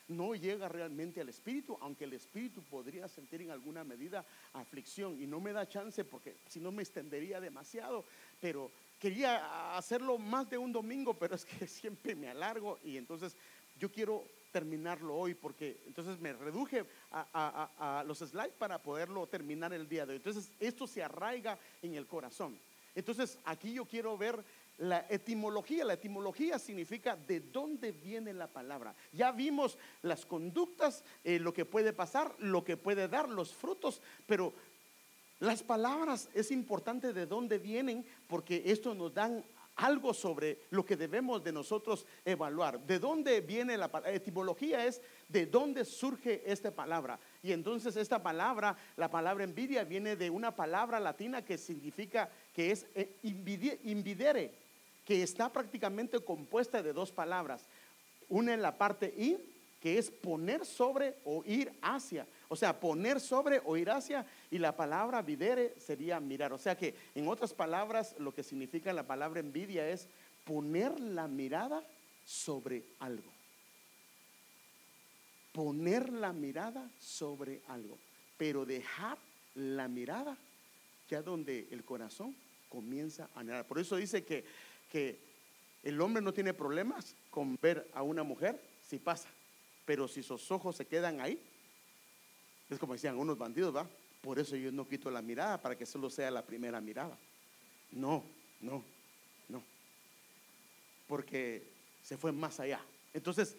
No 0.09 0.35
llega 0.35 0.69
realmente 0.69 1.21
al 1.21 1.31
espíritu, 1.31 1.79
aunque 1.81 2.05
el 2.05 2.13
espíritu 2.13 2.63
podría 2.63 3.09
sentir 3.09 3.41
en 3.43 3.51
alguna 3.51 3.85
medida 3.85 4.25
aflicción. 4.53 5.21
Y 5.21 5.27
no 5.27 5.41
me 5.41 5.53
da 5.53 5.69
chance 5.69 6.05
porque 6.05 6.37
si 6.49 6.61
no 6.61 6.71
me 6.71 6.83
extendería 6.83 7.41
demasiado. 7.41 8.05
Pero 8.41 8.71
quería 8.99 9.77
hacerlo 9.77 10.19
más 10.19 10.49
de 10.51 10.59
un 10.59 10.73
domingo, 10.73 11.15
pero 11.15 11.35
es 11.35 11.45
que 11.45 11.67
siempre 11.67 12.15
me 12.15 12.29
alargo. 12.29 12.79
Y 12.85 12.97
entonces 12.97 13.37
yo 13.79 13.91
quiero 13.91 14.25
terminarlo 14.55 15.17
hoy 15.17 15.35
porque 15.35 15.83
entonces 15.85 16.21
me 16.21 16.33
reduje 16.33 16.87
a, 17.11 18.05
los 18.07 18.19
slides 18.19 18.53
para 18.57 18.81
poderlo 18.81 19.27
terminar 19.27 19.73
el 19.73 19.89
día 19.89 20.07
de 20.07 20.13
hoy. 20.13 20.19
Entonces 20.19 20.53
esto 20.61 20.87
se 20.87 21.03
arraiga 21.03 21.59
en 21.83 21.97
el 21.97 22.07
corazón. 22.07 22.57
Entonces 22.95 23.37
aquí 23.45 23.73
yo 23.73 23.85
quiero 23.85 24.17
ver 24.17 24.45
la 24.79 25.07
etimología. 25.11 25.85
La 25.85 25.95
etimología 25.95 26.61
significa 26.61 27.17
de 27.17 27.41
dónde 27.41 27.91
viene 27.91 28.33
la 28.33 28.47
palabra. 28.47 28.95
Ya 29.13 29.33
vimos 29.33 29.77
las 30.03 30.25
conductas, 30.25 31.03
eh, 31.25 31.41
lo 31.41 31.53
que 31.53 31.65
puede 31.65 31.93
pasar, 31.93 32.33
lo 32.39 32.63
que 32.63 32.77
puede 32.77 33.09
dar, 33.09 33.29
los 33.29 33.53
frutos, 33.53 34.01
pero 34.29 34.53
las 35.41 35.65
palabras 35.65 36.29
es 36.33 36.53
importante 36.53 37.13
de 37.13 37.27
dónde 37.27 37.59
vienen 37.59 38.07
porque 38.29 38.63
esto 38.67 38.95
nos 38.95 39.13
dan 39.13 39.45
algo 39.77 40.15
sobre 40.15 40.59
lo 40.71 40.85
que 40.85 40.97
debemos 40.97 41.43
de 41.43 41.53
nosotros 41.53 42.07
evaluar. 42.25 42.81
¿De 42.81 42.99
dónde 42.99 43.41
viene 43.41 43.77
la 43.77 43.91
etimología? 44.07 44.87
Es 44.87 45.01
de 45.29 45.47
dónde 45.47 45.85
surge 45.85 46.43
esta 46.47 46.71
palabra. 46.71 47.19
Y 47.43 47.53
entonces 47.53 47.97
esta 47.97 48.23
palabra, 48.23 48.77
la 48.97 49.11
palabra 49.11 49.45
envidia, 49.45 49.85
viene 49.85 50.17
de 50.17 50.31
una 50.31 50.55
palabra 50.55 51.01
latina 51.01 51.45
que 51.45 51.59
significa 51.59 52.31
que 52.55 52.71
es 52.71 52.87
eh, 52.95 53.17
invidere, 53.23 54.53
que 55.05 55.23
está 55.23 55.53
prácticamente 55.53 56.21
compuesta 56.21 56.83
de 56.83 56.93
dos 56.93 57.11
palabras. 57.11 57.63
Una 58.29 58.55
en 58.55 58.63
la 58.63 58.77
parte 58.79 59.13
in, 59.17 59.39
que 59.81 59.99
es 59.99 60.11
poner 60.11 60.65
sobre 60.65 61.17
o 61.25 61.43
ir 61.45 61.71
hacia. 61.83 62.27
O 62.55 62.57
sea, 62.57 62.79
poner 62.79 63.19
sobre 63.19 63.61
o 63.65 63.77
ir 63.77 63.91
hacia. 63.91 64.25
Y 64.49 64.59
la 64.59 64.77
palabra 64.77 65.23
videre 65.23 65.75
sería 65.77 66.21
mirar. 66.21 66.53
O 66.53 66.59
sea 66.59 66.77
que, 66.77 66.95
en 67.17 67.27
otras 67.27 67.53
palabras, 67.53 68.15
lo 68.21 68.33
que 68.33 68.45
significa 68.45 68.93
la 68.93 69.09
palabra 69.09 69.41
envidia 69.41 69.89
es 69.89 70.07
poner 70.45 71.01
la 71.01 71.27
mirada 71.27 71.83
sobre 72.25 72.85
algo. 73.01 73.29
Poner 75.53 76.13
la 76.13 76.33
mirada 76.33 76.89
sobre 77.01 77.61
algo. 77.67 77.99
Pero 78.39 78.65
dejar 78.65 79.19
la 79.57 79.89
mirada 79.89 80.37
ya 81.09 81.23
donde 81.23 81.67
el 81.73 81.85
corazón 81.85 82.37
comienza 82.69 83.29
a 83.35 83.41
anhelar. 83.41 83.67
Por 83.67 83.81
eso 83.81 83.97
dice 83.97 84.25
que, 84.25 84.45
que 84.93 85.19
el 85.83 86.01
hombre 86.01 86.23
no 86.23 86.33
tiene 86.33 86.55
problemas 86.55 87.17
con 87.31 87.59
ver 87.61 87.91
a 87.93 88.05
una 88.05 88.23
mujer 88.23 88.61
si 88.81 89.01
pasa. 89.01 89.29
Pero 89.85 90.07
si 90.07 90.23
sus 90.23 90.53
ojos 90.53 90.77
se 90.77 90.87
quedan 90.87 91.21
ahí, 91.21 91.51
es 92.71 92.79
como 92.79 92.95
decían 92.95 93.19
unos 93.19 93.39
bandidos, 93.39 93.75
¿va? 93.75 93.87
Por 94.21 94.39
eso 94.39 94.57
yo 94.57 94.73
no 94.73 94.89
quito 94.89 95.11
la 95.11 95.23
mirada 95.23 95.61
para 95.61 95.77
que 95.77 95.85
solo 95.85 96.09
sea 96.09 96.31
la 96.31 96.45
primera 96.45 96.81
mirada. 96.81 97.19
No, 97.93 98.25
no, 98.61 98.83
no. 99.49 99.63
Porque 101.07 101.63
se 102.03 102.17
fue 102.17 102.33
más 102.33 102.59
allá. 102.61 102.81
Entonces, 103.13 103.57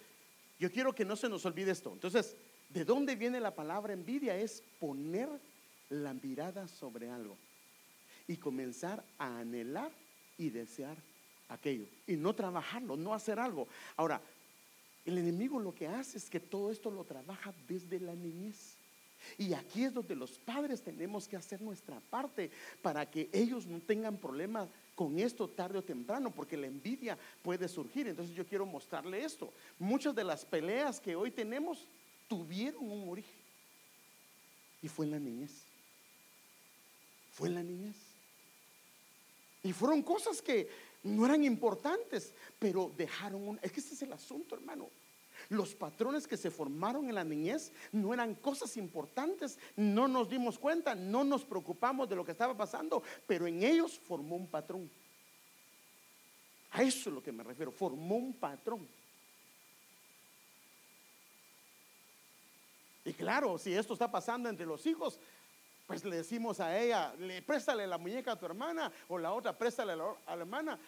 yo 0.59 0.71
quiero 0.71 0.93
que 0.93 1.05
no 1.05 1.15
se 1.15 1.29
nos 1.29 1.45
olvide 1.45 1.71
esto. 1.71 1.91
Entonces, 1.93 2.35
¿de 2.69 2.83
dónde 2.83 3.15
viene 3.15 3.39
la 3.39 3.53
palabra 3.53 3.93
envidia? 3.93 4.37
Es 4.37 4.63
poner 4.79 5.29
la 5.89 6.13
mirada 6.13 6.67
sobre 6.67 7.09
algo 7.09 7.37
y 8.27 8.37
comenzar 8.37 9.03
a 9.17 9.39
anhelar 9.39 9.91
y 10.37 10.49
desear 10.49 10.97
aquello 11.49 11.85
y 12.07 12.15
no 12.15 12.33
trabajarlo, 12.33 12.97
no 12.97 13.13
hacer 13.13 13.39
algo. 13.39 13.67
Ahora, 13.95 14.21
el 15.05 15.17
enemigo 15.17 15.59
lo 15.59 15.73
que 15.73 15.87
hace 15.87 16.17
es 16.17 16.29
que 16.29 16.39
todo 16.39 16.71
esto 16.71 16.89
lo 16.89 17.03
trabaja 17.03 17.53
desde 17.67 17.99
la 17.99 18.15
niñez. 18.15 18.74
Y 19.37 19.53
aquí 19.53 19.83
es 19.83 19.93
donde 19.93 20.15
los 20.15 20.37
padres 20.39 20.81
tenemos 20.81 21.27
que 21.27 21.35
hacer 21.35 21.61
nuestra 21.61 21.99
parte 21.99 22.51
para 22.81 23.09
que 23.09 23.29
ellos 23.31 23.65
no 23.65 23.79
tengan 23.79 24.17
problemas 24.17 24.69
con 24.95 25.19
esto 25.19 25.49
tarde 25.49 25.79
o 25.79 25.83
temprano, 25.83 26.31
porque 26.31 26.57
la 26.57 26.67
envidia 26.67 27.17
puede 27.41 27.67
surgir. 27.67 28.07
Entonces 28.07 28.35
yo 28.35 28.45
quiero 28.45 28.65
mostrarle 28.65 29.23
esto. 29.23 29.51
Muchas 29.77 30.15
de 30.15 30.23
las 30.23 30.45
peleas 30.45 30.99
que 30.99 31.15
hoy 31.15 31.31
tenemos 31.31 31.85
tuvieron 32.27 32.89
un 32.89 33.09
origen. 33.09 33.45
Y 34.81 34.87
fue 34.87 35.05
en 35.05 35.11
la 35.11 35.19
niñez. 35.19 35.51
Fue 37.33 37.49
en 37.49 37.55
la 37.55 37.63
niñez. 37.63 37.95
Y 39.63 39.73
fueron 39.73 40.01
cosas 40.01 40.41
que 40.41 40.69
no 41.03 41.25
eran 41.25 41.43
importantes, 41.43 42.33
pero 42.59 42.91
dejaron 42.95 43.47
un... 43.47 43.59
Es 43.61 43.71
que 43.71 43.79
ese 43.79 43.95
es 43.95 44.01
el 44.03 44.13
asunto, 44.13 44.55
hermano. 44.55 44.89
Los 45.49 45.75
patrones 45.75 46.27
que 46.27 46.37
se 46.37 46.51
formaron 46.51 47.07
en 47.07 47.15
la 47.15 47.23
niñez 47.23 47.71
no 47.91 48.13
eran 48.13 48.35
cosas 48.35 48.77
importantes, 48.77 49.59
no 49.75 50.07
nos 50.07 50.29
dimos 50.29 50.57
cuenta, 50.57 50.95
no 50.95 51.23
nos 51.23 51.43
preocupamos 51.43 52.09
de 52.09 52.15
lo 52.15 52.25
que 52.25 52.31
estaba 52.31 52.55
pasando, 52.55 53.03
pero 53.27 53.47
en 53.47 53.63
ellos 53.63 53.99
formó 53.99 54.35
un 54.35 54.47
patrón. 54.47 54.89
A 56.71 56.83
eso 56.83 57.09
es 57.09 57.15
lo 57.15 57.23
que 57.23 57.31
me 57.31 57.43
refiero, 57.43 57.71
formó 57.71 58.15
un 58.15 58.33
patrón. 58.33 58.87
Y 63.05 63.13
claro, 63.13 63.57
si 63.57 63.73
esto 63.73 63.93
está 63.93 64.11
pasando 64.11 64.49
entre 64.49 64.65
los 64.65 64.85
hijos, 64.85 65.19
pues 65.85 66.03
le 66.03 66.17
decimos 66.17 66.59
a 66.59 66.77
ella, 66.77 67.13
le 67.19 67.43
préstale 67.43 67.85
la 67.85 67.99
muñeca 67.99 68.31
a 68.31 68.39
tu 68.39 68.47
hermana 68.47 68.91
o 69.07 69.19
la 69.19 69.31
otra, 69.31 69.55
préstale 69.55 69.93
a 69.93 69.95
la, 69.95 70.15
a 70.25 70.35
la 70.35 70.41
hermana. 70.41 70.79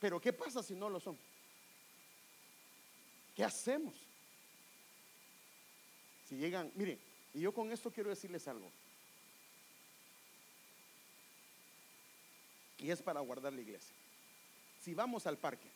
Pero 0.00 0.18
¿qué 0.18 0.32
pasa 0.32 0.62
si 0.62 0.74
no 0.74 0.88
lo 0.88 0.98
son? 0.98 1.18
¿Qué 3.34 3.44
hacemos? 3.44 4.05
Si 6.28 6.36
llegan, 6.36 6.70
mire, 6.74 6.98
y 7.34 7.40
yo 7.40 7.52
con 7.52 7.70
esto 7.70 7.90
quiero 7.90 8.10
decirles 8.10 8.46
algo. 8.48 8.70
Y 12.78 12.90
es 12.90 13.00
para 13.00 13.20
guardar 13.20 13.52
la 13.52 13.60
iglesia. 13.60 13.94
Si 14.82 14.94
vamos 14.94 15.26
al 15.26 15.38
parque 15.38 15.68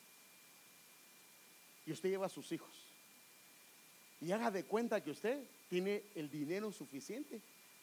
y 1.87 1.93
usted 1.93 2.11
lleva 2.11 2.27
a 2.27 2.31
sus 2.31 2.53
hijos 2.53 2.71
y 4.21 4.33
haga 4.33 4.51
de 4.51 4.65
cuenta 4.65 5.03
que 5.03 5.11
usted 5.11 5.43
tiene 5.69 6.03
el 6.15 6.31
dinero 6.31 6.71
suficiente 6.73 7.41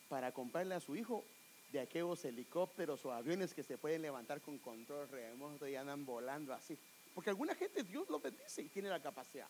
para 0.08 0.32
comprarle 0.32 0.76
a 0.76 0.80
su 0.80 0.96
hijo 0.96 1.24
de 1.72 1.80
aquellos 1.82 2.24
helicópteros 2.24 3.04
o 3.06 3.12
aviones 3.12 3.54
que 3.54 3.64
se 3.64 3.78
pueden 3.78 4.02
levantar 4.02 4.42
con 4.42 4.58
control 4.60 5.10
remoto 5.10 5.68
y 5.68 5.76
andan 5.76 6.06
volando 6.06 6.54
así. 6.54 6.78
Porque 7.14 7.30
alguna 7.30 7.56
gente 7.56 7.84
Dios 7.84 8.08
lo 8.10 8.20
bendice 8.20 8.62
y 8.62 8.70
tiene 8.70 8.90
la 8.90 9.02
capacidad. 9.02 9.48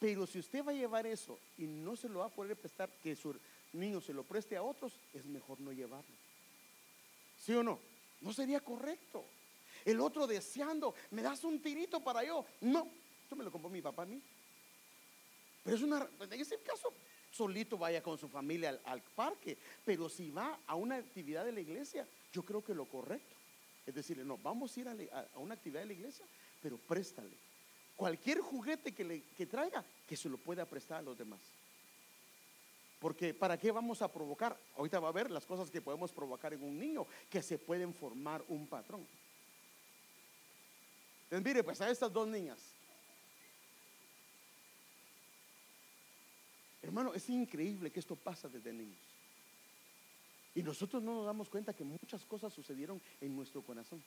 Pero 0.00 0.26
si 0.26 0.38
usted 0.38 0.64
va 0.64 0.72
a 0.72 0.74
llevar 0.74 1.06
eso 1.06 1.38
y 1.58 1.66
no 1.66 1.94
se 1.94 2.08
lo 2.08 2.20
va 2.20 2.26
a 2.26 2.30
poder 2.30 2.56
prestar, 2.56 2.88
que 3.02 3.14
su 3.14 3.36
niño 3.74 4.00
se 4.00 4.14
lo 4.14 4.24
preste 4.24 4.56
a 4.56 4.62
otros, 4.62 4.94
es 5.12 5.26
mejor 5.26 5.60
no 5.60 5.72
llevarlo. 5.72 6.16
¿Sí 7.38 7.52
o 7.52 7.62
no? 7.62 7.78
No 8.22 8.32
sería 8.32 8.60
correcto. 8.60 9.22
El 9.84 10.00
otro 10.00 10.26
deseando, 10.26 10.94
me 11.10 11.20
das 11.20 11.44
un 11.44 11.60
tirito 11.60 12.00
para 12.00 12.24
yo. 12.24 12.46
No, 12.62 12.88
esto 13.22 13.36
me 13.36 13.44
lo 13.44 13.52
compró 13.52 13.68
mi 13.68 13.82
papá 13.82 14.04
a 14.04 14.06
mí. 14.06 14.22
Pero 15.62 15.76
es 15.76 15.82
una, 15.82 16.08
en 16.18 16.32
ese 16.32 16.58
caso, 16.62 16.94
solito 17.30 17.76
vaya 17.76 18.02
con 18.02 18.16
su 18.16 18.26
familia 18.26 18.80
al, 18.86 19.02
parque. 19.02 19.58
Pero 19.84 20.08
si 20.08 20.30
va 20.30 20.60
a 20.66 20.76
una 20.76 20.96
actividad 20.96 21.44
de 21.44 21.52
la 21.52 21.60
iglesia, 21.60 22.08
yo 22.32 22.42
creo 22.42 22.64
que 22.64 22.74
lo 22.74 22.86
correcto 22.86 23.36
es 23.86 23.94
decirle, 23.94 24.24
no, 24.24 24.38
vamos 24.38 24.74
a 24.74 24.80
ir 24.80 24.88
a, 24.88 24.94
a 25.34 25.38
una 25.38 25.54
actividad 25.54 25.80
de 25.80 25.86
la 25.86 25.92
iglesia, 25.92 26.24
pero 26.62 26.78
préstale 26.78 27.49
cualquier 28.00 28.40
juguete 28.40 28.94
que, 28.94 29.04
le, 29.04 29.22
que 29.36 29.44
traiga, 29.44 29.84
que 30.08 30.16
se 30.16 30.30
lo 30.30 30.38
pueda 30.38 30.64
prestar 30.64 31.00
a 31.00 31.02
los 31.02 31.18
demás. 31.18 31.38
Porque 32.98 33.34
¿para 33.34 33.58
qué 33.58 33.70
vamos 33.70 34.00
a 34.00 34.10
provocar? 34.10 34.56
Ahorita 34.78 34.98
va 35.00 35.10
a 35.10 35.12
ver 35.12 35.30
las 35.30 35.44
cosas 35.44 35.70
que 35.70 35.82
podemos 35.82 36.10
provocar 36.10 36.54
en 36.54 36.62
un 36.62 36.78
niño, 36.78 37.06
que 37.28 37.42
se 37.42 37.58
pueden 37.58 37.92
formar 37.92 38.42
un 38.48 38.66
patrón. 38.66 39.06
Entonces, 41.24 41.44
mire, 41.44 41.62
pues 41.62 41.78
a 41.82 41.90
estas 41.90 42.10
dos 42.10 42.26
niñas. 42.26 42.58
Hermano, 46.80 47.12
es 47.12 47.28
increíble 47.28 47.90
que 47.90 48.00
esto 48.00 48.16
pasa 48.16 48.48
desde 48.48 48.72
niños. 48.72 48.96
Y 50.54 50.62
nosotros 50.62 51.02
no 51.02 51.16
nos 51.16 51.26
damos 51.26 51.50
cuenta 51.50 51.74
que 51.74 51.84
muchas 51.84 52.24
cosas 52.24 52.50
sucedieron 52.50 52.98
en 53.20 53.36
nuestro 53.36 53.60
corazón. 53.60 54.02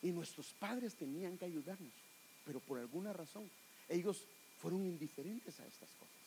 Y 0.00 0.12
nuestros 0.12 0.52
padres 0.60 0.94
tenían 0.94 1.36
que 1.36 1.46
ayudarnos 1.46 2.11
pero 2.44 2.60
por 2.60 2.78
alguna 2.78 3.12
razón 3.12 3.50
ellos 3.88 4.24
fueron 4.60 4.84
indiferentes 4.84 5.58
a 5.60 5.66
estas 5.66 5.88
cosas. 5.90 6.22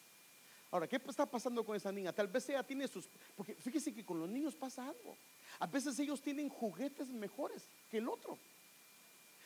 Ahora, 0.72 0.88
¿qué 0.88 0.98
está 0.98 1.26
pasando 1.26 1.64
con 1.64 1.76
esa 1.76 1.92
niña? 1.92 2.12
Tal 2.12 2.28
vez 2.28 2.50
ella 2.50 2.64
tiene 2.64 2.88
sus... 2.88 3.08
Porque 3.36 3.54
fíjese 3.54 3.94
que 3.94 4.04
con 4.04 4.20
los 4.20 4.30
niños 4.30 4.56
pasa 4.56 4.90
algo. 4.90 5.16
A 5.60 5.68
veces 5.68 5.98
ellos 6.00 6.22
tienen 6.22 6.50
juguetes 6.50 7.08
mejores 7.08 7.64
que 7.90 8.00
el 8.00 8.10
otro. 8.10 8.38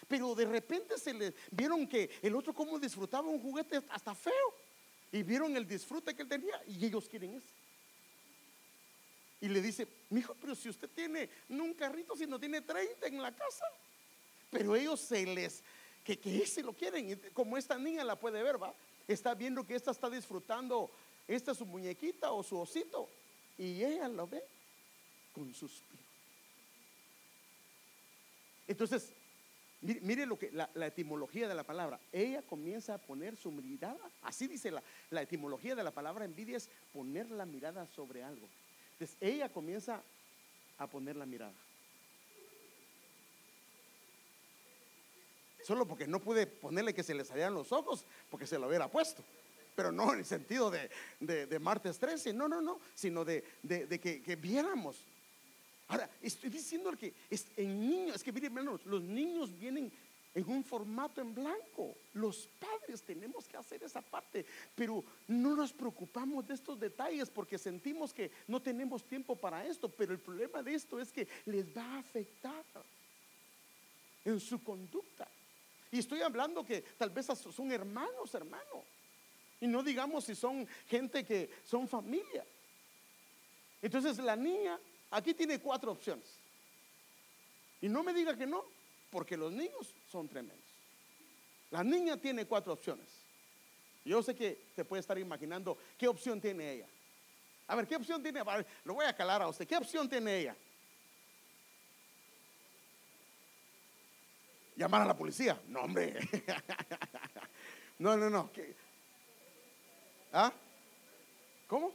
Pero 0.07 0.33
de 0.33 0.45
repente 0.45 0.97
se 0.97 1.13
les 1.13 1.33
vieron 1.51 1.87
que 1.87 2.09
el 2.23 2.35
otro 2.35 2.53
como 2.53 2.79
disfrutaba 2.79 3.27
un 3.27 3.39
juguete 3.39 3.79
hasta 3.89 4.15
feo. 4.15 4.33
Y 5.11 5.21
vieron 5.21 5.55
el 5.55 5.67
disfrute 5.67 6.15
que 6.15 6.23
él 6.23 6.29
tenía 6.29 6.59
y 6.67 6.85
ellos 6.85 7.07
quieren 7.07 7.35
eso. 7.35 7.47
Y 9.41 9.47
le 9.47 9.61
dice, 9.61 9.87
mijo, 10.09 10.35
pero 10.41 10.55
si 10.55 10.69
usted 10.69 10.89
tiene 10.89 11.29
no 11.47 11.63
un 11.63 11.73
carrito, 11.73 12.15
sino 12.15 12.39
tiene 12.39 12.61
30 12.61 13.07
en 13.07 13.21
la 13.21 13.31
casa. 13.31 13.65
Pero 14.51 14.75
ellos 14.75 14.99
se 14.99 15.25
les, 15.25 15.63
que, 16.09 16.17
que 16.19 16.43
ese 16.43 16.63
lo 16.63 16.73
quieren. 16.73 17.21
Como 17.33 17.57
esta 17.57 17.77
niña 17.77 18.03
la 18.03 18.15
puede 18.15 18.41
ver, 18.41 18.61
va. 18.61 18.73
Está 19.07 19.35
viendo 19.35 19.65
que 19.65 19.75
esta 19.75 19.91
está 19.91 20.09
disfrutando, 20.09 20.89
esta 21.27 21.51
es 21.51 21.57
su 21.57 21.65
muñequita 21.65 22.31
o 22.31 22.41
su 22.41 22.57
osito. 22.57 23.07
Y 23.57 23.83
ella 23.83 24.07
lo 24.07 24.27
ve 24.27 24.43
con 25.33 25.53
suspiro. 25.53 26.01
Entonces, 28.67 29.11
mire, 29.81 30.25
lo 30.25 30.37
que 30.37 30.51
la, 30.51 30.87
etimología 30.87 31.47
de 31.47 31.55
la 31.55 31.63
palabra. 31.63 31.99
Ella 32.11 32.41
comienza 32.41 32.95
a 32.95 32.97
poner 32.97 33.35
su 33.35 33.51
mirada. 33.51 33.99
Así 34.23 34.47
dice 34.47 34.71
la, 34.71 34.81
la 35.11 35.21
etimología 35.21 35.75
de 35.75 35.83
la 35.83 35.91
palabra 35.91 36.25
envidia 36.25 36.57
es 36.57 36.69
poner 36.91 37.29
la 37.29 37.45
mirada 37.45 37.85
sobre 37.87 38.23
algo. 38.23 38.47
Entonces, 38.93 39.17
ella 39.21 39.49
comienza 39.49 40.01
a 40.77 40.87
poner 40.87 41.15
la 41.15 41.25
mirada. 41.25 41.53
Solo 45.69 45.85
porque 45.85 46.07
no 46.07 46.19
pude 46.19 46.47
ponerle 46.47 46.95
que 46.95 47.03
se 47.03 47.13
le 47.13 47.23
salieran 47.23 47.53
los 47.53 47.71
ojos, 47.71 48.03
porque 48.31 48.47
se 48.47 48.57
lo 48.57 48.67
hubiera 48.67 48.87
puesto. 48.87 49.23
Pero 49.75 49.91
no 49.91 50.11
en 50.13 50.19
el 50.19 50.25
sentido 50.25 50.71
de, 50.71 51.59
martes 51.59 51.99
13, 51.99 52.33
no, 52.33 52.47
no, 52.47 52.59
no, 52.59 52.79
sino 52.95 53.23
de, 53.23 53.43
que, 54.01 54.35
viéramos. 54.35 54.97
Ahora, 55.89 56.09
estoy 56.23 56.49
diciendo 56.49 56.91
que 56.97 57.13
es, 57.29 57.45
en 57.55 57.87
niños, 57.87 58.15
es 58.15 58.23
que 58.23 58.31
miren, 58.31 58.47
hermanos, 58.47 58.83
los 58.83 59.03
niños 59.03 59.55
vienen 59.59 59.91
en 60.33 60.49
un 60.49 60.63
formato 60.63 61.21
en 61.21 61.35
blanco. 61.35 61.93
Los 62.15 62.49
padres 62.59 63.03
tenemos 63.03 63.45
que 63.47 63.57
hacer 63.57 63.83
esa 63.83 64.01
parte, 64.01 64.47
pero 64.73 65.03
no 65.27 65.55
nos 65.55 65.71
preocupamos 65.71 66.47
de 66.47 66.55
estos 66.55 66.79
detalles 66.79 67.29
porque 67.29 67.59
sentimos 67.59 68.11
que 68.11 68.31
no 68.47 68.59
tenemos 68.59 69.03
tiempo 69.03 69.35
para 69.35 69.63
esto, 69.67 69.87
pero 69.87 70.13
el 70.13 70.19
problema 70.19 70.63
de 70.63 70.73
esto 70.73 70.99
es 70.99 71.11
que 71.11 71.27
les 71.45 71.67
va 71.77 71.83
a 71.83 71.99
afectar 71.99 72.65
en 74.25 74.39
su 74.39 74.63
conducta. 74.63 75.27
Y 75.91 75.99
estoy 75.99 76.21
hablando 76.21 76.63
que 76.63 76.81
tal 76.81 77.09
vez 77.09 77.25
son 77.25 77.71
hermanos, 77.71 78.33
hermano. 78.33 78.83
Y 79.61 79.67
no 79.67 79.83
digamos 79.83 80.25
si 80.25 80.35
son 80.35 80.67
gente 80.87 81.25
que 81.25 81.49
son 81.65 81.87
familia. 81.87 82.45
Entonces 83.81 84.17
la 84.19 84.35
niña 84.35 84.79
aquí 85.11 85.33
tiene 85.33 85.59
cuatro 85.59 85.91
opciones. 85.91 86.37
Y 87.81 87.89
no 87.89 88.03
me 88.03 88.13
diga 88.13 88.37
que 88.37 88.45
no, 88.45 88.63
porque 89.09 89.35
los 89.37 89.51
niños 89.51 89.93
son 90.11 90.27
tremendos. 90.27 90.57
La 91.71 91.83
niña 91.83 92.17
tiene 92.17 92.45
cuatro 92.45 92.73
opciones. 92.73 93.07
Yo 94.05 94.23
sé 94.23 94.35
que 94.35 94.69
te 94.75 94.85
puede 94.85 95.01
estar 95.01 95.17
imaginando 95.17 95.77
qué 95.97 96.07
opción 96.07 96.39
tiene 96.41 96.73
ella. 96.73 96.87
A 97.67 97.75
ver, 97.75 97.87
¿qué 97.87 97.95
opción 97.95 98.21
tiene? 98.23 98.41
lo 98.83 98.93
voy 98.93 99.05
a 99.05 99.15
calar 99.15 99.41
a 99.41 99.47
usted. 99.47 99.67
¿Qué 99.67 99.77
opción 99.77 100.09
tiene 100.09 100.39
ella? 100.39 100.55
Llamar 104.79 105.01
a 105.01 105.05
la 105.07 105.17
policía. 105.17 105.61
No, 105.67 105.81
hombre. 105.81 106.17
no, 107.99 108.15
no, 108.15 108.29
no. 108.29 108.49
¿Ah? 110.31 110.53
¿Cómo? 111.67 111.91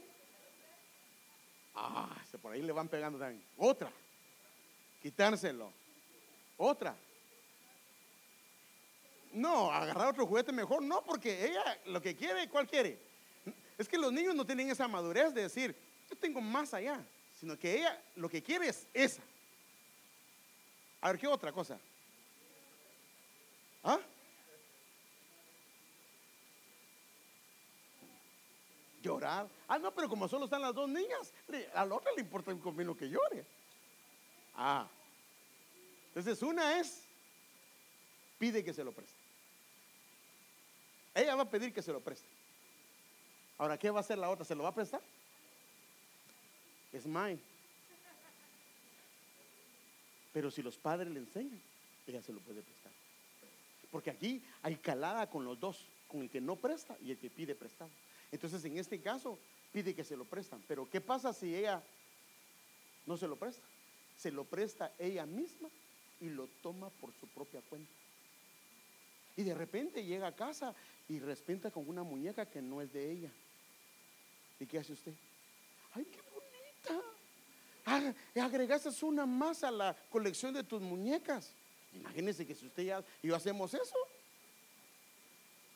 Ah, 1.73 2.15
por 2.39 2.53
ahí 2.53 2.61
le 2.61 2.71
van 2.71 2.87
pegando 2.87 3.17
también. 3.17 3.43
Otra. 3.57 3.91
Quitárselo. 5.01 5.73
Otra. 6.57 6.95
No, 9.33 9.71
agarrar 9.71 10.09
otro 10.09 10.27
juguete 10.27 10.51
mejor. 10.51 10.83
No, 10.83 11.03
porque 11.03 11.43
ella 11.43 11.79
lo 11.87 11.99
que 11.99 12.15
quiere, 12.15 12.47
¿cuál 12.49 12.67
quiere? 12.67 12.99
Es 13.79 13.89
que 13.89 13.97
los 13.97 14.13
niños 14.13 14.35
no 14.35 14.45
tienen 14.45 14.69
esa 14.69 14.87
madurez 14.87 15.33
de 15.33 15.41
decir, 15.41 15.75
yo 16.07 16.15
tengo 16.15 16.39
más 16.39 16.71
allá. 16.75 17.03
Sino 17.33 17.57
que 17.57 17.79
ella 17.79 17.99
lo 18.15 18.29
que 18.29 18.43
quiere 18.43 18.67
es 18.67 18.85
esa. 18.93 19.23
A 21.01 21.11
ver, 21.11 21.19
¿qué 21.19 21.25
otra 21.25 21.51
cosa? 21.51 21.79
¿Ah? 23.85 23.99
Llorar. 29.03 29.47
Ah, 29.67 29.77
no, 29.77 29.93
pero 29.93 30.09
como 30.09 30.27
solo 30.27 30.45
están 30.45 30.63
las 30.63 30.73
dos 30.73 30.89
niñas, 30.89 31.31
a 31.75 31.85
la 31.85 31.95
otra 31.95 32.11
le 32.13 32.21
importa 32.21 32.51
un 32.51 32.59
comino 32.59 32.97
que 32.97 33.07
llore. 33.07 33.45
Ah. 34.55 34.87
Entonces, 36.07 36.41
una 36.41 36.79
es, 36.79 37.03
pide 38.39 38.63
que 38.63 38.73
se 38.73 38.83
lo 38.83 38.91
preste. 38.91 39.15
Ella 41.13 41.35
va 41.35 41.43
a 41.43 41.49
pedir 41.49 41.71
que 41.71 41.83
se 41.83 41.93
lo 41.93 42.01
preste. 42.01 42.27
Ahora, 43.59 43.77
¿qué 43.77 43.91
va 43.91 43.99
a 43.99 44.01
hacer 44.01 44.17
la 44.17 44.29
otra? 44.29 44.43
¿Se 44.43 44.55
lo 44.55 44.63
va 44.63 44.69
a 44.69 44.75
prestar? 44.75 45.01
Es 46.91 47.05
mine. 47.05 47.39
Pero 50.33 50.49
si 50.49 50.63
los 50.63 50.75
padres 50.75 51.11
le 51.11 51.19
enseñan, 51.19 51.61
ella 52.07 52.21
se 52.21 52.33
lo 52.33 52.39
puede 52.39 52.61
prestar. 52.61 52.91
Porque 53.95 54.09
aquí 54.09 54.43
hay 54.61 54.75
calada 54.75 55.29
con 55.29 55.45
los 55.45 55.57
dos, 55.57 55.87
con 56.09 56.21
el 56.21 56.29
que 56.29 56.41
no 56.41 56.57
presta 56.57 56.97
y 57.01 57.11
el 57.11 57.17
que 57.17 57.29
pide 57.29 57.55
prestado. 57.55 57.89
Entonces, 58.29 58.65
en 58.65 58.77
este 58.77 58.99
caso, 58.99 59.39
pide 59.71 59.95
que 59.95 60.03
se 60.03 60.17
lo 60.17 60.25
prestan. 60.25 60.61
Pero 60.67 60.89
¿qué 60.89 60.99
pasa 60.99 61.31
si 61.31 61.55
ella 61.55 61.81
no 63.05 63.15
se 63.15 63.25
lo 63.25 63.37
presta? 63.37 63.63
Se 64.17 64.33
lo 64.33 64.43
presta 64.43 64.91
ella 64.99 65.25
misma 65.25 65.69
y 66.19 66.27
lo 66.27 66.45
toma 66.61 66.89
por 66.89 67.13
su 67.13 67.25
propia 67.27 67.61
cuenta. 67.69 67.89
Y 69.37 69.43
de 69.43 69.53
repente 69.53 70.03
llega 70.03 70.27
a 70.27 70.35
casa 70.35 70.75
y 71.07 71.19
respeta 71.19 71.71
con 71.71 71.87
una 71.87 72.03
muñeca 72.03 72.45
que 72.45 72.61
no 72.61 72.81
es 72.81 72.91
de 72.91 73.09
ella. 73.09 73.31
¿Y 74.59 74.65
qué 74.65 74.79
hace 74.79 74.91
usted? 74.91 75.13
¡Ay, 75.93 76.03
qué 76.03 76.19
bonita! 76.33 77.07
Ah, 77.85 78.13
agregaste 78.43 78.89
una 79.05 79.25
más 79.25 79.63
a 79.63 79.71
la 79.71 79.95
colección 80.09 80.53
de 80.53 80.65
tus 80.65 80.81
muñecas. 80.81 81.55
Imagínese 81.95 82.45
que 82.45 82.55
si 82.55 82.65
usted 82.65 82.83
ya 82.83 83.03
y 83.21 83.27
yo 83.27 83.35
hacemos 83.35 83.73
eso. 83.73 83.95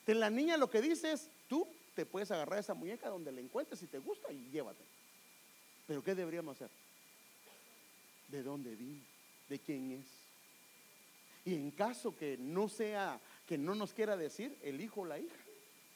La 0.07 0.29
niña 0.29 0.57
lo 0.57 0.69
que 0.69 0.81
dice 0.81 1.11
es, 1.11 1.29
tú 1.47 1.67
te 1.95 2.05
puedes 2.05 2.31
agarrar 2.31 2.59
esa 2.59 2.73
muñeca 2.73 3.09
donde 3.09 3.31
la 3.31 3.41
encuentres 3.41 3.79
si 3.79 3.85
te 3.85 3.99
gusta 3.99 4.31
y 4.31 4.49
llévate. 4.49 4.83
Pero 5.87 6.03
¿qué 6.03 6.15
deberíamos 6.15 6.55
hacer? 6.55 6.69
¿De 8.27 8.41
dónde 8.41 8.75
vino? 8.75 9.01
¿De 9.47 9.59
quién 9.59 9.91
es? 9.91 10.05
Y 11.45 11.55
en 11.55 11.71
caso 11.71 12.15
que 12.15 12.37
no 12.37 12.69
sea, 12.69 13.19
que 13.47 13.57
no 13.57 13.75
nos 13.75 13.93
quiera 13.93 14.17
decir 14.17 14.57
el 14.63 14.81
hijo 14.81 15.01
o 15.01 15.05
la 15.05 15.19
hija, 15.19 15.35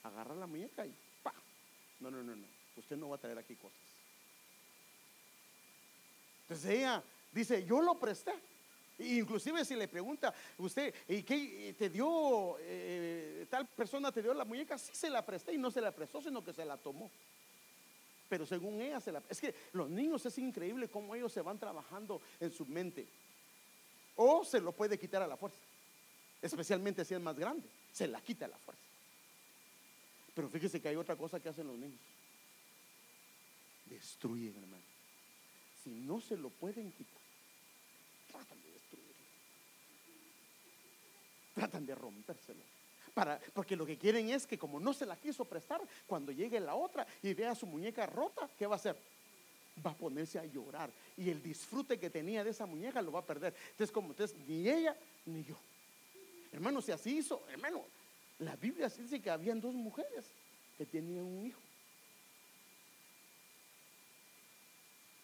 agarra 0.04 0.36
la 0.36 0.48
muñeca 0.48 0.86
y 0.86 0.94
pa. 1.22 1.34
No, 2.00 2.12
no, 2.12 2.24
no, 2.24 2.36
no. 2.36 2.46
Usted 2.78 2.98
no 2.98 3.10
va 3.10 3.16
a 3.16 3.20
traer 3.20 3.38
aquí 3.38 3.56
cosas. 3.56 3.78
Entonces 6.44 6.72
ella 6.72 7.04
dice, 7.32 7.66
yo 7.66 7.82
lo 7.82 8.00
presté. 8.00 8.34
Inclusive 9.00 9.66
si 9.66 9.76
le 9.76 9.88
pregunta 9.88 10.34
usted, 10.58 10.94
¿y 11.08 11.24
qué 11.24 11.76
te 11.78 11.90
dio, 11.90 12.58
eh, 12.60 13.48
tal 13.50 13.68
persona 13.68 14.12
te 14.12 14.22
dio 14.22 14.34
la 14.34 14.46
muñeca? 14.46 14.78
Sí 14.78 14.92
se 14.94 15.10
la 15.10 15.26
presté 15.26 15.54
y 15.54 15.58
no 15.58 15.72
se 15.72 15.82
la 15.82 15.92
prestó, 15.92 16.22
sino 16.22 16.44
que 16.44 16.54
se 16.54 16.64
la 16.64 16.78
tomó. 16.78 17.10
Pero 18.30 18.46
según 18.46 18.82
ella 18.82 19.00
se 19.00 19.12
la... 19.12 19.22
Es 19.30 19.40
que 19.40 19.54
los 19.74 19.90
niños 19.90 20.26
es 20.26 20.38
increíble 20.38 20.88
cómo 20.88 21.14
ellos 21.16 21.32
se 21.32 21.42
van 21.42 21.60
trabajando 21.60 22.22
en 22.40 22.52
su 22.52 22.66
mente. 22.66 23.06
O 24.16 24.46
se 24.46 24.60
lo 24.62 24.72
puede 24.72 24.98
quitar 24.98 25.22
a 25.22 25.28
la 25.28 25.38
fuerza. 25.38 25.58
Especialmente 26.42 27.04
si 27.06 27.14
es 27.14 27.22
más 27.22 27.38
grande. 27.38 27.68
Se 27.92 28.08
la 28.08 28.22
quita 28.22 28.46
a 28.46 28.50
la 28.50 28.58
fuerza. 28.58 28.82
Pero 30.36 30.50
fíjese 30.50 30.82
que 30.82 30.90
hay 30.90 30.96
otra 30.96 31.16
cosa 31.16 31.40
que 31.40 31.50
hacen 31.50 31.68
los 31.68 31.78
niños. 31.78 32.00
Destruyen, 33.86 34.56
hermano. 34.56 34.84
Si 35.84 35.90
no 35.92 36.20
se 36.22 36.38
lo 36.38 36.50
pueden 36.50 36.92
quitar, 36.92 37.22
destruirlo. 38.34 38.73
Tratan 41.64 41.86
de 41.86 41.96
rompérselo. 41.96 42.60
Para, 43.14 43.40
porque 43.54 43.78
lo 43.78 43.86
que 43.86 43.98
quieren 43.98 44.30
es 44.30 44.46
que 44.46 44.58
como 44.58 44.82
no 44.82 44.92
se 44.92 45.06
la 45.06 45.16
quiso 45.16 45.46
prestar, 45.46 45.80
cuando 46.06 46.34
llegue 46.34 46.60
la 46.60 46.76
otra 46.76 47.08
y 47.22 47.34
vea 47.34 47.56
su 47.56 47.66
muñeca 47.66 48.06
rota, 48.06 48.50
¿qué 48.60 48.68
va 48.68 48.74
a 48.74 48.76
hacer? 48.76 48.98
Va 49.86 49.92
a 49.92 49.96
ponerse 49.96 50.38
a 50.40 50.46
llorar. 50.46 50.90
Y 51.16 51.30
el 51.30 51.42
disfrute 51.42 51.98
que 51.98 52.10
tenía 52.10 52.44
de 52.44 52.50
esa 52.50 52.66
muñeca 52.66 53.02
lo 53.02 53.14
va 53.14 53.20
a 53.20 53.26
perder. 53.26 53.56
Entonces, 53.72 53.94
como 53.94 54.10
entonces, 54.10 54.36
ni 54.46 54.68
ella 54.68 54.94
ni 55.26 55.42
yo. 55.46 55.56
Hermano, 56.52 56.82
si 56.82 56.92
así 56.92 57.20
hizo, 57.20 57.42
hermano, 57.50 57.82
la 58.40 58.58
Biblia 58.58 58.90
dice 58.90 59.22
que 59.22 59.30
habían 59.30 59.62
dos 59.62 59.74
mujeres 59.74 60.26
que 60.78 60.86
tenían 60.86 61.24
un 61.24 61.46
hijo. 61.46 61.62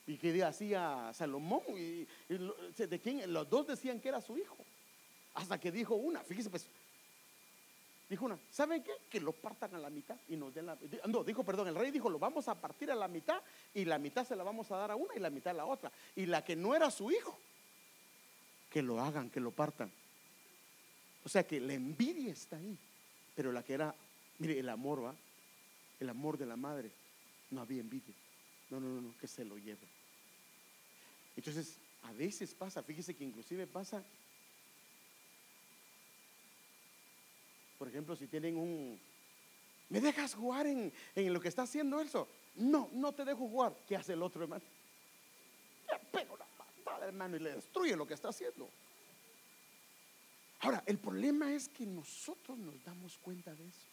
y 0.07 0.17
que 0.17 0.43
hacía 0.43 1.11
Salomón 1.13 1.61
y, 1.77 2.07
de 2.29 2.99
quién 2.99 3.31
los 3.31 3.47
dos 3.47 3.67
decían 3.67 3.99
que 3.99 4.09
era 4.09 4.19
su 4.21 4.35
hijo 4.39 4.57
hasta 5.39 5.59
que 5.59 5.71
dijo 5.71 5.95
una 5.95 6.23
fíjese 6.23 6.49
pues 6.49 6.67
dijo 8.09 8.25
una 8.25 8.39
¿saben 8.51 8.83
qué? 8.83 8.91
que 9.09 9.19
lo 9.19 9.31
partan 9.31 9.75
a 9.75 9.79
la 9.79 9.89
mitad 9.89 10.17
y 10.27 10.35
nos 10.35 10.53
den 10.53 10.65
la 10.65 10.77
no 11.07 11.23
dijo 11.23 11.43
perdón 11.43 11.67
el 11.67 11.75
rey 11.75 11.91
dijo 11.91 12.09
lo 12.09 12.19
vamos 12.19 12.47
a 12.47 12.55
partir 12.55 12.91
a 12.91 12.95
la 12.95 13.07
mitad 13.07 13.41
y 13.73 13.85
la 13.85 13.97
mitad 13.97 14.25
se 14.25 14.35
la 14.35 14.43
vamos 14.43 14.71
a 14.71 14.77
dar 14.77 14.91
a 14.91 14.95
una 14.95 15.15
y 15.15 15.19
la 15.19 15.29
mitad 15.29 15.51
a 15.51 15.57
la 15.57 15.65
otra 15.65 15.91
y 16.15 16.25
la 16.25 16.43
que 16.43 16.55
no 16.55 16.75
era 16.75 16.91
su 16.91 17.11
hijo 17.11 17.37
que 18.69 18.81
lo 18.81 18.99
hagan 18.99 19.29
que 19.29 19.39
lo 19.39 19.51
partan 19.51 19.91
o 21.23 21.29
sea 21.29 21.45
que 21.45 21.59
la 21.59 21.73
envidia 21.73 22.31
está 22.31 22.57
ahí 22.57 22.77
pero 23.35 23.51
la 23.51 23.63
que 23.63 23.73
era 23.73 23.93
mire 24.39 24.59
el 24.59 24.69
amor 24.69 25.05
va 25.05 25.15
el 25.99 26.09
amor 26.09 26.37
de 26.37 26.45
la 26.45 26.55
madre 26.55 26.91
no 27.51 27.61
había 27.61 27.81
envidia 27.81 28.15
no, 28.69 28.79
no, 28.79 29.01
no, 29.01 29.17
que 29.17 29.27
se 29.27 29.43
lo 29.43 29.57
lleve. 29.57 29.87
Entonces, 31.35 31.77
a 32.03 32.11
veces 32.13 32.53
pasa, 32.53 32.83
fíjese 32.83 33.15
que 33.15 33.23
inclusive 33.23 33.65
pasa, 33.67 34.03
por 37.79 37.87
ejemplo, 37.87 38.13
si 38.13 38.27
tienen 38.27 38.57
un, 38.57 38.99
¿me 39.87 40.01
dejas 40.01 40.35
jugar 40.35 40.67
en, 40.67 40.91
lo 41.15 41.39
que 41.39 41.47
está 41.47 41.61
haciendo 41.61 42.01
eso? 42.01 42.27
No, 42.55 42.89
no 42.91 43.13
te 43.13 43.23
dejo 43.23 43.47
jugar. 43.47 43.73
¿Qué 43.87 43.95
hace 43.95 44.13
el 44.13 44.21
otro 44.21 44.43
hermano? 44.43 44.65
Le 45.89 45.97
pego 46.11 46.35
la 46.35 46.45
patada, 46.45 47.07
hermano, 47.07 47.37
y 47.37 47.39
le 47.39 47.55
destruye 47.55 47.95
lo 47.95 48.05
que 48.05 48.15
está 48.15 48.27
haciendo. 48.27 48.69
Ahora, 50.59 50.83
el 50.85 50.97
problema 50.97 51.53
es 51.53 51.69
que 51.69 51.85
nosotros 51.85 52.57
nos 52.57 52.83
damos 52.83 53.17
cuenta 53.19 53.55
de 53.55 53.65
eso. 53.65 53.87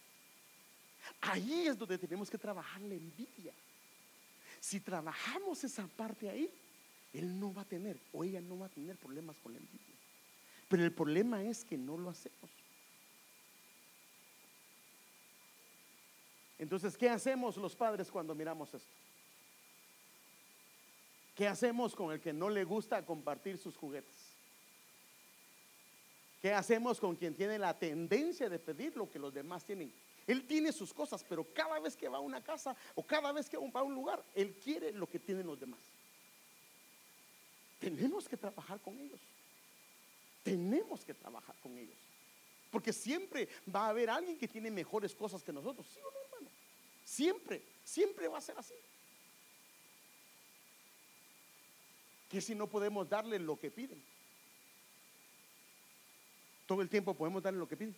Ahí 1.21 1.69
es 1.69 1.79
donde 1.79 1.97
tenemos 1.97 2.29
que 2.29 2.39
trabajar 2.39 2.83
la 2.83 2.95
envidia. 2.95 3.55
Si 4.59 4.81
trabajamos 4.81 5.63
esa 5.63 5.87
parte 5.87 6.29
ahí, 6.29 6.51
él 7.13 7.39
no 7.39 7.55
va 7.55 7.63
a 7.63 7.67
tener 7.67 8.01
o 8.13 8.25
ella 8.25 8.41
no 8.41 8.59
va 8.59 8.67
a 8.67 8.71
tener 8.71 8.97
problemas 8.97 9.37
con 9.39 9.53
la 9.53 9.61
envidia. 9.61 9.95
Pero 10.69 10.85
el 10.85 10.93
problema 10.93 11.45
es 11.45 11.65
que 11.65 11.79
no 11.79 11.97
lo 11.97 12.11
hacemos. 12.11 12.66
Entonces, 16.59 16.97
¿qué 16.97 17.09
hacemos 17.09 17.57
los 17.57 17.77
padres 17.77 18.11
cuando 18.11 18.35
miramos 18.35 18.73
esto? 18.73 18.91
¿Qué 21.35 21.47
hacemos 21.47 21.95
con 21.95 22.13
el 22.13 22.21
que 22.21 22.33
no 22.33 22.49
le 22.49 22.65
gusta 22.65 23.05
compartir 23.05 23.59
sus 23.59 23.77
juguetes? 23.77 24.37
¿Qué 26.41 26.53
hacemos 26.53 26.99
con 26.99 27.15
quien 27.15 27.35
tiene 27.35 27.59
la 27.59 27.79
tendencia 27.79 28.49
de 28.49 28.59
pedir 28.59 28.97
lo 28.97 29.11
que 29.11 29.19
los 29.19 29.35
demás 29.35 29.65
tienen? 29.65 29.93
Él 30.27 30.47
tiene 30.47 30.73
sus 30.73 30.93
cosas, 30.93 31.25
pero 31.29 31.45
cada 31.53 31.79
vez 31.79 31.95
que 31.95 32.09
va 32.09 32.19
a 32.19 32.21
una 32.21 32.43
casa 32.43 32.75
o 32.95 33.03
cada 33.03 33.33
vez 33.33 33.49
que 33.49 33.59
va 33.59 33.81
a 33.81 33.83
un 33.83 33.95
lugar, 33.95 34.25
Él 34.35 34.55
quiere 34.63 34.93
lo 34.93 35.07
que 35.07 35.19
tienen 35.19 35.47
los 35.47 35.61
demás. 35.61 35.81
Tenemos 37.79 38.29
que 38.29 38.37
trabajar 38.37 38.81
con 38.81 38.99
ellos. 38.99 39.21
Tenemos 40.43 41.05
que 41.05 41.15
trabajar 41.15 41.55
con 41.63 41.77
ellos. 41.77 41.99
Porque 42.71 42.93
siempre 42.93 43.49
va 43.73 43.87
a 43.87 43.89
haber 43.91 44.11
alguien 44.11 44.39
que 44.39 44.49
tiene 44.49 44.71
mejores 44.71 45.15
cosas 45.15 45.43
que 45.43 45.53
nosotros. 45.53 45.87
¿Sí 45.93 46.01
o 46.01 46.11
no? 46.11 46.16
Siempre, 47.07 47.63
siempre 47.85 48.27
va 48.27 48.39
a 48.39 48.41
ser 48.41 48.59
así. 48.59 48.75
Que 52.29 52.41
si 52.41 52.55
no 52.55 52.67
podemos 52.67 53.09
darle 53.09 53.39
lo 53.39 53.59
que 53.59 53.71
piden. 53.71 54.03
Todo 56.67 56.83
el 56.83 56.89
tiempo 56.89 57.15
podemos 57.15 57.45
darle 57.45 57.61
lo 57.61 57.69
que 57.69 57.77
piden. 57.77 57.95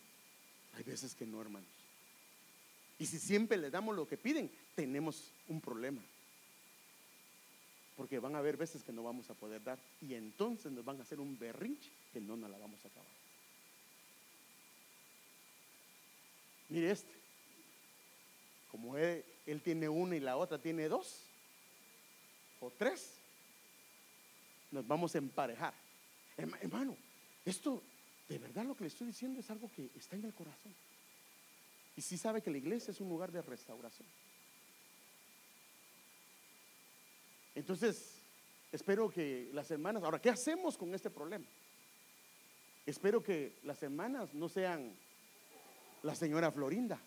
Hay 0.77 0.85
veces 0.85 1.15
que 1.15 1.25
no, 1.25 1.41
hermanos. 1.41 1.71
Y 2.99 3.07
si 3.07 3.19
siempre 3.19 3.57
le 3.57 3.71
damos 3.71 3.97
lo 3.97 4.07
que 4.07 4.19
piden, 4.19 4.51
tenemos 4.75 5.33
un 5.49 5.63
problema. 5.63 6.03
Porque 7.97 8.19
van 8.19 8.35
a 8.35 8.39
haber 8.39 8.59
veces 8.59 8.85
que 8.85 8.93
no 8.93 9.03
vamos 9.03 9.31
a 9.31 9.35
poder 9.35 9.65
dar. 9.65 9.79
Y 10.03 10.15
entonces 10.15 10.71
nos 10.71 10.85
van 10.85 10.99
a 10.99 11.03
hacer 11.03 11.19
un 11.19 11.39
berrinche 11.39 11.91
que 12.13 12.21
no 12.21 12.37
nos 12.37 12.51
la 12.51 12.59
vamos 12.59 12.85
a 12.85 12.89
acabar. 12.89 13.09
Mire 16.69 16.91
este. 16.91 17.18
Como 18.71 18.97
él, 18.97 19.25
tiene 19.63 19.89
una 19.89 20.17
y 20.17 20.21
la 20.21 20.37
otra 20.37 20.61
tiene 20.61 20.89
dos 20.89 21.25
o 22.61 22.71
tres, 22.71 23.15
nos 24.71 24.87
vamos 24.87 25.15
a 25.15 25.19
emparejar. 25.19 25.75
Hermano, 26.37 26.97
esto 27.45 27.83
de 28.29 28.39
verdad 28.39 28.65
lo 28.65 28.77
que 28.77 28.85
le 28.85 28.89
estoy 28.89 29.07
diciendo 29.07 29.41
es 29.41 29.51
algo 29.51 29.71
que 29.75 29.91
está 29.97 30.17
en 30.17 30.25
el 30.25 30.35
corazón. 30.35 30.75
Y 31.97 32.03
si 32.03 32.19
sabe 32.19 32.43
que 32.43 32.51
la 32.51 32.59
iglesia 32.59 32.91
es 32.91 33.01
un 33.01 33.09
lugar 33.09 33.33
de 33.33 33.43
restauración. 33.43 34.07
Entonces, 37.55 38.21
espero 38.71 39.11
que 39.11 39.51
las 39.53 39.71
hermanas, 39.71 40.05
ahora, 40.05 40.21
¿qué 40.21 40.31
hacemos 40.31 40.77
con 40.77 40.95
este 40.95 41.11
problema? 41.11 41.47
Espero 42.87 43.23
que 43.23 43.59
las 43.65 43.83
hermanas 43.83 44.33
no 44.33 44.49
sean 44.49 44.95
la 46.03 46.15
señora 46.15 46.53
Florinda. 46.53 47.01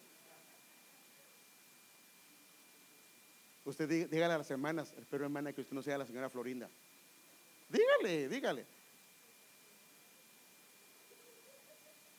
Usted 3.63 4.09
dígale 4.09 4.33
a 4.33 4.39
las 4.39 4.49
hermanas, 4.49 4.93
espero 4.97 5.25
hermana 5.25 5.53
que 5.53 5.61
usted 5.61 5.73
no 5.73 5.83
sea 5.83 5.97
la 5.97 6.05
señora 6.05 6.29
Florinda. 6.29 6.69
Dígale, 7.69 8.27
dígale. 8.27 8.65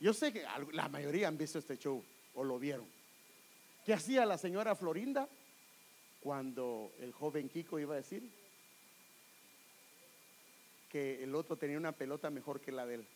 Yo 0.00 0.12
sé 0.12 0.32
que 0.32 0.44
la 0.72 0.88
mayoría 0.88 1.28
han 1.28 1.38
visto 1.38 1.58
este 1.58 1.76
show 1.76 2.02
o 2.34 2.44
lo 2.44 2.58
vieron. 2.58 2.86
¿Qué 3.84 3.92
hacía 3.92 4.24
la 4.24 4.38
señora 4.38 4.74
Florinda 4.74 5.28
cuando 6.20 6.92
el 7.00 7.12
joven 7.12 7.48
Kiko 7.48 7.78
iba 7.78 7.94
a 7.94 7.98
decir 7.98 8.22
que 10.88 11.22
el 11.22 11.34
otro 11.34 11.56
tenía 11.56 11.78
una 11.78 11.92
pelota 11.92 12.30
mejor 12.30 12.60
que 12.60 12.72
la 12.72 12.86
de 12.86 12.96
él? 12.96 13.06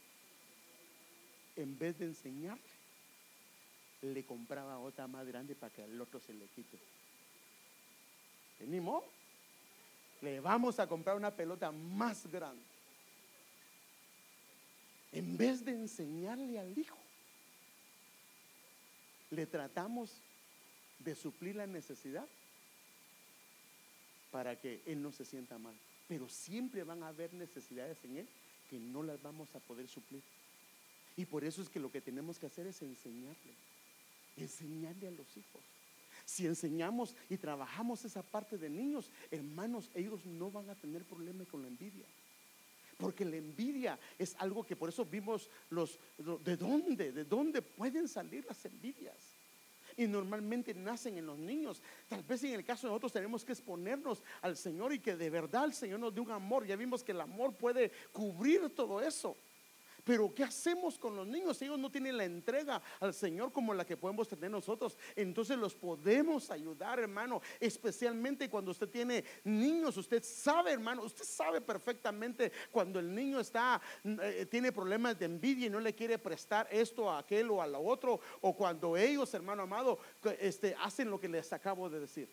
En 1.56 1.78
vez 1.78 1.98
de 1.98 2.06
enseñarle, 2.06 2.62
le 4.02 4.24
compraba 4.24 4.78
otra 4.78 5.06
más 5.06 5.26
grande 5.26 5.54
para 5.54 5.72
que 5.72 5.82
al 5.82 6.00
otro 6.00 6.20
se 6.20 6.34
le 6.34 6.46
quite. 6.48 6.78
Venimos, 8.58 9.04
le 10.22 10.40
vamos 10.40 10.78
a 10.78 10.86
comprar 10.86 11.16
una 11.16 11.30
pelota 11.30 11.70
más 11.70 12.26
grande. 12.26 12.62
En 15.12 15.36
vez 15.36 15.64
de 15.64 15.72
enseñarle 15.72 16.58
al 16.58 16.76
hijo, 16.76 16.98
le 19.30 19.46
tratamos 19.46 20.10
de 20.98 21.14
suplir 21.14 21.56
la 21.56 21.66
necesidad 21.66 22.26
para 24.30 24.56
que 24.56 24.82
él 24.86 25.02
no 25.02 25.12
se 25.12 25.24
sienta 25.24 25.58
mal. 25.58 25.74
Pero 26.08 26.28
siempre 26.28 26.82
van 26.84 27.02
a 27.02 27.08
haber 27.08 27.32
necesidades 27.34 27.96
en 28.04 28.18
él 28.18 28.28
que 28.70 28.78
no 28.78 29.02
las 29.02 29.22
vamos 29.22 29.48
a 29.54 29.60
poder 29.60 29.88
suplir. 29.88 30.22
Y 31.16 31.24
por 31.24 31.44
eso 31.44 31.62
es 31.62 31.68
que 31.68 31.80
lo 31.80 31.90
que 31.90 32.00
tenemos 32.00 32.38
que 32.38 32.46
hacer 32.46 32.66
es 32.66 32.82
enseñarle, 32.82 33.54
enseñarle 34.36 35.08
a 35.08 35.12
los 35.12 35.36
hijos. 35.36 35.62
Si 36.26 36.44
enseñamos 36.44 37.14
y 37.30 37.36
trabajamos 37.36 38.04
esa 38.04 38.20
parte 38.20 38.58
de 38.58 38.68
niños, 38.68 39.12
hermanos, 39.30 39.90
ellos 39.94 40.26
no 40.26 40.50
van 40.50 40.68
a 40.68 40.74
tener 40.74 41.04
problema 41.04 41.44
con 41.44 41.62
la 41.62 41.68
envidia. 41.68 42.04
Porque 42.98 43.24
la 43.24 43.36
envidia 43.36 43.96
es 44.18 44.34
algo 44.40 44.64
que 44.64 44.74
por 44.74 44.88
eso 44.88 45.04
vimos 45.04 45.48
los, 45.70 46.00
¿de 46.44 46.56
dónde? 46.56 47.12
¿De 47.12 47.24
dónde 47.24 47.62
pueden 47.62 48.08
salir 48.08 48.44
las 48.44 48.64
envidias? 48.64 49.14
Y 49.96 50.08
normalmente 50.08 50.74
nacen 50.74 51.16
en 51.16 51.26
los 51.26 51.38
niños. 51.38 51.80
Tal 52.08 52.24
vez 52.24 52.42
en 52.42 52.54
el 52.54 52.64
caso 52.64 52.88
de 52.88 52.90
nosotros 52.90 53.12
tenemos 53.12 53.44
que 53.44 53.52
exponernos 53.52 54.20
al 54.42 54.56
Señor 54.56 54.92
y 54.92 54.98
que 54.98 55.14
de 55.14 55.30
verdad 55.30 55.66
el 55.66 55.74
Señor 55.74 56.00
nos 56.00 56.12
dé 56.12 56.20
un 56.20 56.32
amor. 56.32 56.66
Ya 56.66 56.74
vimos 56.74 57.04
que 57.04 57.12
el 57.12 57.20
amor 57.20 57.54
puede 57.54 57.92
cubrir 58.12 58.68
todo 58.74 59.00
eso. 59.00 59.36
Pero 60.06 60.32
¿qué 60.32 60.44
hacemos 60.44 61.00
con 61.00 61.16
los 61.16 61.26
niños? 61.26 61.60
Ellos 61.60 61.80
no 61.80 61.90
tienen 61.90 62.16
la 62.16 62.24
entrega 62.24 62.80
al 63.00 63.12
Señor 63.12 63.52
como 63.52 63.74
la 63.74 63.84
que 63.84 63.96
podemos 63.96 64.28
tener 64.28 64.48
nosotros. 64.48 64.96
Entonces 65.16 65.58
los 65.58 65.74
podemos 65.74 66.48
ayudar, 66.52 67.00
hermano. 67.00 67.42
Especialmente 67.58 68.48
cuando 68.48 68.70
usted 68.70 68.88
tiene 68.88 69.24
niños. 69.42 69.96
Usted 69.96 70.22
sabe, 70.22 70.70
hermano. 70.70 71.02
Usted 71.02 71.24
sabe 71.24 71.60
perfectamente 71.60 72.52
cuando 72.70 73.00
el 73.00 73.12
niño 73.12 73.40
está, 73.40 73.82
eh, 74.04 74.46
tiene 74.48 74.70
problemas 74.70 75.18
de 75.18 75.24
envidia 75.24 75.66
y 75.66 75.70
no 75.70 75.80
le 75.80 75.92
quiere 75.92 76.20
prestar 76.20 76.68
esto 76.70 77.10
a 77.10 77.18
aquel 77.18 77.50
o 77.50 77.60
a 77.60 77.66
la 77.66 77.80
otro. 77.80 78.20
O 78.42 78.54
cuando 78.54 78.96
ellos, 78.96 79.34
hermano 79.34 79.64
amado, 79.64 79.98
este, 80.38 80.76
hacen 80.84 81.10
lo 81.10 81.18
que 81.18 81.28
les 81.28 81.52
acabo 81.52 81.90
de 81.90 81.98
decir. 81.98 82.30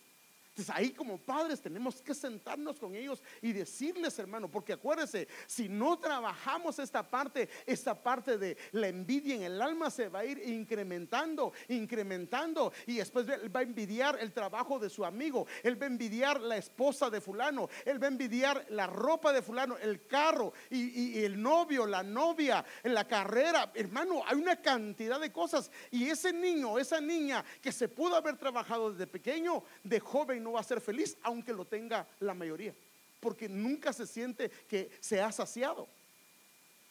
Entonces 0.54 0.76
ahí 0.76 0.91
como 0.91 1.18
padres 1.18 1.60
tenemos 1.60 1.99
que 1.99 2.14
sentarnos 2.14 2.80
con 2.80 2.93
ellos 2.93 3.24
y 3.41 3.54
decirles, 3.54 4.20
hermano, 4.20 4.51
porque 4.51 4.74
acuérdese, 4.74 5.28
si 5.47 5.68
no 5.68 5.97
trabajamos 5.97 6.78
esta 6.78 7.01
parte, 7.01 7.49
esta 7.66 7.95
parte 7.95 8.38
de 8.38 8.56
la 8.74 8.88
envidia 8.88 9.34
en 9.34 9.41
el 9.41 9.60
alma 9.60 9.89
se 9.89 10.10
va 10.10 10.20
a 10.20 10.26
ir 10.26 10.38
incrementando, 10.47 11.54
incrementando 11.70 12.72
y 12.86 12.97
después 12.97 13.28
va 13.28 13.62
a 13.62 13.64
envidiar 13.64 14.20
el 14.22 14.32
trabajo 14.32 14.78
de 14.78 14.91
su 14.91 15.04
amigo, 15.04 15.47
él 15.64 15.82
va 15.82 15.88
a 15.88 15.89
envidiar 15.89 16.39
la 16.39 16.58
esposa 16.58 17.10
de 17.10 17.20
fulano, 17.20 17.68
él 17.84 17.99
va 17.99 18.06
a 18.06 18.12
envidiar 18.12 18.68
la 18.70 18.86
ropa 18.86 19.34
de 19.34 19.41
fulano, 19.41 19.76
el 19.78 20.06
carro 20.06 20.54
y, 20.70 21.24
el 21.24 21.41
novio, 21.41 21.88
la 21.88 22.04
novia, 22.04 22.64
la 22.84 23.08
carrera, 23.08 23.72
hermano, 23.74 24.22
hay 24.28 24.38
una 24.38 24.62
cantidad 24.62 25.20
de 25.20 25.32
cosas 25.32 25.72
y 25.89 26.10
ese 26.10 26.32
niño, 26.32 26.78
esa 26.78 27.01
niña 27.01 27.43
que 27.60 27.72
se 27.72 27.88
pudo 27.88 28.16
haber 28.16 28.38
trabajado 28.38 28.91
desde 28.91 29.08
pequeño, 29.08 29.64
de 29.84 29.99
joven, 29.99 30.43
no 30.44 30.54
va 30.54 30.60
a 30.60 30.64
ser 30.64 30.82
feliz, 30.82 31.18
aunque 31.24 31.54
lo 31.54 31.66
tenga 31.66 32.08
la 32.20 32.34
mayoría, 32.34 32.76
porque 33.20 33.48
nunca 33.50 33.94
se 33.94 34.06
siente 34.06 34.50
que 34.68 34.91
se 35.00 35.22
ha 35.22 35.32
saciado. 35.32 35.88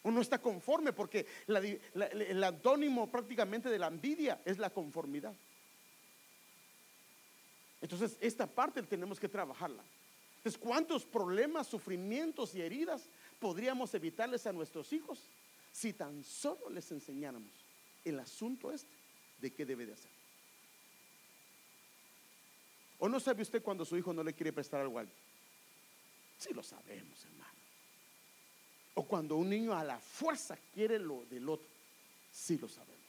O 0.02 0.10
no 0.10 0.20
está 0.20 0.40
conforme, 0.40 0.92
porque 0.92 1.26
el 1.46 2.42
antónimo 2.42 3.08
prácticamente 3.08 3.68
de 3.68 3.78
la 3.78 3.86
envidia 3.86 4.40
es 4.44 4.58
la 4.58 4.70
conformidad. 4.70 5.34
Entonces, 7.80 8.16
esta 8.20 8.46
parte 8.46 8.82
tenemos 8.82 9.20
que 9.20 9.28
trabajarla. 9.28 9.84
Entonces, 10.38 10.60
¿cuántos 10.60 11.04
problemas, 11.04 11.68
sufrimientos 11.68 12.54
y 12.54 12.62
heridas 12.62 13.08
podríamos 13.38 13.94
evitarles 13.94 14.44
a 14.46 14.52
nuestros 14.52 14.92
hijos 14.92 15.20
si 15.70 15.92
tan 15.92 16.24
solo 16.24 16.68
les 16.68 16.90
enseñáramos 16.90 17.52
el 18.04 18.18
asunto 18.18 18.72
este 18.72 18.90
de 19.40 19.52
qué 19.52 19.64
debe 19.64 19.86
de 19.86 19.92
hacer? 19.92 20.10
¿O 23.02 23.08
no 23.08 23.18
sabe 23.18 23.42
usted 23.42 23.60
cuando 23.60 23.84
su 23.84 23.96
hijo 23.96 24.12
no 24.12 24.22
le 24.22 24.32
quiere 24.32 24.52
prestar 24.52 24.80
algo 24.80 24.96
a 24.96 25.04
Sí 26.38 26.54
lo 26.54 26.62
sabemos, 26.62 27.24
hermano. 27.24 27.58
O 28.94 29.04
cuando 29.04 29.34
un 29.34 29.50
niño 29.50 29.74
a 29.74 29.82
la 29.82 29.98
fuerza 29.98 30.56
quiere 30.72 31.00
lo 31.00 31.24
del 31.24 31.48
otro. 31.48 31.66
Sí 32.30 32.58
lo 32.58 32.68
sabemos. 32.68 33.02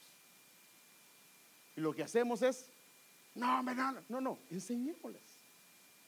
Y 1.76 1.80
lo 1.80 1.94
que 1.94 2.02
hacemos 2.02 2.42
es, 2.42 2.66
no, 3.36 3.62
no, 3.62 4.02
no, 4.08 4.20
no, 4.20 4.38
enseñémosles. 4.50 5.22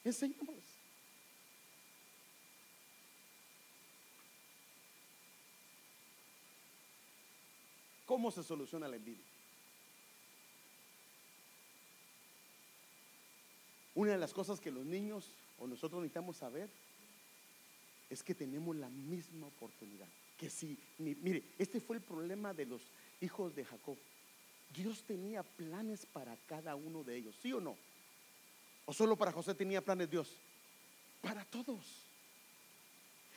Enseñémosles. 0.03 0.65
¿Cómo 8.05 8.31
se 8.31 8.43
soluciona 8.43 8.89
la 8.89 8.97
envidia? 8.97 9.36
Una 13.97 14.11
de 14.11 14.19
las 14.19 14.31
cosas 14.31 14.59
que 14.59 14.69
los 14.69 14.85
niños 14.85 15.31
o 15.57 15.65
nosotros 15.65 15.99
necesitamos 16.01 16.37
saber 16.37 16.69
es 18.11 18.21
que 18.21 18.35
tenemos 18.35 18.75
la 18.75 18.89
misma 18.89 19.47
oportunidad. 19.47 20.07
Que 20.37 20.51
si, 20.51 20.77
mire, 20.99 21.43
este 21.57 21.79
fue 21.79 21.95
el 21.95 22.03
problema 22.03 22.53
de 22.53 22.67
los 22.67 22.79
hijos 23.21 23.55
de 23.55 23.65
Jacob. 23.65 23.97
Dios 24.71 25.01
tenía 25.01 25.41
planes 25.41 26.05
para 26.05 26.37
cada 26.45 26.75
uno 26.75 27.03
de 27.03 27.15
ellos, 27.15 27.35
¿sí 27.41 27.51
o 27.53 27.59
no? 27.59 27.75
¿O 28.85 28.93
solo 28.93 29.15
para 29.15 29.31
José 29.31 29.55
tenía 29.55 29.83
planes 29.83 30.11
Dios? 30.11 30.31
Para 31.19 31.43
todos. 31.45 32.03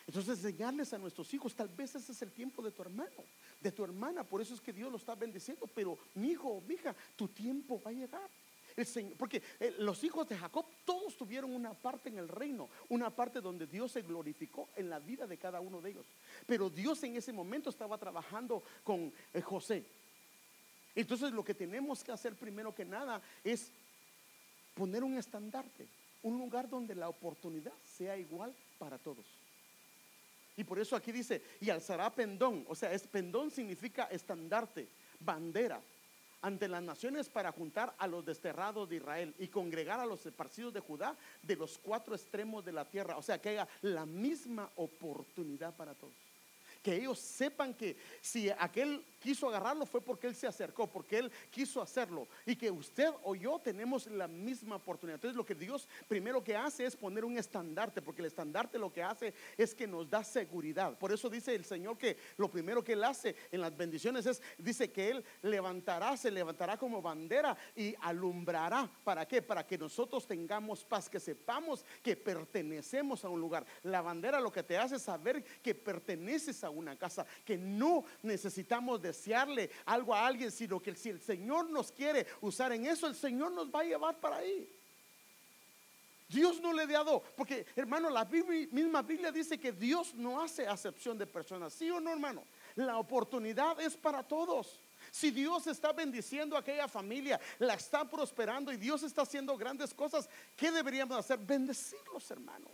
Entonces 0.07 0.45
enseñarles 0.45 0.93
a 0.93 0.99
nuestros 0.99 1.33
hijos, 1.33 1.55
tal 1.55 1.69
vez 1.69 1.95
ese 1.95 2.13
es 2.13 2.21
el 2.21 2.33
tiempo 2.33 2.61
de 2.61 2.71
tu 2.71 2.83
hermano, 2.83 3.25
de 3.63 3.73
tu 3.73 3.83
hermana, 3.83 4.25
por 4.25 4.43
eso 4.43 4.53
es 4.53 4.61
que 4.61 4.75
Dios 4.75 4.93
lo 4.93 4.99
está 4.99 5.15
bendiciendo, 5.15 5.67
pero 5.75 5.97
mi 6.17 6.33
hijo, 6.33 6.63
mi 6.69 6.75
hija, 6.75 6.95
tu 7.17 7.29
tiempo 7.29 7.81
va 7.83 7.93
a 7.93 7.95
llegar 7.95 8.29
porque 9.17 9.43
eh, 9.59 9.75
los 9.79 10.03
hijos 10.05 10.29
de 10.29 10.37
Jacob 10.37 10.65
todos 10.85 11.17
tuvieron 11.17 11.53
una 11.53 11.75
parte 11.75 12.09
en 12.09 12.19
el 12.19 12.29
reino, 12.29 12.69
una 12.89 13.11
parte 13.11 13.41
donde 13.41 13.67
Dios 13.67 13.93
se 13.93 14.03
glorificó 14.03 14.69
en 14.77 14.91
la 14.91 14.99
vida 14.99 15.27
de 15.27 15.37
cada 15.37 15.61
uno 15.61 15.81
de 15.81 15.91
ellos. 15.91 16.07
Pero 16.47 16.71
Dios 16.71 17.03
en 17.05 17.17
ese 17.17 17.33
momento 17.33 17.71
estaba 17.71 17.99
trabajando 17.99 18.63
con 18.85 19.13
eh, 19.33 19.41
José. 19.41 19.85
Entonces 20.95 21.33
lo 21.33 21.45
que 21.45 21.55
tenemos 21.55 22.03
que 22.03 22.13
hacer 22.13 22.35
primero 22.35 22.75
que 22.75 22.85
nada 22.85 23.23
es 23.45 23.71
poner 24.75 25.05
un 25.05 25.17
estandarte, 25.17 25.87
un 26.23 26.39
lugar 26.39 26.69
donde 26.69 26.95
la 26.95 27.09
oportunidad 27.09 27.73
sea 27.85 28.17
igual 28.17 28.55
para 28.79 28.99
todos. 28.99 29.25
Y 30.57 30.65
por 30.65 30.79
eso 30.79 30.97
aquí 30.97 31.13
dice, 31.13 31.43
y 31.61 31.71
alzará 31.71 32.15
pendón, 32.15 32.67
o 32.69 32.75
sea, 32.75 32.93
es, 32.93 33.07
pendón 33.07 33.51
significa 33.51 34.05
estandarte, 34.11 34.89
bandera, 35.21 35.81
ante 36.43 36.69
las 36.69 36.83
naciones 36.83 37.29
para 37.29 37.53
juntar 37.53 37.95
a 37.99 38.07
los 38.07 38.25
desterrados 38.25 38.89
de 38.89 38.97
Israel 38.97 39.35
y 39.39 39.49
congregar 39.49 40.01
a 40.01 40.07
los 40.07 40.25
esparcidos 40.27 40.73
de 40.73 40.81
Judá 40.81 41.17
de 41.43 41.57
los 41.57 41.79
cuatro 41.79 42.15
extremos 42.15 42.65
de 42.65 42.73
la 42.73 42.85
tierra. 42.85 43.17
O 43.17 43.23
sea, 43.23 43.41
que 43.41 43.51
haya 43.51 43.69
la 43.83 44.07
misma 44.07 44.71
oportunidad 44.77 45.75
para 45.77 45.95
todos 45.95 46.30
que 46.83 46.95
ellos 46.97 47.19
sepan 47.19 47.75
que 47.75 47.97
si 48.21 48.51
aquel 48.51 49.05
quiso 49.21 49.49
agarrarlo 49.49 49.87
fue 49.87 50.01
porque 50.01 50.27
él 50.27 50.35
se 50.35 50.47
acercó, 50.47 50.87
porque 50.87 51.19
él 51.19 51.33
quiso 51.51 51.81
hacerlo. 51.83 52.27
Y 52.47 52.57
que 52.57 52.71
usted 52.71 53.11
o 53.23 53.35
yo 53.35 53.59
tenemos 53.59 54.07
la 54.07 54.27
misma 54.27 54.77
oportunidad. 54.77 55.17
Entonces 55.17 55.37
lo 55.37 55.45
que 55.45 55.55
Dios 55.55 55.87
primero 56.09 56.43
que 56.43 56.57
hace 56.57 56.87
es 56.87 56.97
poner 56.97 57.25
un 57.25 57.37
estandarte, 57.37 58.03
porque 58.03 58.23
el 58.23 58.27
estandarte 58.27 58.79
lo 58.79 58.93
que 58.93 59.03
hace 59.03 59.35
es 59.57 59.75
que 59.75 59.87
nos 59.87 60.09
da 60.09 60.25
seguridad. 60.25 60.99
Por 60.99 61.13
eso 61.13 61.29
dice 61.29 61.55
el 61.55 61.65
Señor 61.65 61.99
que 61.99 62.17
lo 62.39 62.51
primero 62.51 62.83
que 62.83 62.95
él 62.95 63.05
hace 63.05 63.37
en 63.53 63.61
las 63.61 63.77
bendiciones 63.77 64.25
es, 64.27 64.43
dice 64.59 64.91
que 64.91 65.11
él 65.11 65.25
levantará, 65.43 66.17
se 66.17 66.31
levantará 66.31 66.79
como 66.79 67.03
bandera 67.03 67.57
y 67.77 67.95
alumbrará. 68.01 68.91
¿Para 69.05 69.27
qué? 69.27 69.43
Para 69.43 69.67
que 69.67 69.77
nosotros 69.77 70.27
tengamos 70.27 70.85
paz, 70.85 71.09
que 71.09 71.21
sepamos 71.21 71.85
que 72.03 72.17
pertenecemos 72.17 73.25
a 73.25 73.29
un 73.29 73.41
lugar. 73.41 73.67
La 73.83 74.01
bandera 74.01 74.41
lo 74.41 74.51
que 74.51 74.63
te 74.63 74.79
hace 74.79 74.97
es 74.97 75.03
saber 75.03 75.45
que 75.63 75.75
perteneces 75.75 76.65
a 76.65 76.70
una 76.71 76.97
casa, 76.97 77.27
que 77.45 77.59
no 77.59 78.05
necesitamos 78.23 79.03
desearle 79.03 79.71
algo 79.87 80.15
a 80.15 80.27
alguien, 80.27 80.51
sino 80.51 80.81
que 80.81 80.95
si 80.95 81.11
el 81.11 81.21
Señor 81.21 81.71
nos 81.71 81.93
quiere 81.93 82.27
usar 82.41 82.73
en 82.73 82.87
eso, 82.87 83.07
el 83.07 83.15
Señor 83.15 83.53
nos 83.53 83.71
va 83.71 83.81
a 83.81 83.85
llevar 83.85 84.19
para 84.19 84.37
ahí. 84.37 84.69
Dios 86.31 86.61
no 86.61 86.73
le 86.73 86.83
ha 86.83 86.87
dado, 86.87 87.25
porque 87.37 87.67
hermano, 87.75 88.09
la 88.09 88.25
misma 88.25 89.03
Biblia 89.03 89.33
dice 89.33 89.59
que 89.59 89.73
Dios 89.73 90.15
no 90.15 90.41
hace 90.41 90.65
acepción 90.67 91.19
de 91.19 91.27
personas, 91.27 91.73
¿sí 91.73 91.91
o 91.91 92.01
no, 92.01 92.13
hermano? 92.13 92.45
La 92.77 92.99
oportunidad 92.99 93.81
es 93.81 93.97
para 93.97 94.23
todos. 94.23 94.79
Si 95.11 95.33
Dios 95.33 95.67
está 95.67 95.93
bendiciendo 95.93 96.55
a 96.55 96.61
aquella 96.61 96.87
familia, 96.87 97.41
la 97.59 97.75
está 97.75 98.09
prosperando 98.09 98.73
y 98.73 98.77
Dios 98.77 99.03
está 99.03 99.23
haciendo 99.23 99.57
grandes 99.57 99.93
cosas, 99.93 100.29
¿qué 100.57 100.71
deberíamos 100.71 101.17
hacer? 101.17 101.39
Bendecirlos, 101.39 102.31
hermano. 102.31 102.69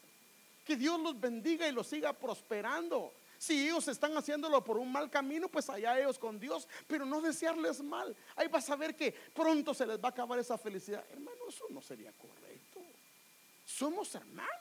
Que 0.66 0.76
Dios 0.76 1.00
los 1.00 1.18
bendiga 1.18 1.66
y 1.66 1.72
los 1.72 1.86
siga 1.86 2.12
prosperando. 2.12 3.12
Si 3.38 3.68
ellos 3.68 3.86
están 3.88 4.16
haciéndolo 4.16 4.62
por 4.62 4.78
un 4.78 4.90
mal 4.90 5.10
camino, 5.10 5.48
pues 5.48 5.68
allá 5.68 5.98
ellos 5.98 6.18
con 6.18 6.38
Dios, 6.38 6.68
pero 6.86 7.04
no 7.04 7.20
desearles 7.20 7.82
mal. 7.82 8.16
Ahí 8.34 8.48
vas 8.48 8.68
a 8.70 8.76
ver 8.76 8.96
que 8.96 9.12
pronto 9.12 9.74
se 9.74 9.86
les 9.86 9.98
va 9.98 10.08
a 10.08 10.10
acabar 10.10 10.38
esa 10.38 10.56
felicidad. 10.56 11.04
Hermano, 11.10 11.38
eso 11.48 11.64
no 11.70 11.82
sería 11.82 12.12
correcto. 12.12 12.80
Somos 13.64 14.14
hermanos. 14.14 14.56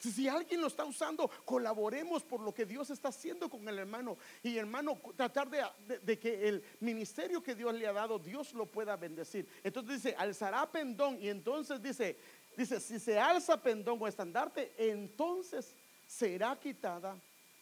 Si 0.00 0.26
alguien 0.26 0.62
lo 0.62 0.68
está 0.68 0.86
usando, 0.86 1.30
colaboremos 1.44 2.22
por 2.22 2.40
lo 2.40 2.54
que 2.54 2.64
Dios 2.64 2.88
está 2.88 3.08
haciendo 3.08 3.50
con 3.50 3.68
el 3.68 3.78
hermano. 3.78 4.16
Y 4.42 4.56
hermano, 4.56 4.98
tratar 5.14 5.50
de, 5.50 5.62
de, 6.00 6.18
que 6.18 6.48
el 6.48 6.64
ministerio 6.80 7.42
que 7.42 7.54
Dios 7.54 7.74
le 7.74 7.86
ha 7.86 7.92
dado, 7.92 8.18
Dios 8.18 8.54
lo 8.54 8.64
pueda 8.64 8.96
bendecir. 8.96 9.46
Entonces 9.62 10.02
dice, 10.02 10.16
alzará 10.16 10.66
pendón. 10.70 11.22
Y 11.22 11.28
entonces 11.28 11.82
dice, 11.82 12.16
dice, 12.56 12.80
si 12.80 12.98
se 12.98 13.18
alza 13.18 13.62
pendón 13.62 13.98
o 14.00 14.08
estandarte, 14.08 14.72
entonces 14.78 15.74
será 16.10 16.58
quitada 16.58 17.16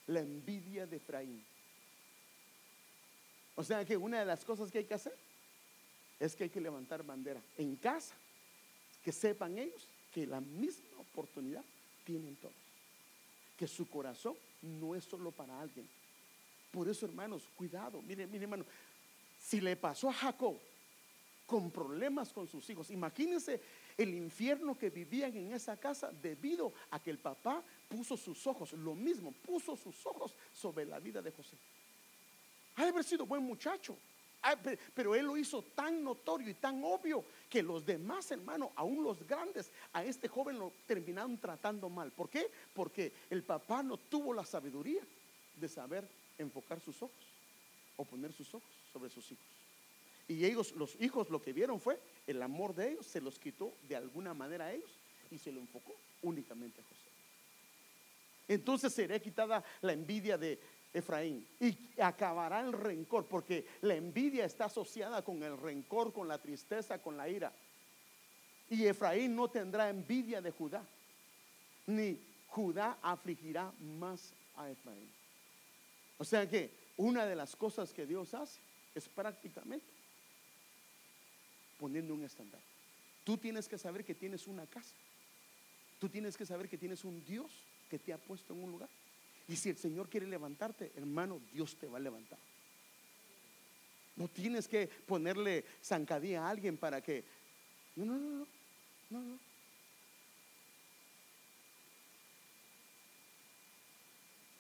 la 0.07 0.20
envidia 0.20 0.86
de 0.86 0.96
Efraín. 0.96 1.44
O 3.55 3.62
sea 3.62 3.84
que 3.84 3.96
una 3.96 4.20
de 4.20 4.24
las 4.24 4.44
cosas 4.44 4.70
que 4.70 4.78
hay 4.78 4.84
que 4.84 4.94
hacer 4.94 5.14
es 6.18 6.34
que 6.34 6.44
hay 6.44 6.51
que 6.51 6.61
levantar 6.61 7.03
bandera 7.03 7.42
en 7.59 7.76
casa, 7.76 8.14
que 9.05 9.12
sepan 9.12 9.59
ellos 9.59 9.86
que 10.12 10.26
la 10.26 10.40
misma 10.40 10.99
oportunidad 10.99 11.62
tienen 12.05 12.36
todos, 12.36 12.55
que 13.59 13.68
su 13.68 13.88
corazón 13.88 14.34
no 14.62 14.94
es 14.94 15.05
solo 15.05 15.30
para 15.30 15.61
alguien. 15.61 15.86
Por 16.72 16.88
eso, 16.88 17.05
hermanos, 17.05 17.42
cuidado, 17.55 18.01
miren, 18.01 18.30
miren, 18.30 18.44
hermano, 18.44 18.64
si 19.38 19.61
le 19.61 19.76
pasó 19.76 20.09
a 20.09 20.14
Jacob 20.14 20.57
con 21.46 21.70
problemas 21.70 22.32
con 22.32 22.46
sus 22.49 22.68
hijos, 22.70 22.90
imagínense 22.90 23.61
el 23.96 24.14
infierno 24.14 24.78
que 24.78 24.90
vivían 24.90 25.36
en 25.36 25.53
esa 25.53 25.76
casa 25.76 26.11
debido 26.22 26.72
a 26.90 27.03
que 27.03 27.11
el 27.11 27.18
papá 27.18 27.62
puso 27.89 28.16
sus 28.16 28.47
ojos, 28.47 28.72
lo 28.72 28.95
mismo, 28.95 29.32
puso 29.45 29.76
sus 29.76 30.05
ojos 30.07 30.34
sobre 30.53 30.84
la 30.84 30.99
vida 30.99 31.22
de 31.22 31.30
José. 31.30 31.57
Ha 32.76 32.82
de 32.82 32.91
haber 32.91 33.05
sido 33.05 33.26
buen 33.26 33.43
muchacho, 33.43 33.97
pero 34.95 35.14
él 35.14 35.26
lo 35.26 35.36
hizo 35.36 35.62
tan 35.74 36.05
notorio 36.05 36.49
y 36.49 36.55
tan 36.55 36.82
obvio 36.84 37.24
que 37.49 37.62
los 37.62 37.84
demás 37.84 38.30
hermanos, 38.30 38.70
aún 38.76 39.03
los 39.03 39.26
grandes, 39.26 39.70
a 39.93 40.05
este 40.05 40.28
joven 40.28 40.59
lo 40.59 40.72
terminaron 40.86 41.39
tratando 41.39 41.89
mal. 41.89 42.12
¿Por 42.12 42.28
qué? 42.28 42.51
Porque 42.74 43.12
el 43.30 43.43
papá 43.43 43.82
no 43.82 43.97
tuvo 43.97 44.32
la 44.32 44.45
sabiduría 44.45 45.03
de 45.57 45.68
saber 45.68 46.09
enfocar 46.39 46.80
sus 46.80 47.03
ojos 47.03 47.16
o 47.97 48.05
poner 48.05 48.32
sus 48.32 48.55
ojos 48.55 48.68
sobre 48.93 49.11
sus 49.11 49.32
hijos. 49.32 49.45
Y 50.28 50.45
ellos, 50.45 50.72
los 50.76 50.95
hijos, 51.01 51.30
lo 51.30 51.43
que 51.43 51.53
vieron 51.53 51.80
fue 51.80 51.99
el 52.26 52.41
amor 52.43 52.74
de 52.74 52.93
ellos, 52.93 53.07
se 53.07 53.20
los 53.20 53.39
quitó 53.39 53.72
de 53.89 53.97
alguna 53.97 54.34
manera 54.34 54.66
a 54.66 54.72
ellos 54.72 54.91
y 55.30 55.39
se 55.39 55.51
lo 55.51 55.59
enfocó 55.59 55.95
únicamente 56.22 56.80
a 56.80 56.84
José. 56.84 57.07
Entonces 58.49 58.92
será 58.94 59.18
quitada 59.18 59.62
la 59.82 59.92
envidia 59.92 60.38
de 60.38 60.59
Efraín 60.92 61.46
y 61.61 61.76
acabará 62.01 62.61
el 62.61 62.72
rencor, 62.72 63.26
porque 63.26 63.66
la 63.82 63.94
envidia 63.94 64.46
está 64.46 64.64
asociada 64.64 65.22
con 65.22 65.42
el 65.42 65.57
rencor, 65.59 66.12
con 66.12 66.26
la 66.26 66.38
tristeza, 66.38 67.01
con 67.01 67.16
la 67.16 67.28
ira. 67.28 67.53
Y 68.70 68.86
Efraín 68.86 69.36
no 69.36 69.49
tendrá 69.49 69.90
envidia 69.90 70.40
de 70.40 70.51
Judá, 70.51 70.82
ni 71.86 72.18
Judá 72.49 72.99
afligirá 73.03 73.70
más 73.99 74.32
a 74.57 74.70
Efraín. 74.70 75.11
O 76.16 76.24
sea 76.24 76.49
que 76.49 76.70
una 76.96 77.26
de 77.26 77.36
las 77.36 77.55
cosas 77.55 77.92
que 77.92 78.07
Dios 78.07 78.34
hace 78.34 78.59
es 78.94 79.09
prácticamente 79.09 79.86
poniendo 81.78 82.14
un 82.14 82.24
estándar. 82.24 82.61
Tú 83.24 83.36
tienes 83.36 83.68
que 83.68 83.78
saber 83.78 84.05
que 84.05 84.14
tienes 84.14 84.46
una 84.46 84.66
casa. 84.66 84.94
Tú 86.01 86.09
tienes 86.09 86.36
que 86.36 86.46
saber 86.46 86.68
que 86.68 86.78
tienes 86.78 87.05
un 87.05 87.24
Dios 87.24 87.51
que 87.89 87.99
te 87.99 88.12
ha 88.12 88.18
puesto 88.18 88.55
en 88.55 88.62
un 88.62 88.70
lugar. 88.70 88.89
Y 89.47 89.57
si 89.57 89.70
el 89.70 89.76
Señor 89.76 90.09
quiere 90.09 90.26
levantarte, 90.26 90.93
hermano, 90.97 91.41
Dios 91.53 91.76
te 91.76 91.86
va 91.86 91.99
a 91.99 92.01
levantar. 92.01 92.39
No 94.16 94.28
tienes 94.28 94.68
que 94.68 94.86
ponerle 94.86 95.64
zancadilla 95.82 96.45
a 96.45 96.51
alguien 96.51 96.76
para 96.76 97.01
que... 97.01 97.24
No, 97.97 98.05
no, 98.05 98.16
no, 98.16 98.28
no. 98.30 98.47
no, 99.11 99.20
no. 99.20 99.39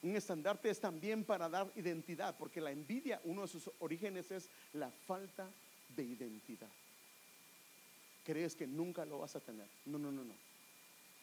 Un 0.00 0.16
estandarte 0.16 0.70
es 0.70 0.80
también 0.80 1.24
para 1.24 1.48
dar 1.48 1.70
identidad, 1.74 2.36
porque 2.38 2.60
la 2.60 2.70
envidia, 2.70 3.20
uno 3.24 3.42
de 3.42 3.48
sus 3.48 3.68
orígenes 3.80 4.30
es 4.30 4.48
la 4.72 4.90
falta 4.90 5.50
de 5.88 6.04
identidad 6.04 6.70
crees 8.28 8.54
que 8.54 8.66
nunca 8.66 9.06
lo 9.06 9.20
vas 9.20 9.34
a 9.36 9.40
tener. 9.40 9.66
No, 9.86 9.98
no, 9.98 10.12
no, 10.12 10.22
no. 10.22 10.34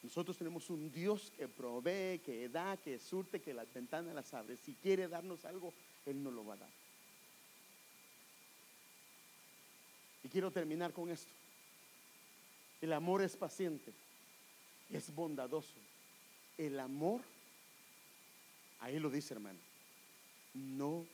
Nosotros 0.06 0.38
tenemos 0.38 0.70
un 0.70 0.92
Dios 0.92 1.32
que 1.36 1.48
provee, 1.48 2.20
que 2.20 2.48
da, 2.50 2.78
que 2.78 3.00
surte, 3.00 3.42
que 3.42 3.54
las 3.54 3.72
ventanas 3.74 4.14
las 4.14 4.34
abre. 4.34 4.58
Si 4.58 4.74
quiere 4.76 5.08
darnos 5.08 5.44
algo, 5.46 5.74
Él 6.06 6.24
nos 6.24 6.34
lo 6.34 6.46
va 6.46 6.54
a 6.54 6.58
dar. 6.58 6.70
Y 10.24 10.30
quiero 10.30 10.52
terminar 10.52 10.94
con 10.94 11.10
esto. 11.10 11.32
El 12.82 12.94
amor 12.94 13.22
es 13.22 13.36
paciente, 13.36 13.94
es 14.90 15.14
bondadoso. 15.14 15.76
El 16.58 16.80
amor, 16.80 17.22
ahí 18.80 19.00
lo 19.00 19.10
dice 19.10 19.34
hermano, 19.34 19.60
no 20.54 21.06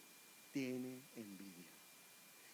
tiene 0.54 1.00
envidia. 1.16 1.68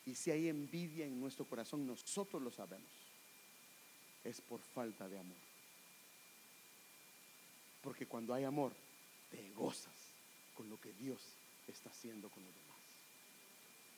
Y 0.05 0.15
si 0.15 0.31
hay 0.31 0.47
envidia 0.47 1.05
en 1.05 1.19
nuestro 1.19 1.45
corazón, 1.45 1.85
nosotros 1.85 2.41
lo 2.41 2.51
sabemos 2.51 2.97
es 4.27 4.41
por 4.41 4.59
falta 4.59 5.07
de 5.07 5.19
amor. 5.19 5.46
Porque 7.87 8.05
cuando 8.05 8.33
hay 8.33 8.43
amor, 8.43 8.73
te 9.31 9.49
gozas 9.51 9.93
con 10.57 10.69
lo 10.69 10.77
que 10.77 10.91
Dios 10.91 11.21
está 11.69 11.89
haciendo 11.89 12.27
con 12.29 12.43
los 12.43 12.53
demás. 12.53 12.81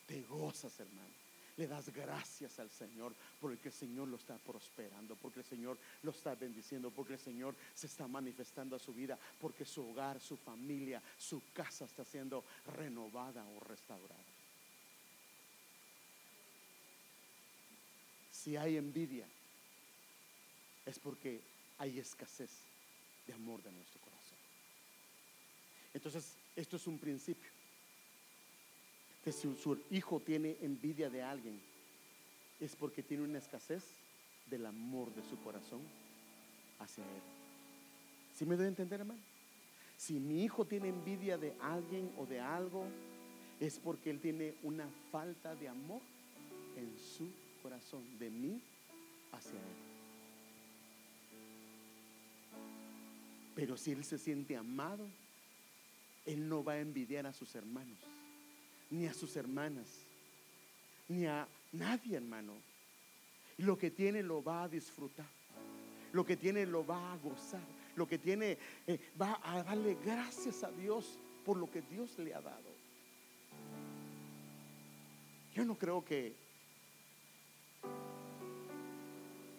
Te 0.06 0.22
gozas, 0.22 0.80
hermano. 0.80 1.10
Le 1.58 1.66
das 1.66 1.90
gracias 1.90 2.60
al 2.60 2.70
Señor 2.70 3.16
porque 3.42 3.70
el 3.70 3.74
Señor 3.74 4.08
lo 4.08 4.18
está 4.18 4.38
prosperando, 4.38 5.16
porque 5.16 5.40
el 5.40 5.46
Señor 5.48 5.76
lo 6.04 6.12
está 6.12 6.36
bendiciendo, 6.36 6.92
porque 6.92 7.14
el 7.14 7.20
Señor 7.20 7.56
se 7.74 7.88
está 7.88 8.08
manifestando 8.08 8.76
a 8.76 8.80
su 8.80 8.94
vida, 8.94 9.18
porque 9.42 9.66
su 9.66 9.82
hogar, 9.90 10.20
su 10.20 10.38
familia, 10.38 11.02
su 11.18 11.42
casa 11.52 11.86
está 11.86 12.06
siendo 12.06 12.44
renovada 12.78 13.44
o 13.44 13.60
restaurada. 13.62 14.24
Si 18.32 18.56
hay 18.56 18.78
envidia, 18.78 19.26
es 20.86 21.00
porque 21.00 21.42
hay 21.80 21.98
escasez 21.98 22.68
de 23.30 23.36
amor 23.36 23.62
de 23.62 23.72
nuestro 23.72 24.02
corazón. 24.02 24.38
Entonces, 25.94 26.36
esto 26.56 26.78
es 26.78 26.88
un 26.88 26.98
principio. 26.98 27.48
Que 29.24 29.32
si 29.32 29.56
su 29.56 29.80
hijo 29.92 30.20
tiene 30.20 30.58
envidia 30.62 31.12
de 31.12 31.22
alguien, 31.22 31.62
es 32.60 32.76
porque 32.76 33.04
tiene 33.04 33.24
una 33.24 33.38
escasez 33.38 33.84
del 34.48 34.66
amor 34.66 35.14
de 35.14 35.22
su 35.30 35.40
corazón 35.44 35.82
hacia 36.80 37.04
Él. 37.04 37.22
¿Sí 38.34 38.46
me 38.46 38.56
doy 38.56 38.66
a 38.66 38.70
entender, 38.70 39.02
hermano? 39.02 39.22
Si 39.96 40.20
mi 40.20 40.44
hijo 40.44 40.66
tiene 40.66 40.90
envidia 40.90 41.38
de 41.38 41.54
alguien 41.62 42.12
o 42.18 42.26
de 42.26 42.40
algo, 42.40 42.86
es 43.60 43.78
porque 43.78 44.10
él 44.10 44.22
tiene 44.22 44.56
una 44.64 44.90
falta 45.12 45.54
de 45.56 45.68
amor 45.68 46.02
en 46.78 46.98
su 46.98 47.30
corazón, 47.62 48.02
de 48.18 48.30
mí 48.30 48.62
hacia 49.34 49.60
él. 49.60 49.89
Pero 53.60 53.76
si 53.76 53.91
él 53.91 54.05
se 54.05 54.18
siente 54.18 54.55
amado, 54.55 55.05
él 56.26 56.47
no 56.47 56.64
va 56.64 56.74
a 56.74 56.80
envidiar 56.80 57.28
a 57.28 57.34
sus 57.34 57.53
hermanos, 57.55 57.99
ni 58.89 59.05
a 59.05 59.14
sus 59.14 59.36
hermanas, 59.36 60.05
ni 61.10 61.26
a 61.26 61.45
nadie, 61.74 62.16
hermano. 62.16 62.53
Lo 63.57 63.78
que 63.78 63.91
tiene 63.91 64.24
lo 64.24 64.41
va 64.41 64.64
a 64.64 64.70
disfrutar. 64.70 65.28
Lo 66.14 66.26
que 66.26 66.38
tiene 66.38 66.66
lo 66.66 66.86
va 66.86 67.12
a 67.12 67.18
gozar. 67.18 67.60
Lo 67.97 68.07
que 68.07 68.18
tiene 68.18 68.57
eh, 68.88 68.97
va 69.22 69.41
a 69.43 69.62
darle 69.62 69.97
gracias 70.05 70.64
a 70.64 70.72
Dios 70.72 71.20
por 71.43 71.57
lo 71.57 71.70
que 71.70 71.82
Dios 71.82 72.18
le 72.18 72.34
ha 72.34 72.39
dado. 72.39 72.70
Yo 75.53 75.66
no 75.66 75.78
creo 75.78 76.05
que 76.05 76.34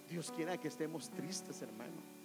Dios 0.09 0.33
quiera 0.33 0.57
que 0.57 0.69
estemos 0.69 1.11
tristes, 1.11 1.61
hermano. 1.61 2.20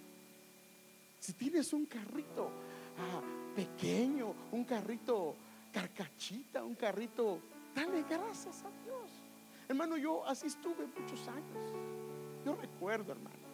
Si 1.18 1.32
tienes 1.32 1.72
un 1.72 1.86
carrito 1.86 2.50
ah, 2.98 3.20
pequeño, 3.54 4.34
un 4.52 4.64
carrito 4.64 5.36
carcachita, 5.72 6.64
un 6.64 6.74
carrito, 6.74 7.40
dale 7.74 8.02
gracias 8.08 8.62
a 8.64 8.70
Dios. 8.84 9.10
Hermano, 9.68 9.96
yo 9.96 10.24
así 10.26 10.46
estuve 10.46 10.86
muchos 10.86 11.26
años. 11.28 11.72
Yo 12.44 12.54
recuerdo, 12.54 13.12
hermano. 13.12 13.46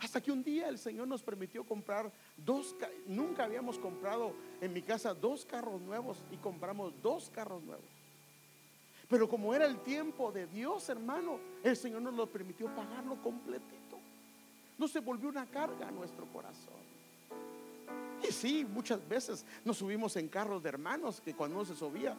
Hasta 0.00 0.20
que 0.20 0.30
un 0.30 0.44
día 0.44 0.68
el 0.68 0.78
Señor 0.78 1.08
nos 1.08 1.22
permitió 1.22 1.64
comprar 1.64 2.12
dos, 2.36 2.76
nunca 3.06 3.44
habíamos 3.44 3.78
comprado 3.78 4.32
en 4.60 4.72
mi 4.72 4.82
casa 4.82 5.12
dos 5.12 5.44
carros 5.44 5.80
nuevos 5.80 6.22
y 6.30 6.36
compramos 6.36 6.92
dos 7.02 7.30
carros 7.30 7.62
nuevos. 7.64 7.84
Pero 9.08 9.28
como 9.28 9.54
era 9.54 9.66
el 9.66 9.82
tiempo 9.82 10.30
de 10.30 10.46
Dios, 10.46 10.88
hermano, 10.88 11.40
el 11.64 11.76
Señor 11.76 12.02
nos 12.02 12.14
lo 12.14 12.30
permitió 12.30 12.72
pagarlo 12.74 13.20
completito. 13.22 13.77
No 14.78 14.88
se 14.88 15.00
volvió 15.00 15.28
una 15.28 15.46
carga 15.46 15.88
a 15.88 15.90
nuestro 15.90 16.24
corazón. 16.32 16.78
Y 18.26 18.32
sí, 18.32 18.64
muchas 18.64 19.06
veces 19.08 19.44
nos 19.64 19.76
subimos 19.76 20.16
en 20.16 20.28
carros 20.28 20.62
de 20.62 20.70
hermanos 20.70 21.20
que 21.20 21.34
cuando 21.34 21.56
uno 21.56 21.64
se 21.64 21.76
subía, 21.76 22.16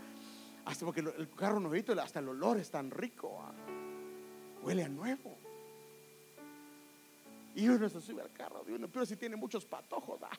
hasta 0.65 0.85
porque 0.85 1.01
el 1.01 1.29
carro 1.35 1.59
nuevito, 1.59 1.99
hasta 1.99 2.19
el 2.19 2.29
olor 2.29 2.57
es 2.57 2.69
tan 2.69 2.91
rico, 2.91 3.41
ah, 3.41 3.51
huele 4.63 4.83
a 4.83 4.89
nuevo. 4.89 5.37
Y 7.55 7.67
uno 7.67 7.89
se 7.89 7.99
sube 7.99 8.21
al 8.21 8.31
carro 8.31 8.63
de 8.63 8.75
uno, 8.75 8.87
pero 8.87 9.05
si 9.05 9.15
tiene 9.15 9.35
muchos 9.35 9.65
patojos. 9.65 10.19
Ah, 10.21 10.37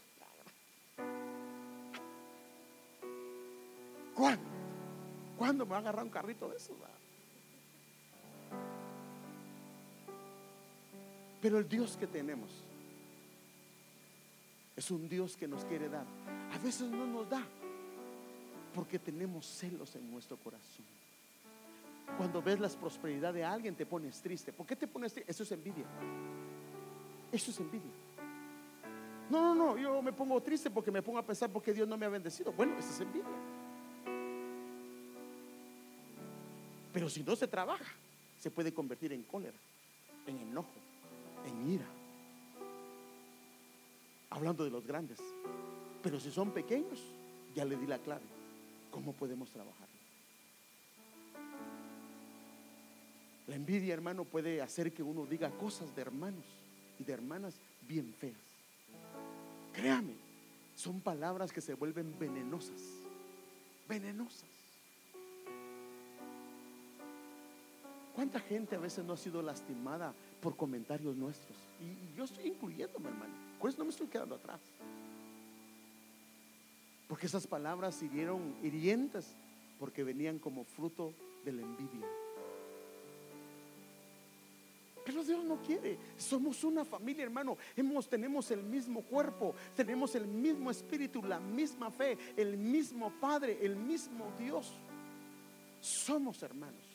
¿Cuándo? 4.14 4.50
¿Cuándo 5.36 5.64
me 5.64 5.70
va 5.70 5.76
a 5.78 5.80
agarrar 5.80 6.04
un 6.04 6.10
carrito 6.10 6.48
de 6.48 6.56
esos? 6.56 6.76
Pero 11.40 11.58
el 11.58 11.68
Dios 11.68 11.96
que 11.96 12.06
tenemos 12.06 12.50
es 14.76 14.90
un 14.90 15.08
Dios 15.08 15.36
que 15.36 15.48
nos 15.48 15.64
quiere 15.64 15.88
dar. 15.88 16.06
A 16.52 16.58
veces 16.58 16.88
no 16.90 17.06
nos 17.06 17.28
da 17.28 17.42
porque 18.74 18.98
tenemos 18.98 19.46
celos 19.46 19.94
en 19.96 20.10
nuestro 20.10 20.36
corazón. 20.36 20.84
Cuando 22.16 22.42
ves 22.42 22.60
la 22.60 22.68
prosperidad 22.68 23.32
de 23.32 23.44
alguien 23.44 23.74
te 23.74 23.86
pones 23.86 24.20
triste. 24.20 24.52
¿Por 24.52 24.66
qué 24.66 24.76
te 24.76 24.86
pones 24.86 25.12
triste? 25.12 25.30
Eso 25.30 25.42
es 25.42 25.52
envidia. 25.52 25.84
Eso 27.32 27.50
es 27.50 27.60
envidia. 27.60 27.90
No, 29.30 29.54
no, 29.54 29.54
no, 29.54 29.78
yo 29.78 30.02
me 30.02 30.12
pongo 30.12 30.40
triste 30.42 30.70
porque 30.70 30.90
me 30.90 31.02
pongo 31.02 31.18
a 31.18 31.26
pensar 31.26 31.48
porque 31.50 31.72
Dios 31.72 31.86
no 31.86 31.96
me 31.96 32.04
ha 32.04 32.08
bendecido. 32.08 32.52
Bueno, 32.52 32.76
eso 32.78 32.90
es 32.90 33.00
envidia. 33.00 33.28
Pero 36.92 37.08
si 37.08 37.22
no 37.22 37.36
se 37.36 37.46
trabaja, 37.46 37.84
se 38.40 38.50
puede 38.50 38.74
convertir 38.74 39.12
en 39.12 39.22
cólera, 39.22 39.56
en 40.26 40.38
enojo, 40.38 40.68
en 41.46 41.72
ira. 41.72 41.86
Hablando 44.30 44.64
de 44.64 44.70
los 44.70 44.86
grandes. 44.86 45.18
Pero 46.02 46.18
si 46.20 46.30
son 46.30 46.50
pequeños, 46.52 47.00
ya 47.54 47.64
le 47.64 47.76
di 47.76 47.86
la 47.86 47.98
clave. 47.98 48.24
¿Cómo 48.90 49.12
podemos 49.12 49.50
trabajar? 49.50 49.88
La 53.46 53.56
envidia, 53.56 53.94
hermano, 53.94 54.24
puede 54.24 54.62
hacer 54.62 54.92
que 54.92 55.02
uno 55.02 55.26
diga 55.26 55.50
cosas 55.50 55.94
de 55.96 56.02
hermanos 56.02 56.44
y 56.98 57.04
de 57.04 57.12
hermanas 57.12 57.60
bien 57.88 58.14
feas. 58.14 58.36
Créame, 59.72 60.14
son 60.76 61.00
palabras 61.00 61.52
que 61.52 61.60
se 61.60 61.74
vuelven 61.74 62.16
venenosas. 62.18 62.80
Venenosas. 63.88 64.48
¿Cuánta 68.14 68.38
gente 68.38 68.76
a 68.76 68.78
veces 68.78 69.04
no 69.04 69.14
ha 69.14 69.16
sido 69.16 69.42
lastimada 69.42 70.14
por 70.40 70.56
comentarios 70.56 71.16
nuestros? 71.16 71.56
Y, 71.80 72.16
yo 72.16 72.24
estoy 72.24 72.48
incluyéndome, 72.48 73.08
hermano. 73.08 73.34
Pues 73.58 73.78
no 73.78 73.84
me 73.84 73.90
estoy 73.90 74.06
quedando 74.06 74.34
atrás. 74.34 74.60
Porque 77.08 77.26
esas 77.26 77.46
palabras 77.46 78.02
hirieron 78.02 78.54
hirientes 78.62 79.34
porque 79.78 80.04
venían 80.04 80.38
como 80.38 80.64
fruto 80.64 81.14
de 81.44 81.52
la 81.52 81.62
envidia. 81.62 82.06
Pero 85.04 85.24
Dios 85.24 85.44
no 85.44 85.56
quiere. 85.62 85.98
Somos 86.16 86.62
una 86.62 86.84
familia, 86.84 87.24
hermano. 87.24 87.56
Hemos, 87.76 88.08
tenemos 88.08 88.50
el 88.50 88.62
mismo 88.62 89.02
cuerpo, 89.02 89.54
tenemos 89.74 90.14
el 90.14 90.26
mismo 90.26 90.70
espíritu, 90.70 91.22
la 91.22 91.40
misma 91.40 91.90
fe, 91.90 92.16
el 92.36 92.56
mismo 92.56 93.12
Padre, 93.20 93.58
el 93.62 93.74
mismo 93.74 94.30
Dios. 94.38 94.72
Somos 95.80 96.42
hermanos. 96.42 96.89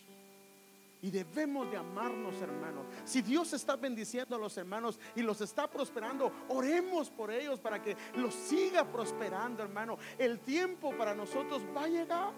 Y 1.01 1.11
debemos 1.11 1.69
de 1.69 1.77
amarnos, 1.77 2.41
hermanos. 2.41 2.85
Si 3.03 3.21
Dios 3.21 3.53
está 3.53 3.75
bendiciendo 3.75 4.35
a 4.35 4.39
los 4.39 4.57
hermanos 4.57 4.99
y 5.15 5.21
los 5.21 5.39
está 5.41 5.69
prosperando, 5.69 6.31
oremos 6.49 7.09
por 7.09 7.31
ellos 7.31 7.59
para 7.59 7.81
que 7.81 7.95
los 8.15 8.33
siga 8.33 8.83
prosperando, 8.85 9.61
hermano. 9.61 9.97
El 10.17 10.39
tiempo 10.39 10.95
para 10.97 11.13
nosotros 11.13 11.61
va 11.75 11.83
a 11.83 11.87
llegar. 11.87 12.33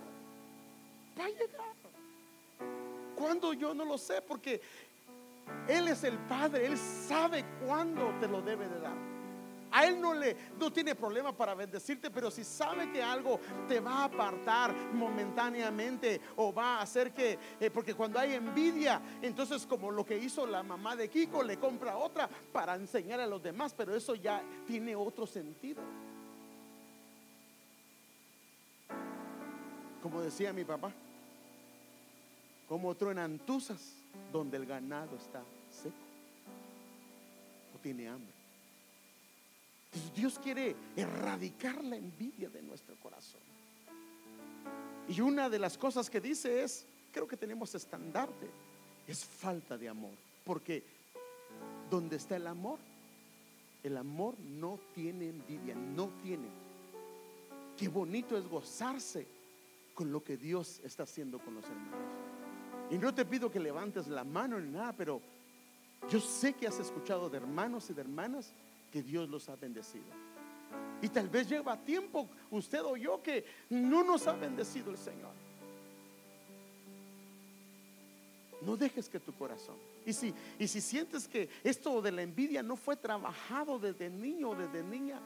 Va 1.18 1.26
a 1.26 1.30
llegar. 1.30 1.78
Cuando 3.16 3.53
yo 3.53 3.74
no 3.74 3.86
lo 3.86 3.97
sé, 3.97 4.22
porque 4.22 4.62
él 5.68 5.88
es 5.88 6.03
el 6.03 6.18
Padre, 6.18 6.66
Él 6.66 6.78
sabe 6.78 7.45
cuándo 7.66 8.14
te 8.20 8.28
lo 8.28 8.41
debe 8.41 8.68
de 8.68 8.80
dar. 8.80 9.16
A 9.72 9.86
Él 9.86 9.99
no 9.99 10.13
le 10.13 10.36
no 10.59 10.72
tiene 10.72 10.95
problema 10.95 11.36
para 11.36 11.53
bendecirte, 11.53 12.09
pero 12.09 12.32
si 12.32 12.43
sabe 12.43 12.91
que 12.91 13.01
algo 13.01 13.39
te 13.68 13.80
va 13.80 13.99
a 13.99 14.03
apartar 14.05 14.74
momentáneamente 14.93 16.22
o 16.36 16.53
va 16.53 16.78
a 16.78 16.82
hacer 16.82 17.13
que, 17.13 17.38
eh, 17.59 17.70
porque 17.70 17.93
cuando 17.93 18.20
hay 18.20 18.34
envidia, 18.34 19.01
entonces 19.22 19.65
como 19.65 19.91
lo 19.91 20.05
que 20.05 20.18
hizo 20.18 20.45
la 20.45 20.63
mamá 20.63 20.95
de 20.95 21.09
Kiko, 21.09 21.43
le 21.43 21.57
compra 21.57 21.97
otra 21.97 22.30
para 22.51 22.76
enseñar 22.76 23.20
a 23.20 23.28
los 23.28 23.41
demás, 23.41 23.74
pero 23.76 23.95
eso 23.95 24.15
ya 24.15 24.41
tiene 24.65 24.95
otro 24.95 25.28
sentido. 25.28 25.82
Como 30.01 30.22
decía 30.22 30.53
mi 30.53 30.63
papá, 30.63 30.91
como 32.68 32.95
truenan 32.95 33.39
tusas 33.39 33.93
donde 34.32 34.57
el 34.57 34.65
ganado 34.65 35.15
está 35.15 35.41
seco 35.70 35.95
o 37.76 37.80
tiene 37.80 38.07
hambre. 38.07 38.36
Dios 40.15 40.39
quiere 40.39 40.75
erradicar 40.95 41.83
la 41.83 41.95
envidia 41.95 42.49
de 42.49 42.61
nuestro 42.61 42.95
corazón. 42.97 43.41
Y 45.07 45.21
una 45.21 45.49
de 45.49 45.59
las 45.59 45.77
cosas 45.77 46.09
que 46.09 46.19
dice 46.19 46.63
es, 46.63 46.85
creo 47.11 47.27
que 47.27 47.38
tenemos 47.38 47.73
estandarte, 47.73 48.49
es 49.07 49.23
falta 49.23 49.77
de 49.77 49.88
amor. 49.88 50.13
Porque 50.43 50.83
donde 51.89 52.17
está 52.17 52.35
el 52.35 52.47
amor, 52.47 52.79
el 53.83 53.95
amor 53.95 54.38
no 54.39 54.79
tiene 54.93 55.29
envidia, 55.29 55.75
no 55.75 56.09
tiene. 56.21 56.49
Qué 57.77 57.88
bonito 57.88 58.38
es 58.38 58.47
gozarse 58.47 59.27
con 59.93 60.11
lo 60.11 60.23
que 60.23 60.35
Dios 60.35 60.81
está 60.83 61.03
haciendo 61.03 61.39
con 61.39 61.55
los 61.55 61.65
hermanos. 61.65 62.27
Y 62.89 62.97
no 62.97 63.13
te 63.13 63.25
pido 63.25 63.51
que 63.51 63.59
levantes 63.59 64.07
la 64.07 64.23
mano 64.23 64.59
ni 64.59 64.71
nada, 64.71 64.93
pero 64.93 65.21
yo 66.09 66.19
sé 66.19 66.53
que 66.53 66.67
has 66.67 66.79
escuchado 66.79 67.29
de 67.29 67.38
hermanos 67.38 67.89
y 67.89 67.93
de 67.93 68.01
hermanas 68.01 68.53
que 68.91 69.03
Dios 69.03 69.29
los 69.29 69.49
ha 69.49 69.55
bendecido. 69.55 70.05
Y 71.01 71.09
tal 71.09 71.29
vez 71.29 71.47
lleva 71.47 71.77
tiempo 71.77 72.27
usted 72.51 72.81
o 72.83 72.97
yo 72.97 73.21
que 73.21 73.45
no 73.69 74.03
nos 74.03 74.27
ha 74.27 74.33
bendecido 74.33 74.91
el 74.91 74.97
Señor. 74.97 75.31
No 78.61 78.75
dejes 78.75 79.07
que 79.07 79.19
tu 79.19 79.31
corazón. 79.33 79.75
Y 80.05 80.13
si, 80.13 80.33
y 80.57 80.67
si 80.67 80.81
sientes 80.81 81.27
que 81.27 81.49
esto 81.63 82.01
de 82.01 82.11
la 82.11 82.23
envidia 82.23 82.63
no 82.63 82.75
fue 82.75 82.95
trabajado 82.95 83.77
desde 83.77 84.09
niño 84.09 84.49
o 84.49 84.55
desde 84.55 84.83
niña, 84.83 85.19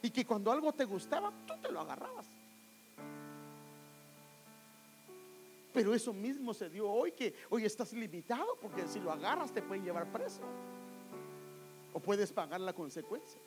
y 0.00 0.10
que 0.10 0.24
cuando 0.24 0.52
algo 0.52 0.72
te 0.72 0.84
gustaba, 0.84 1.32
tú 1.46 1.54
te 1.60 1.70
lo 1.70 1.80
agarrabas. 1.80 2.26
Pero 5.74 5.94
eso 5.94 6.12
mismo 6.12 6.54
se 6.54 6.70
dio 6.70 6.88
hoy, 6.88 7.12
que 7.12 7.34
hoy 7.50 7.66
estás 7.66 7.92
limitado 7.92 8.56
porque 8.62 8.86
si 8.88 8.98
lo 8.98 9.12
agarras 9.12 9.52
te 9.52 9.60
pueden 9.60 9.84
llevar 9.84 10.10
preso. 10.10 10.40
O 11.96 11.98
puedes 11.98 12.30
pagar 12.30 12.60
la 12.60 12.74
consecuencia. 12.74 13.40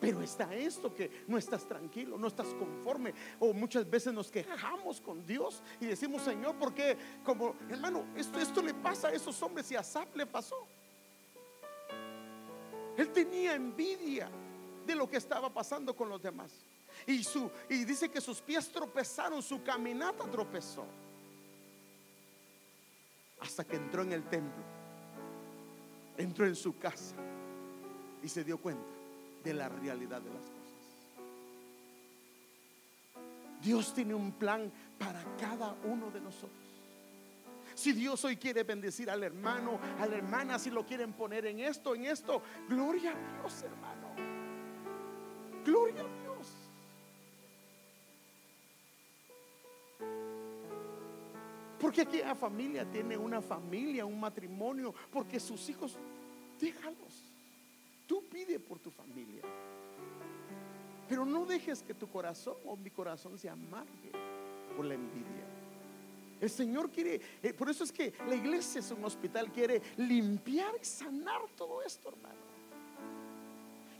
Pero 0.00 0.22
está 0.22 0.54
esto 0.54 0.94
que 0.94 1.24
no 1.26 1.36
estás 1.36 1.66
tranquilo, 1.66 2.16
no 2.16 2.28
estás 2.28 2.46
conforme. 2.54 3.12
O 3.40 3.52
muchas 3.52 3.90
veces 3.90 4.14
nos 4.14 4.30
quejamos 4.30 5.00
con 5.00 5.26
Dios 5.26 5.60
y 5.80 5.86
decimos, 5.86 6.22
Señor, 6.22 6.54
porque 6.60 6.96
como 7.24 7.56
hermano, 7.68 8.04
esto, 8.14 8.38
esto 8.38 8.62
le 8.62 8.72
pasa 8.72 9.08
a 9.08 9.12
esos 9.12 9.42
hombres 9.42 9.68
y 9.72 9.74
a 9.74 9.82
Zap 9.82 10.14
le 10.14 10.26
pasó. 10.26 10.64
Él 12.96 13.10
tenía 13.10 13.56
envidia 13.56 14.30
de 14.86 14.94
lo 14.94 15.10
que 15.10 15.16
estaba 15.16 15.52
pasando 15.52 15.96
con 15.96 16.08
los 16.08 16.22
demás. 16.22 16.52
Y, 17.04 17.24
su, 17.24 17.50
y 17.68 17.84
dice 17.84 18.08
que 18.08 18.20
sus 18.20 18.40
pies 18.40 18.70
tropezaron, 18.70 19.42
su 19.42 19.60
caminata 19.64 20.24
tropezó. 20.30 20.86
Hasta 23.40 23.64
que 23.64 23.74
entró 23.74 24.02
en 24.02 24.12
el 24.12 24.22
templo, 24.28 24.62
entró 26.16 26.46
en 26.46 26.54
su 26.54 26.78
casa 26.78 27.16
y 28.22 28.28
se 28.28 28.44
dio 28.44 28.58
cuenta 28.58 28.86
de 29.42 29.54
la 29.54 29.68
realidad 29.68 30.20
de 30.20 30.30
las 30.30 30.42
cosas. 30.42 30.60
Dios 33.62 33.94
tiene 33.94 34.14
un 34.14 34.32
plan 34.32 34.72
para 34.98 35.22
cada 35.38 35.76
uno 35.84 36.10
de 36.10 36.20
nosotros. 36.20 36.50
Si 37.74 37.92
Dios 37.92 38.24
hoy 38.24 38.36
quiere 38.36 38.62
bendecir 38.62 39.10
al 39.10 39.22
hermano, 39.22 39.78
a 39.98 40.06
la 40.06 40.16
hermana, 40.16 40.58
si 40.58 40.70
lo 40.70 40.84
quieren 40.84 41.12
poner 41.12 41.46
en 41.46 41.60
esto, 41.60 41.94
en 41.94 42.04
esto, 42.04 42.42
gloria 42.68 43.12
a 43.12 43.40
Dios, 43.40 43.62
hermano. 43.62 44.08
Gloria 45.64 46.00
a 46.00 46.22
Dios. 46.22 46.46
Porque 51.78 52.02
aquella 52.02 52.34
familia 52.34 52.84
tiene 52.84 53.16
una 53.16 53.40
familia, 53.40 54.04
un 54.04 54.20
matrimonio, 54.20 54.94
porque 55.10 55.40
sus 55.40 55.66
hijos, 55.70 55.96
déjalos. 56.58 57.29
Tú 58.10 58.24
pide 58.28 58.58
por 58.58 58.80
tu 58.80 58.90
familia. 58.90 59.40
Pero 61.08 61.24
no 61.24 61.46
dejes 61.46 61.80
que 61.80 61.94
tu 61.94 62.08
corazón 62.08 62.56
o 62.64 62.76
mi 62.76 62.90
corazón 62.90 63.38
se 63.38 63.48
amargue 63.48 64.10
por 64.76 64.84
la 64.84 64.94
envidia. 64.94 65.46
El 66.40 66.50
Señor 66.50 66.90
quiere, 66.90 67.20
eh, 67.40 67.52
por 67.52 67.70
eso 67.70 67.84
es 67.84 67.92
que 67.92 68.12
la 68.26 68.34
iglesia 68.34 68.80
es 68.80 68.90
un 68.90 69.04
hospital, 69.04 69.52
quiere 69.52 69.80
limpiar 69.98 70.74
y 70.82 70.84
sanar 70.84 71.42
todo 71.56 71.82
esto, 71.82 72.08
hermano. 72.08 72.40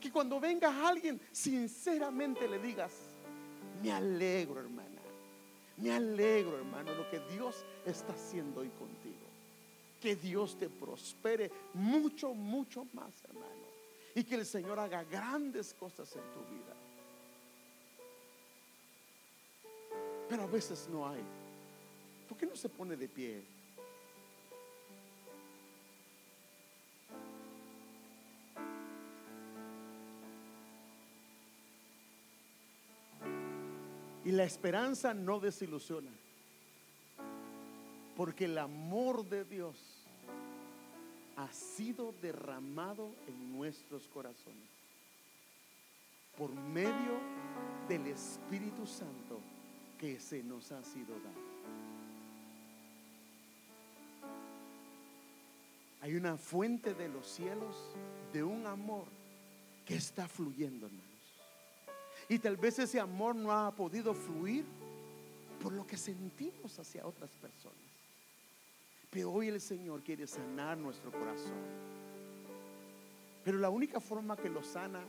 Que 0.01 0.11
cuando 0.11 0.41
venga 0.41 0.89
alguien, 0.89 1.21
sinceramente 1.31 2.49
le 2.49 2.59
digas, 2.59 2.93
me 3.81 3.93
alegro, 3.93 4.59
hermana, 4.59 5.03
me 5.77 5.93
alegro, 5.93 6.59
hermano, 6.59 6.97
lo 6.97 7.09
que 7.09 7.21
Dios 7.33 7.65
está 7.87 8.13
haciendo 8.13 8.63
hoy 8.63 8.71
contigo. 8.71 9.29
Que 10.01 10.17
Dios 10.17 10.59
te 10.59 10.69
prospere 10.69 11.53
mucho, 11.75 12.35
mucho 12.35 12.85
más, 12.93 13.13
hermano 13.23 13.60
y 14.15 14.25
que 14.25 14.35
el 14.35 14.47
Señor 14.47 14.79
haga 14.79 15.05
grandes 15.05 15.75
cosas 15.75 16.15
en 16.17 16.23
tu 16.33 16.41
vida. 16.41 16.75
Pero 20.29 20.45
a 20.45 20.47
veces 20.47 20.89
no 20.91 21.09
hay. 21.09 21.23
¿Por 22.29 22.39
qué 22.39 22.47
no 22.47 22.55
se 22.55 22.69
pone 22.69 22.97
de 22.97 23.09
pie? 23.09 23.45
Y 34.25 34.33
la 34.33 34.45
esperanza 34.45 35.13
no 35.15 35.41
desilusiona. 35.41 36.11
Porque 38.17 38.45
el 38.45 38.59
amor 38.59 39.29
de 39.29 39.45
Dios 39.45 40.00
ha 41.41 41.53
sido 41.53 42.13
derramado 42.21 43.15
en 43.27 43.57
nuestros 43.57 44.07
corazones 44.09 44.69
por 46.37 46.53
medio 46.53 47.19
del 47.89 48.07
Espíritu 48.09 48.87
Santo 48.87 49.41
que 49.99 50.21
se 50.21 50.43
nos 50.43 50.71
ha 50.71 50.85
sido 50.85 51.15
dado. 51.21 51.51
Hay 56.03 56.15
una 56.15 56.37
fuente 56.37 56.95
de 56.95 57.09
los 57.09 57.27
cielos 57.27 57.75
de 58.33 58.43
un 58.43 58.67
amor 58.67 59.07
que 59.85 59.97
está 59.97 60.29
fluyendo, 60.29 60.87
hermanos. 60.87 61.07
Y 62.29 62.39
tal 62.39 62.57
vez 62.57 62.79
ese 62.79 63.01
amor 63.01 63.35
no 63.35 63.51
ha 63.51 63.75
podido 63.75 64.13
fluir 64.13 64.65
por 65.63 65.73
lo 65.73 65.87
que 65.87 65.97
sentimos 65.97 66.79
hacia 66.79 67.07
otras 67.07 67.31
personas. 67.31 67.90
Pero 69.11 69.33
hoy 69.33 69.49
el 69.49 69.61
Señor 69.61 70.03
quiere 70.03 70.27
sanar 70.29 70.79
nuestro 70.79 71.11
corazón. 71.11 71.59
Pero 73.45 73.59
la 73.59 73.69
única 73.69 73.99
forma 73.99 74.37
que 74.37 74.49
lo 74.49 74.63
sana 74.63 75.03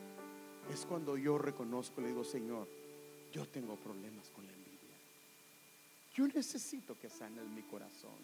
es 0.72 0.86
cuando 0.88 1.18
yo 1.18 1.38
reconozco, 1.38 2.02
le 2.02 2.08
digo, 2.08 2.24
Señor, 2.24 2.68
yo 3.32 3.48
tengo 3.48 3.76
problemas 3.76 4.30
con 4.32 4.46
la 4.48 4.54
envidia. 4.54 4.96
Yo 6.16 6.28
necesito 6.28 6.98
que 7.00 7.10
sanes 7.10 7.46
mi 7.46 7.62
corazón, 7.62 8.18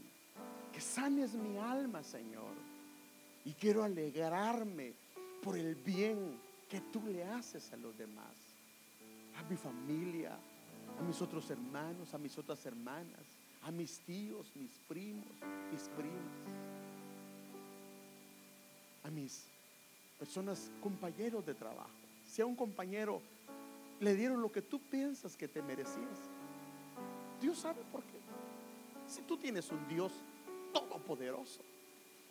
que 0.74 0.82
sanes 0.82 1.36
mi 1.36 1.58
alma, 1.58 2.02
Señor. 2.04 2.56
Y 3.46 3.54
quiero 3.54 3.84
alegrarme 3.84 4.94
por 5.44 5.58
el 5.58 5.76
bien 5.76 6.40
que 6.68 6.82
tú 6.82 7.04
le 7.06 7.24
haces 7.24 7.72
a 7.72 7.78
los 7.78 7.96
demás, 7.96 8.34
a 9.38 9.44
mi 9.44 9.56
familia, 9.56 10.38
a 11.00 11.04
mis 11.04 11.22
otros 11.22 11.50
hermanos, 11.52 12.14
a 12.14 12.18
mis 12.18 12.36
otras 12.38 12.66
hermanas 12.66 13.37
a 13.62 13.72
mis 13.72 14.00
tíos, 14.00 14.52
mis 14.56 14.72
primos, 14.88 15.26
mis 15.72 15.82
primas, 15.90 16.34
a 19.04 19.10
mis 19.10 19.46
personas, 20.18 20.70
compañeros 20.82 21.46
de 21.46 21.54
trabajo. 21.54 21.90
Si 22.26 22.42
a 22.42 22.46
un 22.46 22.56
compañero 22.56 23.22
le 24.00 24.16
dieron 24.16 24.42
lo 24.42 24.52
que 24.52 24.62
tú 24.62 24.80
piensas 24.80 25.36
que 25.36 25.48
te 25.48 25.62
merecías, 25.62 26.20
Dios 27.42 27.60
sabe 27.60 27.82
por 27.92 28.02
qué. 28.04 28.18
Si 29.08 29.22
tú 29.22 29.38
tienes 29.38 29.70
un 29.72 29.88
Dios 29.88 30.12
todopoderoso, 30.74 31.62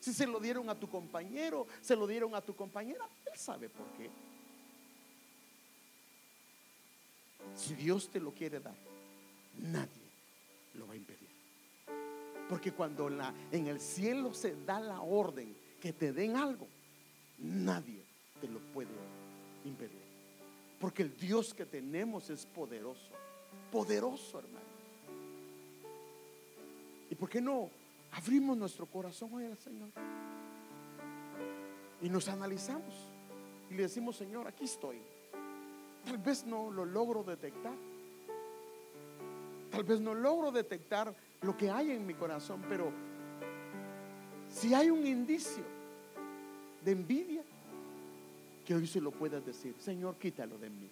si 0.01 0.13
se 0.13 0.27
lo 0.27 0.39
dieron 0.39 0.69
a 0.69 0.75
tu 0.75 0.89
compañero, 0.89 1.67
se 1.81 1.97
lo 1.97 2.07
dieron 2.07 2.35
a 2.35 2.41
tu 2.41 2.55
compañera, 2.55 3.09
Él 3.33 3.39
sabe 3.39 3.69
por 3.69 3.87
qué. 3.93 4.11
Si 7.55 7.75
Dios 7.75 8.09
te 8.11 8.21
lo 8.21 8.33
quiere 8.33 8.61
dar, 8.61 8.77
nadie 9.59 10.06
lo 10.77 10.87
va 10.87 10.95
a 10.95 10.97
impedir. 10.97 11.29
Porque 12.49 12.73
cuando 12.73 13.09
en 13.51 13.67
el 13.67 13.81
cielo 13.81 14.33
se 14.33 14.55
da 14.65 14.79
la 14.79 15.01
orden 15.01 15.57
que 15.81 15.93
te 15.93 16.13
den 16.13 16.37
algo, 16.37 16.69
nadie 17.39 18.03
te 18.41 18.49
lo 18.49 18.61
puede 18.73 18.91
impedir. 19.65 20.07
Porque 20.79 21.03
el 21.03 21.17
Dios 21.17 21.55
que 21.55 21.67
tenemos 21.67 22.31
es 22.31 22.47
poderoso. 22.47 23.11
Poderoso, 23.73 24.39
hermano. 24.39 24.67
¿Y 27.11 27.15
por 27.15 27.29
qué 27.29 27.41
no 27.41 27.71
abrimos 28.13 28.57
nuestro 28.57 28.87
corazón 28.87 29.33
hoy 29.33 29.47
al 29.47 29.59
Señor? 29.59 29.89
Y 32.03 32.09
nos 32.09 32.29
analizamos. 32.29 32.95
Y 33.71 33.75
le 33.75 33.83
decimos, 33.83 34.17
Señor, 34.17 34.47
aquí 34.47 34.65
estoy. 34.65 35.01
Tal 36.05 36.19
vez 36.19 36.45
no 36.47 36.71
lo 36.71 36.85
logro 36.85 37.25
detectar. 37.25 37.75
Tal 39.71 39.85
vez 39.85 40.01
no 40.01 40.15
logro 40.15 40.51
detectar 40.51 41.15
lo 41.43 41.57
que 41.57 41.71
hay 41.71 41.91
en 41.91 42.07
mi 42.07 42.15
corazón, 42.15 42.63
pero 42.69 42.91
si 44.51 44.75
hay 44.75 44.91
un 44.91 45.07
indicio 45.07 45.65
de 46.85 46.93
envidia, 46.93 47.43
que 48.65 48.75
hoy 48.75 48.87
se 48.87 49.01
lo 49.01 49.13
puedas 49.13 49.45
decir, 49.47 49.77
Señor, 49.79 50.17
quítalo 50.17 50.59
de 50.59 50.69
mí. 50.69 50.91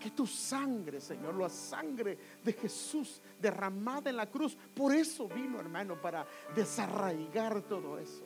Que 0.00 0.10
tu 0.10 0.26
sangre, 0.26 1.00
Señor, 1.00 1.34
la 1.34 1.48
sangre 1.48 2.16
de 2.42 2.52
Jesús 2.54 3.20
derramada 3.40 4.10
en 4.10 4.16
la 4.16 4.30
cruz, 4.30 4.56
por 4.74 4.94
eso 4.94 5.28
vino, 5.28 5.60
hermano, 5.60 6.00
para 6.00 6.26
desarraigar 6.54 7.62
todo 7.62 7.98
eso. 7.98 8.22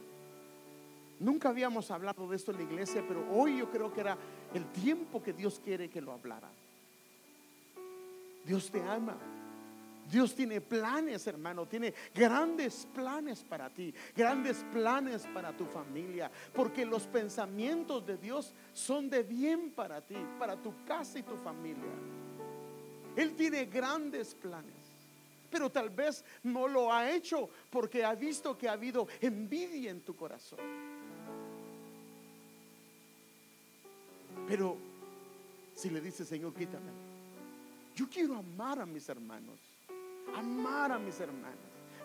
Nunca 1.21 1.49
habíamos 1.49 1.91
hablado 1.91 2.29
de 2.29 2.37
esto 2.37 2.53
en 2.53 2.59
la 2.59 2.63
iglesia, 2.63 3.05
pero 3.07 3.27
hoy 3.33 3.59
yo 3.59 3.71
creo 3.71 3.93
que 3.93 4.01
era 4.01 4.17
el 4.55 4.67
tiempo 4.67 5.21
que 5.21 5.33
Dios 5.33 5.61
quiere 5.65 5.89
que 5.89 6.01
lo 6.01 6.13
hablara. 6.13 6.49
Dios 8.49 8.71
te 8.71 8.81
ama. 8.81 9.15
Dios 10.11 10.35
tiene 10.35 10.63
planes, 10.63 11.27
hermano, 11.27 11.67
tiene 11.67 11.93
grandes 12.15 12.89
planes 12.95 13.45
para 13.45 13.69
ti, 13.69 13.93
grandes 14.17 14.65
planes 14.73 15.27
para 15.35 15.55
tu 15.55 15.67
familia, 15.67 16.31
porque 16.55 16.87
los 16.87 17.07
pensamientos 17.07 18.07
de 18.07 18.17
Dios 18.17 18.55
son 18.73 19.11
de 19.11 19.23
bien 19.23 19.71
para 19.73 20.01
ti, 20.01 20.17
para 20.39 20.57
tu 20.57 20.73
casa 20.87 21.19
y 21.19 21.23
tu 21.23 21.37
familia. 21.37 21.93
Él 23.17 23.37
tiene 23.37 23.67
grandes 23.67 24.35
planes, 24.35 24.73
pero 25.51 25.69
tal 25.69 25.91
vez 25.91 26.25
no 26.43 26.67
lo 26.67 26.91
ha 26.91 27.11
hecho 27.11 27.51
porque 27.69 28.03
ha 28.03 28.15
visto 28.15 28.57
que 28.57 28.67
ha 28.67 28.73
habido 28.73 29.09
envidia 29.21 29.91
en 29.91 30.01
tu 30.01 30.17
corazón. 30.17 30.61
Pero 34.49 34.79
si 35.75 35.91
le 35.91 36.01
dice 36.01 36.25
Señor, 36.25 36.55
quítame, 36.55 37.18
yo 37.99 38.09
quiero 38.09 38.37
amar 38.37 38.79
a 38.79 38.87
mis 38.87 39.09
hermanos. 39.09 39.59
amar 40.37 40.93
a 40.93 40.99
mis 40.99 41.19
hermanos 41.19 41.59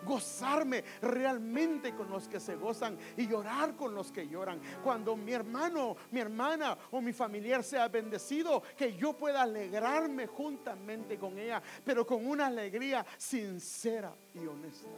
gozarme 0.04 0.84
realmente 1.00 1.94
con 1.94 2.10
los 2.10 2.28
que 2.28 2.38
se 2.38 2.56
gozan 2.56 2.98
y 3.16 3.26
llorar 3.26 3.74
con 3.74 3.94
los 3.94 4.12
que 4.12 4.28
lloran. 4.28 4.60
Cuando 4.82 5.16
mi 5.16 5.32
hermano, 5.32 5.96
mi 6.10 6.20
hermana 6.20 6.76
o 6.90 7.00
mi 7.00 7.14
familiar 7.14 7.64
sea 7.64 7.88
bendecido, 7.88 8.62
que 8.76 8.94
yo 8.96 9.14
pueda 9.14 9.42
alegrarme 9.42 10.26
juntamente 10.26 11.16
con 11.16 11.38
ella, 11.38 11.62
pero 11.84 12.06
con 12.06 12.26
una 12.26 12.48
alegría 12.48 13.06
sincera 13.16 14.14
y 14.34 14.46
honesta. 14.46 14.90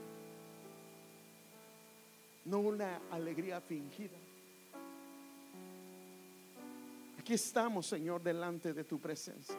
No 2.47 2.59
una 2.59 3.03
alegría 3.13 3.61
fingida. 3.61 4.17
Aquí 7.21 7.35
estamos, 7.35 7.87
Señor, 7.87 8.23
delante 8.23 8.73
de 8.73 8.83
tu 8.83 8.99
presencia. 8.99 9.57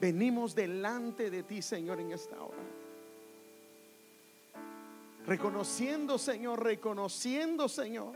Venimos 0.00 0.54
delante 0.54 1.30
de 1.30 1.42
ti, 1.42 1.62
Señor, 1.62 2.00
en 2.00 2.12
esta 2.12 2.42
hora. 2.42 2.62
Reconociendo, 5.26 6.18
Señor, 6.18 6.62
reconociendo, 6.62 7.68
Señor, 7.68 8.12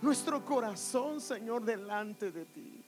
nuestro 0.00 0.44
corazón, 0.44 1.20
Señor, 1.20 1.64
delante 1.64 2.30
de 2.30 2.44
ti. 2.46 2.84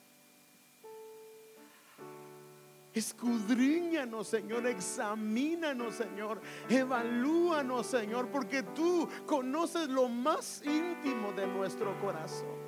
Escudriñanos, 2.95 4.29
Señor, 4.29 4.67
examínanos, 4.67 5.95
Señor, 5.95 6.41
evalúanos, 6.69 7.87
Señor, 7.87 8.29
porque 8.29 8.63
tú 8.63 9.09
conoces 9.27 9.89
lo 9.89 10.09
más 10.09 10.63
íntimo 10.65 11.33
de 11.33 11.47
nuestro 11.47 11.99
corazón 12.01 12.60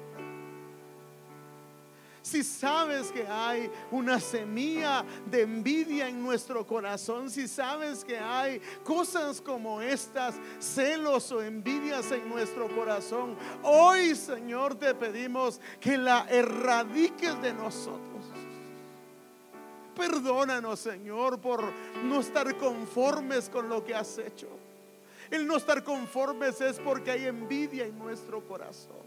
si 2.23 2.45
sabes 2.45 3.11
que 3.11 3.27
hay 3.27 3.71
una 3.91 4.21
semilla 4.21 5.05
de 5.27 5.43
envidia 5.43 6.09
en 6.09 6.23
nuestro 6.23 6.65
corazón, 6.65 7.29
si 7.29 7.49
sabes 7.49 8.05
que 8.05 8.17
hay 8.17 8.61
cosas 8.85 9.41
como 9.41 9.83
estas, 9.83 10.37
celos 10.61 11.33
o 11.33 11.43
envidias 11.43 12.13
en 12.13 12.29
nuestro 12.29 12.69
corazón, 12.69 13.37
hoy 13.65 14.15
Señor 14.15 14.77
te 14.77 14.95
pedimos 14.95 15.61
que 15.81 15.99
la 15.99 16.27
erradiques 16.31 17.41
de 17.43 17.53
nosotros. 17.53 18.01
Perdónanos, 19.97 20.79
Señor, 20.79 21.41
por 21.41 21.65
no 22.05 22.21
estar 22.21 22.57
conformes 22.57 23.51
con 23.51 23.69
lo 23.69 23.85
que 23.85 23.95
has 23.95 24.17
hecho. 24.17 24.49
El 25.31 25.47
no 25.47 25.57
estar 25.57 25.83
conformes 25.83 26.61
es 26.61 26.79
porque 26.79 27.11
hay 27.11 27.27
envidia 27.27 27.85
en 27.85 27.99
nuestro 27.99 28.47
corazón 28.47 29.02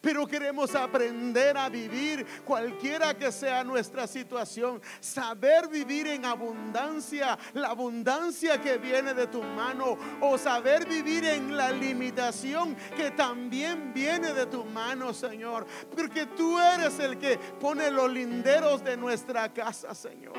pero 0.00 0.26
queremos 0.26 0.74
aprender 0.74 1.56
a 1.56 1.68
vivir 1.68 2.26
cualquiera 2.44 3.16
que 3.16 3.30
sea 3.32 3.64
nuestra 3.64 4.06
situación, 4.06 4.80
saber 5.00 5.68
vivir 5.68 6.06
en 6.06 6.24
abundancia, 6.24 7.38
la 7.54 7.68
abundancia 7.68 8.60
que 8.60 8.78
viene 8.78 9.14
de 9.14 9.26
tu 9.26 9.42
mano, 9.42 9.98
o 10.20 10.38
saber 10.38 10.86
vivir 10.86 11.24
en 11.24 11.56
la 11.56 11.70
limitación 11.70 12.76
que 12.96 13.10
también 13.10 13.92
viene 13.92 14.32
de 14.32 14.46
tu 14.46 14.64
mano, 14.64 15.12
Señor, 15.12 15.66
porque 15.94 16.26
tú 16.26 16.58
eres 16.58 16.98
el 16.98 17.18
que 17.18 17.38
pone 17.38 17.90
los 17.90 18.10
linderos 18.10 18.82
de 18.82 18.96
nuestra 18.96 19.52
casa, 19.52 19.94
Señor. 19.94 20.34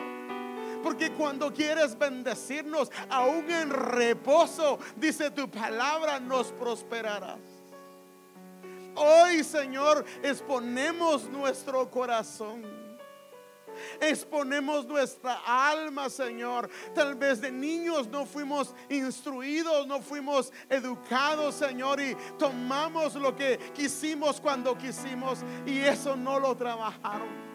Porque 0.81 1.11
cuando 1.11 1.53
quieres 1.53 1.97
bendecirnos, 1.97 2.89
aún 3.09 3.49
en 3.51 3.69
reposo, 3.69 4.79
dice 4.95 5.29
tu 5.29 5.49
palabra, 5.49 6.19
nos 6.19 6.51
prosperarás. 6.51 7.50
Hoy, 9.03 9.43
Señor, 9.43 10.05
exponemos 10.21 11.27
nuestro 11.27 11.89
corazón. 11.89 12.63
Exponemos 13.99 14.85
nuestra 14.85 15.41
alma, 15.45 16.07
Señor. 16.07 16.69
Tal 16.93 17.15
vez 17.15 17.41
de 17.41 17.51
niños 17.51 18.07
no 18.07 18.27
fuimos 18.27 18.75
instruidos, 18.89 19.87
no 19.87 20.01
fuimos 20.01 20.53
educados, 20.69 21.55
Señor, 21.55 21.99
y 21.99 22.15
tomamos 22.37 23.15
lo 23.15 23.35
que 23.35 23.57
quisimos 23.73 24.39
cuando 24.39 24.77
quisimos 24.77 25.39
y 25.65 25.79
eso 25.79 26.15
no 26.15 26.39
lo 26.39 26.55
trabajaron. 26.55 27.50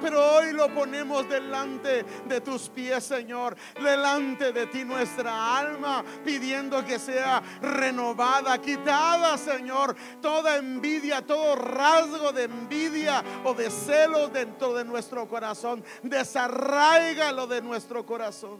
Pero 0.00 0.36
hoy 0.36 0.52
lo 0.52 0.72
ponemos 0.72 1.28
delante 1.28 2.04
de 2.26 2.40
tus 2.40 2.68
pies, 2.68 3.04
Señor. 3.04 3.56
Delante 3.82 4.52
de 4.52 4.66
ti 4.66 4.84
nuestra 4.84 5.58
alma, 5.58 6.04
pidiendo 6.24 6.84
que 6.84 6.98
sea 6.98 7.42
renovada, 7.60 8.58
quitada, 8.60 9.36
Señor. 9.36 9.94
Toda 10.20 10.56
envidia, 10.56 11.24
todo 11.26 11.56
rasgo 11.56 12.32
de 12.32 12.44
envidia 12.44 13.22
o 13.44 13.54
de 13.54 13.70
celos 13.70 14.32
dentro 14.32 14.74
de 14.74 14.84
nuestro 14.84 15.28
corazón. 15.28 15.84
Desarraigalo 16.02 17.46
de 17.46 17.60
nuestro 17.60 18.04
corazón. 18.06 18.58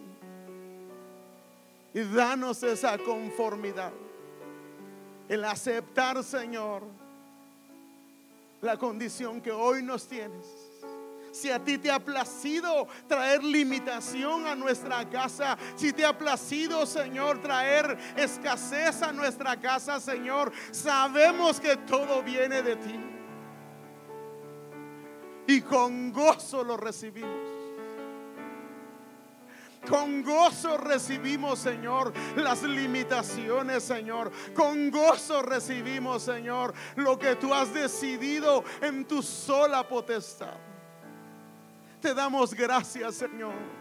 Y 1.93 2.01
danos 2.01 2.63
esa 2.63 2.99
conformidad. 2.99 3.93
El 5.29 5.45
aceptar, 5.45 6.23
Señor, 6.23 6.83
la 8.61 8.77
condición 8.77 9.41
que 9.41 9.53
hoy 9.53 9.83
nos 9.83 10.07
tienes 10.07 10.45
si 11.33 11.51
a 11.51 11.63
ti 11.63 11.79
te 11.79 11.91
ha 11.91 11.99
placido 11.99 12.87
traer 13.07 13.43
limitación 13.45 14.47
a 14.47 14.55
nuestra 14.55 15.09
casa, 15.09 15.57
si 15.77 15.93
te 15.93 16.05
ha 16.05 16.17
placido, 16.17 16.87
Señor, 16.87 17.41
traer 17.41 17.97
escasez 18.17 19.03
a 19.03 19.13
nuestra 19.13 19.59
casa, 19.59 20.01
Señor, 20.01 20.53
sabemos 20.71 21.61
que 21.61 21.77
todo 21.77 22.23
viene 22.23 22.63
de 22.63 22.77
ti. 22.77 23.01
Y 25.47 25.61
con 25.63 26.13
gozo 26.13 26.63
lo 26.63 26.77
recibimos. 26.77 27.61
Con 29.89 30.23
gozo 30.23 30.77
recibimos, 30.77 31.59
Señor, 31.59 32.13
las 32.37 32.63
limitaciones, 32.63 33.83
Señor. 33.83 34.31
Con 34.55 34.91
gozo 34.91 35.43
recibimos, 35.43 36.23
Señor, 36.23 36.75
lo 36.97 37.19
que 37.19 37.37
tú 37.37 37.53
has 37.55 37.73
decidido 37.73 38.63
en 38.83 39.07
tu 39.07 39.23
sola 39.23 39.89
potestad. 39.89 40.70
Te 42.01 42.15
damos 42.15 42.55
gracias, 42.55 43.17
Señor. 43.17 43.80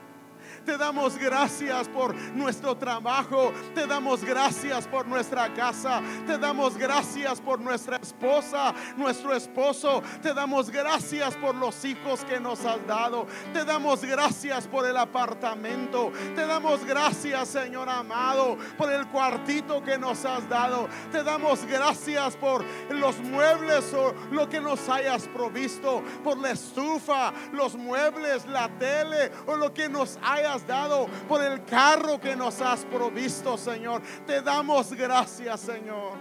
Te 0.66 0.78
damos 0.78 1.18
gracias 1.18 1.88
por 1.88 2.16
nuestro 2.36 2.76
trabajo. 2.76 3.51
Te 3.74 3.88
damos 3.88 4.24
gracias 4.24 4.88
por 4.88 5.07
nuestra 5.07 5.53
casa. 5.53 6.01
Te 6.26 6.38
damos 6.38 6.78
gracias 6.78 7.39
por 7.41 7.60
nuestra 7.60 7.97
esposa, 7.97 8.74
nuestro 8.97 9.34
esposo. 9.34 10.01
Te 10.22 10.34
damos 10.34 10.70
gracias 10.70 11.36
por 11.36 11.55
los 11.55 11.84
hijos 11.86 12.24
que 12.26 12.39
nos 12.39 12.66
has 12.66 12.86
dado. 12.86 13.28
Te 13.53 13.66
damos 13.66 14.03
gracias 14.03 14.68
por 14.68 14.86
el 14.88 14.97
apartamento. 14.97 16.12
Te 16.36 16.45
damos 16.45 16.86
gracias, 16.86 17.49
Señor 17.49 17.89
amado, 17.89 18.57
por 18.78 18.91
el 18.91 19.07
cuartito 19.07 19.84
que 19.84 19.97
nos 19.97 20.26
has 20.26 20.47
dado. 20.49 20.88
Te 21.12 21.24
damos 21.24 21.66
gracias 21.66 22.36
por 22.36 22.64
los 22.89 23.18
muebles 23.20 23.93
o 23.93 24.14
lo 24.31 24.49
que 24.49 24.60
nos 24.60 24.88
hayas 24.90 25.27
provisto, 25.27 26.03
por 26.23 26.38
la 26.38 26.52
estufa, 26.52 27.34
los 27.52 27.76
muebles, 27.76 28.45
la 28.45 28.68
tele 28.77 29.31
o 29.48 29.56
lo 29.56 29.73
que 29.73 29.90
nos 29.90 30.18
hayas 30.23 30.48
dado, 30.57 31.07
por 31.27 31.41
el 31.41 31.63
carro 31.65 32.19
que 32.19 32.35
nos 32.35 32.61
has 32.61 32.85
provisto, 32.85 33.57
Señor. 33.57 34.01
Te 34.26 34.41
damos 34.41 34.93
gracias, 34.93 35.59
Señor. 35.61 36.13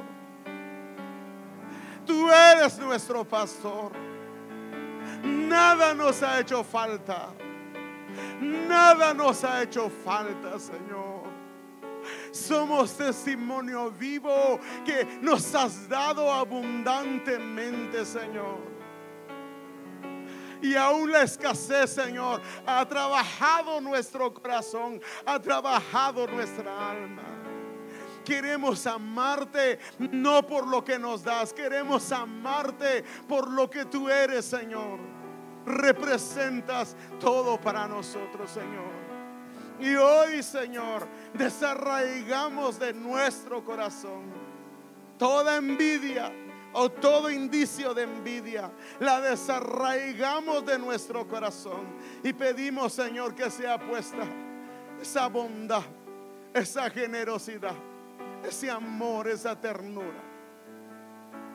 Tú 2.07 2.31
eres 2.31 2.79
nuestro 2.79 3.25
pastor. 3.25 3.93
Nada 5.23 5.95
nos 5.95 6.23
ha 6.23 6.41
hecho 6.41 6.63
falta. 6.63 7.29
Nada 8.41 9.13
nos 9.15 9.45
ha 9.45 9.63
hecho 9.63 9.91
falta, 9.91 10.59
Señor. 10.59 11.29
Somos 12.31 12.97
testimonio 12.97 13.91
vivo 13.91 14.59
que 14.85 15.19
nos 15.21 15.55
has 15.55 15.89
dado 15.89 16.33
abundantemente, 16.33 18.05
Señor 18.05 18.78
y 20.63 20.75
aún 20.75 21.11
la 21.11 21.23
escasez, 21.23 21.91
Señor, 21.91 22.41
ha 22.67 22.87
trabajado 22.87 23.81
nuestro 23.81 24.33
corazón, 24.33 25.01
ha 25.25 25.39
trabajado 25.41 26.27
nuestra 26.27 26.91
alma. 26.91 27.23
Queremos 28.25 28.87
amarte 28.87 29.79
no 29.99 30.47
por 30.47 30.67
lo 30.67 30.85
que 30.85 30.99
nos 30.99 31.25
das, 31.25 31.53
queremos 31.53 32.13
amarte 32.13 33.03
por 33.27 33.51
lo 33.51 33.71
que 33.71 33.87
tú 33.87 34.09
eres, 34.09 34.45
Señor. 34.45 34.99
Representas 35.65 36.97
todo 37.21 37.61
para 37.61 37.87
nosotros, 37.87 38.51
Señor. 38.51 38.99
Y 39.81 39.95
hoy, 39.95 40.43
Señor, 40.43 41.07
desarraigamos 41.35 42.79
de 42.79 42.93
nuestro 42.93 43.65
corazón 43.65 44.49
toda 45.19 45.57
envidia, 45.57 46.33
o 46.81 46.89
todo 46.89 47.29
indicio 47.29 47.93
de 47.93 48.05
envidia, 48.05 48.71
la 49.01 49.21
desarraigamos 49.21 50.65
de 50.65 50.79
nuestro 50.79 51.27
corazón 51.27 51.81
y 52.23 52.33
pedimos, 52.33 52.93
Señor, 52.93 53.35
que 53.35 53.51
sea 53.51 53.81
puesta 53.81 54.25
esa 55.03 55.27
bondad, 55.27 55.83
esa 56.55 56.89
generosidad, 56.89 57.75
ese 58.45 58.71
amor, 58.71 59.27
esa 59.27 59.61
ternura. 59.61 60.23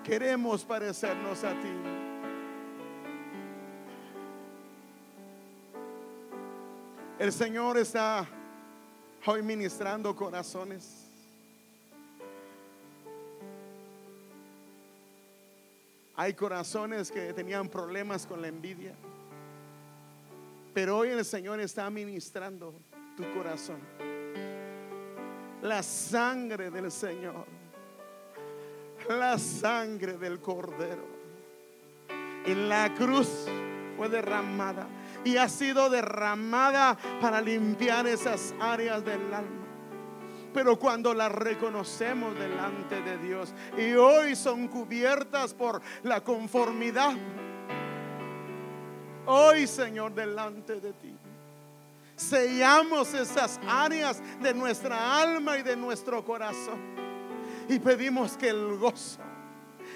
Queremos 0.03 0.65
parecernos 0.65 1.41
a 1.45 1.51
ti. 1.51 1.73
El 7.17 7.31
Señor 7.31 7.77
está 7.77 8.27
hoy 9.25 9.41
ministrando 9.41 10.13
corazones. 10.13 11.02
Hay 16.15 16.33
corazones 16.33 17.11
que 17.11 17.33
tenían 17.33 17.69
problemas 17.69 18.27
con 18.27 18.41
la 18.41 18.47
envidia. 18.47 18.93
Pero 20.73 20.97
hoy 20.97 21.09
el 21.09 21.25
Señor 21.25 21.59
está 21.59 21.89
ministrando 21.89 22.73
tu 23.17 23.23
corazón. 23.33 23.79
La 25.61 25.81
sangre 25.81 26.69
del 26.69 26.91
Señor. 26.91 27.45
La 29.09 29.39
sangre 29.39 30.17
del 30.17 30.39
Cordero. 30.39 31.05
En 32.45 32.69
la 32.69 32.93
cruz 32.93 33.45
fue 33.97 34.09
derramada. 34.09 34.87
Y 35.23 35.37
ha 35.37 35.49
sido 35.49 35.89
derramada 35.89 36.97
para 37.21 37.41
limpiar 37.41 38.05
esas 38.05 38.53
áreas 38.59 39.03
del 39.03 39.33
alma 39.33 39.62
pero 40.53 40.77
cuando 40.77 41.13
las 41.13 41.31
reconocemos 41.31 42.37
delante 42.37 43.01
de 43.01 43.17
Dios 43.17 43.53
y 43.77 43.93
hoy 43.93 44.35
son 44.35 44.67
cubiertas 44.67 45.53
por 45.53 45.81
la 46.03 46.21
conformidad, 46.21 47.13
hoy 49.25 49.67
Señor 49.67 50.13
delante 50.13 50.79
de 50.79 50.93
ti, 50.93 51.15
sellamos 52.15 53.13
esas 53.13 53.59
áreas 53.67 54.21
de 54.41 54.53
nuestra 54.53 55.21
alma 55.21 55.57
y 55.57 55.63
de 55.63 55.75
nuestro 55.75 56.23
corazón 56.23 56.79
y 57.67 57.79
pedimos 57.79 58.37
que 58.37 58.49
el 58.49 58.77
gozo, 58.77 59.19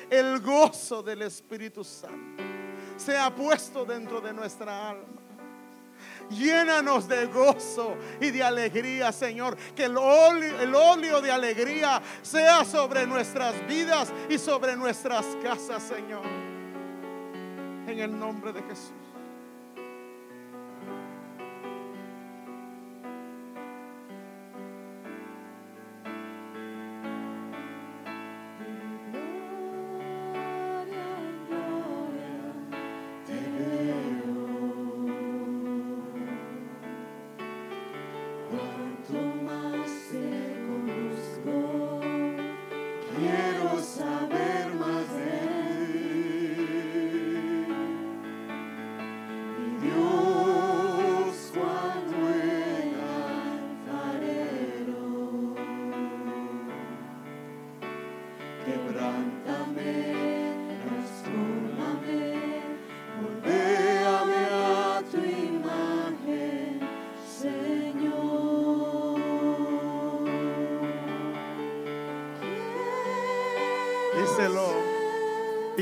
el 0.10 0.40
gozo 0.42 1.04
del 1.04 1.22
Espíritu 1.24 1.84
Santo 1.84 2.44
sea 2.96 3.34
puesto 3.34 3.86
dentro 3.86 4.20
de 4.20 4.34
nuestra 4.34 4.90
alma 4.90 5.17
Llénanos 6.30 7.08
de 7.08 7.26
gozo 7.28 7.96
y 8.20 8.32
de 8.32 8.44
alegría, 8.44 9.12
Señor. 9.12 9.58
Que 9.76 9.86
el 9.86 9.98
óleo, 9.98 11.20
el 11.20 11.22
de 11.22 11.32
alegría 11.32 12.02
sea 12.22 12.66
sobre 12.66 13.08
nuestras 13.08 13.66
vidas 13.68 14.12
y 14.30 14.38
sobre 14.38 14.76
nuestras 14.76 15.26
casas, 15.42 15.84
Señor. 15.84 16.26
En 17.88 18.00
el 18.00 18.18
nombre 18.20 18.52
de 18.52 18.62
Jesús. 18.64 19.07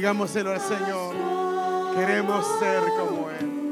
Digámoselo 0.06 0.52
al 0.52 0.62
Señor. 0.62 1.16
Queremos 1.96 2.46
ser 2.60 2.84
como 3.00 3.32
Él. 3.32 3.65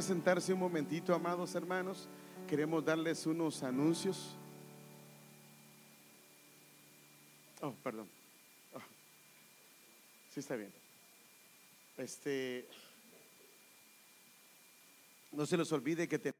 Puede 0.00 0.14
sentarse 0.14 0.54
un 0.54 0.60
momentito, 0.60 1.14
amados 1.14 1.54
hermanos. 1.54 2.08
Queremos 2.48 2.82
darles 2.82 3.26
unos 3.26 3.62
anuncios. 3.62 4.34
Oh, 7.60 7.74
perdón. 7.84 8.08
Oh. 8.72 8.80
Sí 10.30 10.40
está 10.40 10.56
bien. 10.56 10.72
Este, 11.98 12.66
no 15.32 15.44
se 15.44 15.58
les 15.58 15.70
olvide 15.70 16.08
que 16.08 16.18
tenemos 16.18 16.39